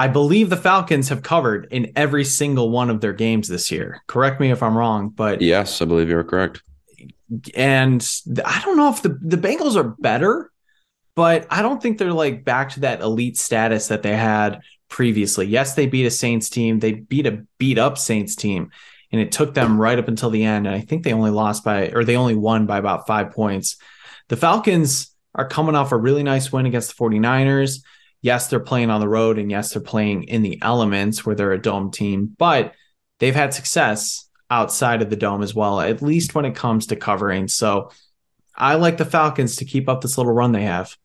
I 0.01 0.09
believe 0.09 0.49
the 0.49 0.57
Falcons 0.57 1.11
have 1.11 1.23
covered 1.23 1.69
in 1.71 1.93
every 1.95 2.25
single 2.25 2.71
one 2.71 2.89
of 2.89 3.03
their 3.03 3.13
games 3.13 3.49
this 3.49 3.71
year. 3.71 4.01
Correct 4.07 4.41
me 4.41 4.51
if 4.51 4.63
I'm 4.63 4.75
wrong, 4.75 5.11
but 5.11 5.43
yes, 5.43 5.83
I 5.83 5.85
believe 5.85 6.09
you're 6.09 6.25
correct. 6.25 6.63
And 7.55 8.01
I 8.43 8.63
don't 8.65 8.79
know 8.79 8.89
if 8.89 9.03
the 9.03 9.11
the 9.21 9.37
Bengals 9.37 9.77
are 9.77 9.95
better, 9.99 10.51
but 11.15 11.47
I 11.51 11.61
don't 11.61 11.83
think 11.83 11.99
they're 11.99 12.15
like 12.15 12.47
back 12.47 12.71
to 12.71 12.81
that 12.81 13.03
elite 13.03 13.37
status 13.37 13.89
that 13.89 14.03
they 14.03 14.17
had 14.17 14.63
previously. 14.89 15.47
Yes, 15.47 15.75
they 15.75 15.87
beat 15.87 16.07
a 16.07 16.11
Saints 16.11 16.49
team. 16.49 16.79
They 16.79 16.93
beat 16.93 17.27
a 17.27 17.45
beat 17.59 17.77
up 17.77 17.99
Saints 17.99 18.35
team, 18.35 18.71
and 19.13 19.21
it 19.21 19.33
took 19.33 19.53
them 19.53 19.79
right 19.79 19.99
up 19.99 20.09
until 20.09 20.31
the 20.31 20.45
end. 20.45 20.67
And 20.67 20.75
I 20.75 20.81
think 20.81 21.05
they 21.05 21.13
only 21.13 21.31
lost 21.31 21.63
by 21.63 21.91
or 21.91 22.05
they 22.05 22.17
only 22.17 22.37
won 22.37 22.65
by 22.65 22.79
about 22.79 23.07
five 23.07 23.33
points. 23.33 23.77
The 24.29 24.39
Falcons 24.39 25.15
are 25.35 25.47
coming 25.47 25.75
off 25.75 25.93
a 25.93 25.97
really 25.99 26.23
nice 26.23 26.51
win 26.51 26.65
against 26.65 26.97
the 26.97 27.05
49ers 27.05 27.81
yes, 28.23 28.49
they're 28.49 28.61
playing 28.61 28.91
on 28.91 29.01
the 29.01 29.09
road 29.09 29.39
and 29.39 29.51
yes, 29.51 29.73
they're 29.73 29.83
playing 29.83 30.25
in 30.25 30.43
the 30.43 30.61
elements 30.63 31.25
where 31.25 31.35
they're 31.35 31.53
a 31.53 31.61
dome 31.61 31.91
team, 31.91 32.35
but 32.39 32.75
they've 33.19 33.35
had 33.35 33.55
success 33.55 34.29
outside 34.51 35.03
of 35.03 35.11
the 35.11 35.17
dome 35.17 35.43
as 35.43 35.55
well, 35.55 35.81
at 35.81 36.03
least 36.03 36.35
when 36.35 36.45
it 36.45 36.57
comes 36.57 36.87
to 36.87 36.97
covering. 36.97 37.49
So 37.49 37.91
I 38.55 38.75
like 38.75 38.99
the 38.99 39.05
Falcons 39.05 39.57
to 39.57 39.65
keep 39.65 39.89
up 39.89 40.01
this 40.01 40.19
little 40.19 40.33
run 40.33 40.53
they 40.53 40.63
have. 40.63 40.97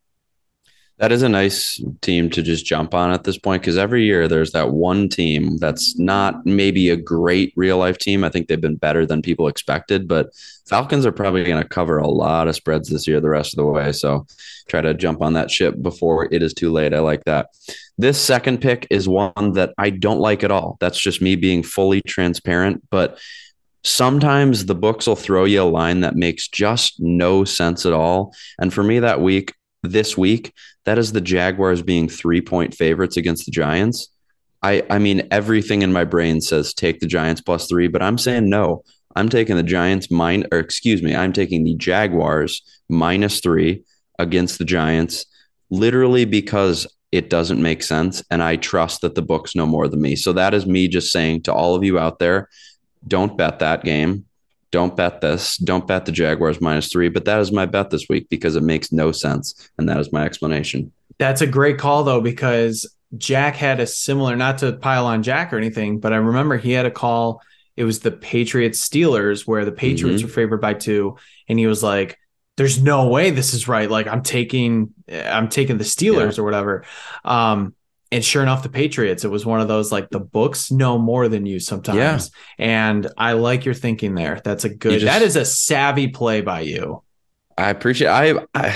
That 0.98 1.12
is 1.12 1.24
a 1.24 1.30
nice 1.30 1.84
team 2.02 2.30
to 2.30 2.42
just 2.42 2.66
jump 2.66 2.94
on 2.94 3.12
at 3.12 3.26
this 3.26 3.38
point 3.38 3.62
because 3.62 3.78
every 3.78 4.06
year 4.06 4.30
there's 4.30 4.54
that 4.54 4.72
one 4.72 5.10
team 5.10 5.58
that's 5.58 6.00
not 6.00 6.46
maybe 6.46 6.90
a 6.90 6.96
great 6.96 7.52
real 7.58 7.78
life 7.78 7.98
team. 7.98 8.24
I 8.24 8.30
think 8.30 8.48
they've 8.48 8.62
been 8.62 8.78
better 8.78 9.06
than 9.06 9.22
people 9.22 9.50
expected, 9.50 10.08
but 10.08 10.30
Falcons 10.70 11.06
are 11.06 11.12
probably 11.12 11.44
going 11.44 11.62
to 11.62 11.68
cover 11.68 11.98
a 11.98 12.08
lot 12.08 12.48
of 12.48 12.56
spreads 12.56 12.90
this 12.90 13.08
year 13.08 13.20
the 13.20 13.30
rest 13.30 13.54
of 13.54 13.58
the 13.58 13.66
way. 13.66 13.92
So 13.92 14.26
try 14.70 14.80
to 14.80 14.94
jump 14.94 15.22
on 15.22 15.34
that 15.34 15.52
ship 15.52 15.82
before 15.82 16.30
it 16.32 16.42
is 16.42 16.54
too 16.54 16.72
late. 16.72 16.94
I 16.94 17.00
like 17.00 17.26
that. 17.26 17.50
This 17.98 18.20
second 18.20 18.62
pick 18.62 18.88
is 18.90 19.10
one 19.10 19.52
that 19.54 19.74
I 19.78 19.90
don't 19.90 20.20
like 20.20 20.46
at 20.46 20.52
all. 20.52 20.78
That's 20.80 21.00
just 21.00 21.22
me 21.22 21.36
being 21.36 21.62
fully 21.62 22.02
transparent, 22.08 22.84
but 22.90 23.20
sometimes 23.84 24.66
the 24.66 24.76
books 24.76 25.08
will 25.08 25.16
throw 25.18 25.44
you 25.44 25.62
a 25.62 25.64
line 25.64 26.02
that 26.02 26.16
makes 26.16 26.48
just 26.48 27.02
no 27.02 27.44
sense 27.44 27.86
at 27.86 27.94
all. 27.94 28.34
And 28.58 28.74
for 28.74 28.82
me 28.82 29.00
that 29.00 29.22
week, 29.22 29.54
this 29.84 30.18
week, 30.18 30.52
that 30.86 30.98
is 30.98 31.12
the 31.12 31.22
Jaguars 31.22 31.82
being 31.82 32.08
three 32.08 32.42
point 32.42 32.74
favorites 32.74 33.18
against 33.18 33.46
the 33.46 33.52
Giants. 33.52 34.10
I, 34.64 34.84
I 34.90 35.00
mean, 35.00 35.28
everything 35.32 35.82
in 35.82 35.94
my 35.94 36.06
brain 36.06 36.42
says 36.42 36.74
take 36.74 37.00
the 37.00 37.08
Giants 37.08 37.42
plus 37.42 37.68
three, 37.68 37.88
but 37.88 38.02
I'm 38.02 38.18
saying 38.18 38.50
no. 38.50 38.84
I'm 39.16 39.30
taking 39.30 39.56
the 39.56 39.64
Giants 39.64 40.12
mine, 40.12 40.46
or 40.52 40.60
excuse 40.60 41.02
me, 41.02 41.16
I'm 41.16 41.34
taking 41.34 41.64
the 41.64 41.76
Jaguars 41.76 42.62
minus 42.90 43.40
three 43.40 43.84
against 44.20 44.58
the 44.58 44.66
Giants, 44.66 45.26
literally 45.70 46.26
because 46.26 46.88
it 47.12 47.30
doesn't 47.30 47.62
make 47.62 47.82
sense. 47.82 48.24
And 48.30 48.44
I 48.44 48.58
trust 48.58 49.02
that 49.02 49.16
the 49.16 49.22
books 49.22 49.56
know 49.56 49.66
more 49.66 49.88
than 49.88 50.02
me. 50.02 50.16
So 50.16 50.34
that 50.34 50.54
is 50.54 50.66
me 50.66 50.88
just 50.88 51.12
saying 51.12 51.44
to 51.44 51.54
all 51.54 51.76
of 51.76 51.84
you 51.84 51.98
out 51.98 52.20
there, 52.20 52.50
don't 53.08 53.38
bet 53.38 53.60
that 53.60 53.84
game. 53.84 54.25
Don't 54.76 54.94
bet 54.94 55.22
this. 55.22 55.56
Don't 55.56 55.88
bet 55.88 56.04
the 56.04 56.12
Jaguars 56.12 56.60
minus 56.60 56.92
three. 56.92 57.08
But 57.08 57.24
that 57.24 57.40
is 57.40 57.50
my 57.50 57.66
bet 57.66 57.92
this 57.92 58.08
week 58.10 58.28
because 58.28 58.58
it 58.58 58.62
makes 58.62 58.92
no 58.92 59.14
sense. 59.14 59.70
And 59.78 59.88
that 59.88 60.02
is 60.02 60.12
my 60.12 60.26
explanation. 60.26 60.92
That's 61.18 61.40
a 61.40 61.48
great 61.48 61.78
call, 61.78 62.04
though, 62.04 62.20
because 62.20 62.86
Jack 63.18 63.56
had 63.56 63.80
a 63.80 63.88
similar, 63.88 64.36
not 64.36 64.58
to 64.58 64.74
pile 64.74 65.06
on 65.06 65.24
Jack 65.24 65.54
or 65.54 65.58
anything, 65.58 66.02
but 66.02 66.12
I 66.12 66.18
remember 66.18 66.58
he 66.58 66.74
had 66.74 66.86
a 66.86 66.92
call. 66.92 67.42
It 67.78 67.86
was 67.86 68.02
the 68.02 68.12
Patriots 68.12 68.86
Steelers 68.86 69.48
where 69.48 69.64
the 69.64 69.72
Patriots 69.72 70.22
mm-hmm. 70.22 70.28
were 70.28 70.34
favored 70.34 70.60
by 70.60 70.74
two. 70.74 71.16
And 71.48 71.58
he 71.58 71.68
was 71.68 71.82
like, 71.82 72.20
there's 72.58 72.82
no 72.82 73.08
way 73.08 73.30
this 73.30 73.54
is 73.54 73.70
right. 73.70 73.90
Like 73.90 74.08
I'm 74.08 74.24
taking, 74.24 74.94
I'm 75.10 75.48
taking 75.48 75.78
the 75.78 75.86
Steelers 75.86 76.36
yeah. 76.36 76.42
or 76.42 76.44
whatever. 76.44 76.84
Um, 77.24 77.76
and 78.16 78.24
sure 78.24 78.42
enough, 78.42 78.64
the 78.64 78.70
Patriots, 78.70 79.26
it 79.26 79.28
was 79.28 79.46
one 79.46 79.60
of 79.60 79.68
those 79.68 79.92
like 79.92 80.10
the 80.10 80.22
books 80.22 80.72
know 80.72 80.98
more 80.98 81.28
than 81.28 81.46
you 81.46 81.60
sometimes. 81.60 81.98
Yeah. 81.98 82.66
And 82.66 83.08
I 83.18 83.34
like 83.34 83.66
your 83.66 83.74
thinking 83.74 84.16
there. 84.16 84.40
That's 84.42 84.64
a 84.64 84.70
good, 84.70 85.02
just, 85.02 85.06
that 85.06 85.22
is 85.22 85.36
a 85.36 85.44
savvy 85.44 86.08
play 86.08 86.40
by 86.40 86.62
you. 86.62 87.04
I 87.58 87.70
appreciate 87.70 88.08
I, 88.08 88.36
I 88.54 88.74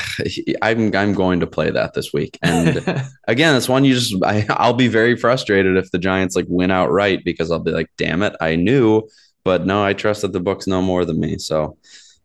I'm 0.62 0.94
I'm 0.94 1.14
going 1.14 1.40
to 1.40 1.48
play 1.48 1.70
that 1.70 1.94
this 1.94 2.12
week. 2.12 2.38
And 2.42 2.80
again, 3.30 3.56
it's 3.56 3.70
one 3.70 3.86
you 3.86 3.94
just 3.94 4.14
I, 4.26 4.46
I'll 4.50 4.74
be 4.74 4.90
very 4.90 5.16
frustrated 5.16 5.78
if 5.78 5.90
the 5.92 6.00
Giants 6.00 6.36
like 6.36 6.46
win 6.50 6.70
outright 6.70 7.24
because 7.24 7.50
I'll 7.50 7.60
be 7.60 7.72
like, 7.72 7.88
damn 7.98 8.22
it, 8.24 8.36
I 8.42 8.58
knew, 8.58 9.08
but 9.46 9.66
no, 9.66 9.82
I 9.82 9.94
trust 9.94 10.24
that 10.24 10.34
the 10.34 10.42
books 10.42 10.68
know 10.68 10.82
more 10.82 11.06
than 11.06 11.20
me. 11.20 11.38
So 11.38 11.78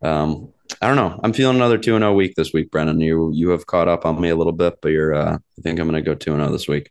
um 0.03 0.49
I 0.83 0.89
don't 0.89 0.97
know. 0.97 1.21
I'm 1.23 1.33
feeling 1.33 1.57
another 1.57 1.79
2 1.79 1.97
0 1.97 2.13
week 2.15 2.35
this 2.35 2.53
week, 2.53 2.73
Brennan. 2.73 3.01
You 3.01 3.31
you 3.33 3.51
have 3.51 3.67
caught 3.67 3.87
up 3.87 4.05
on 4.05 4.21
me 4.21 4.31
a 4.31 4.37
little 4.37 4.53
bit, 4.53 4.81
but 4.83 4.89
you're 4.89 5.15
uh 5.15 5.37
I 5.37 5.63
think 5.63 5.79
I'm 5.79 5.87
gonna 5.87 6.03
go 6.03 6.15
2 6.15 6.35
0 6.35 6.51
this 6.51 6.67
week. 6.67 6.91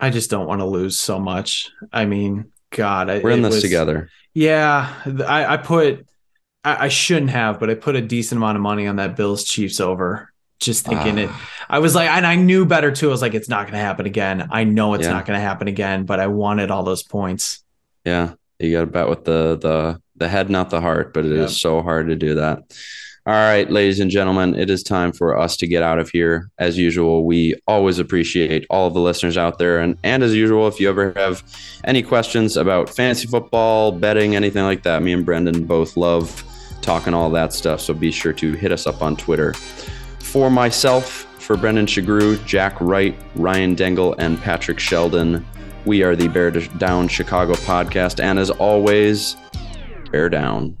I 0.00 0.10
just 0.10 0.30
don't 0.30 0.46
want 0.46 0.60
to 0.60 0.64
lose 0.64 0.98
so 0.98 1.18
much. 1.18 1.70
I 1.92 2.04
mean, 2.04 2.52
God, 2.70 3.08
we're 3.22 3.30
in 3.30 3.42
this 3.42 3.54
was, 3.54 3.62
together. 3.62 4.10
Yeah, 4.34 4.92
I, 5.26 5.54
I 5.54 5.56
put, 5.56 6.06
I, 6.64 6.84
I, 6.84 6.88
shouldn't 6.88 7.30
have, 7.30 7.58
but 7.58 7.70
I 7.70 7.74
put 7.74 7.96
a 7.96 8.00
decent 8.00 8.38
amount 8.38 8.56
of 8.56 8.62
money 8.62 8.86
on 8.86 8.96
that 8.96 9.16
Bills 9.16 9.44
Chiefs 9.44 9.80
over. 9.80 10.32
Just 10.60 10.84
thinking 10.84 11.18
it, 11.18 11.30
ah. 11.32 11.50
I 11.68 11.78
was 11.78 11.94
like, 11.94 12.10
and 12.10 12.26
I 12.26 12.34
knew 12.34 12.66
better 12.66 12.90
too. 12.90 13.08
I 13.08 13.10
was 13.12 13.22
like, 13.22 13.34
it's 13.34 13.48
not 13.48 13.62
going 13.62 13.74
to 13.74 13.78
happen 13.78 14.06
again. 14.06 14.48
I 14.50 14.64
know 14.64 14.94
it's 14.94 15.04
yeah. 15.04 15.12
not 15.12 15.24
going 15.24 15.38
to 15.38 15.44
happen 15.44 15.68
again, 15.68 16.04
but 16.04 16.18
I 16.18 16.26
wanted 16.26 16.72
all 16.72 16.82
those 16.82 17.04
points. 17.04 17.62
Yeah, 18.04 18.32
you 18.58 18.72
got 18.72 18.80
to 18.80 18.86
bet 18.86 19.08
with 19.08 19.24
the 19.24 19.56
the 19.56 20.02
the 20.16 20.28
head, 20.28 20.50
not 20.50 20.70
the 20.70 20.80
heart. 20.80 21.14
But 21.14 21.26
it 21.26 21.36
yep. 21.36 21.46
is 21.46 21.60
so 21.60 21.80
hard 21.80 22.08
to 22.08 22.16
do 22.16 22.34
that. 22.36 22.76
All 23.28 23.34
right, 23.34 23.70
ladies 23.70 24.00
and 24.00 24.10
gentlemen, 24.10 24.54
it 24.54 24.70
is 24.70 24.82
time 24.82 25.12
for 25.12 25.36
us 25.36 25.54
to 25.58 25.66
get 25.66 25.82
out 25.82 25.98
of 25.98 26.08
here. 26.08 26.50
As 26.58 26.78
usual, 26.78 27.26
we 27.26 27.56
always 27.66 27.98
appreciate 27.98 28.64
all 28.70 28.86
of 28.86 28.94
the 28.94 29.00
listeners 29.00 29.36
out 29.36 29.58
there. 29.58 29.80
And, 29.80 29.98
and 30.02 30.22
as 30.22 30.34
usual, 30.34 30.66
if 30.66 30.80
you 30.80 30.88
ever 30.88 31.12
have 31.14 31.42
any 31.84 32.02
questions 32.02 32.56
about 32.56 32.88
fantasy 32.88 33.26
football, 33.26 33.92
betting, 33.92 34.34
anything 34.34 34.62
like 34.64 34.82
that, 34.84 35.02
me 35.02 35.12
and 35.12 35.26
Brendan 35.26 35.66
both 35.66 35.94
love 35.94 36.42
talking 36.80 37.12
all 37.12 37.28
that 37.28 37.52
stuff. 37.52 37.82
So 37.82 37.92
be 37.92 38.10
sure 38.10 38.32
to 38.32 38.54
hit 38.54 38.72
us 38.72 38.86
up 38.86 39.02
on 39.02 39.14
Twitter. 39.14 39.52
For 40.20 40.50
myself, 40.50 41.26
for 41.38 41.58
Brendan 41.58 41.84
Shagrew, 41.84 42.42
Jack 42.46 42.80
Wright, 42.80 43.14
Ryan 43.34 43.76
Dengel, 43.76 44.14
and 44.16 44.40
Patrick 44.40 44.80
Sheldon, 44.80 45.44
we 45.84 46.02
are 46.02 46.16
the 46.16 46.28
Bear 46.28 46.50
Down 46.50 47.08
Chicago 47.08 47.52
podcast. 47.56 48.24
And 48.24 48.38
as 48.38 48.48
always, 48.48 49.36
bear 50.10 50.30
down. 50.30 50.78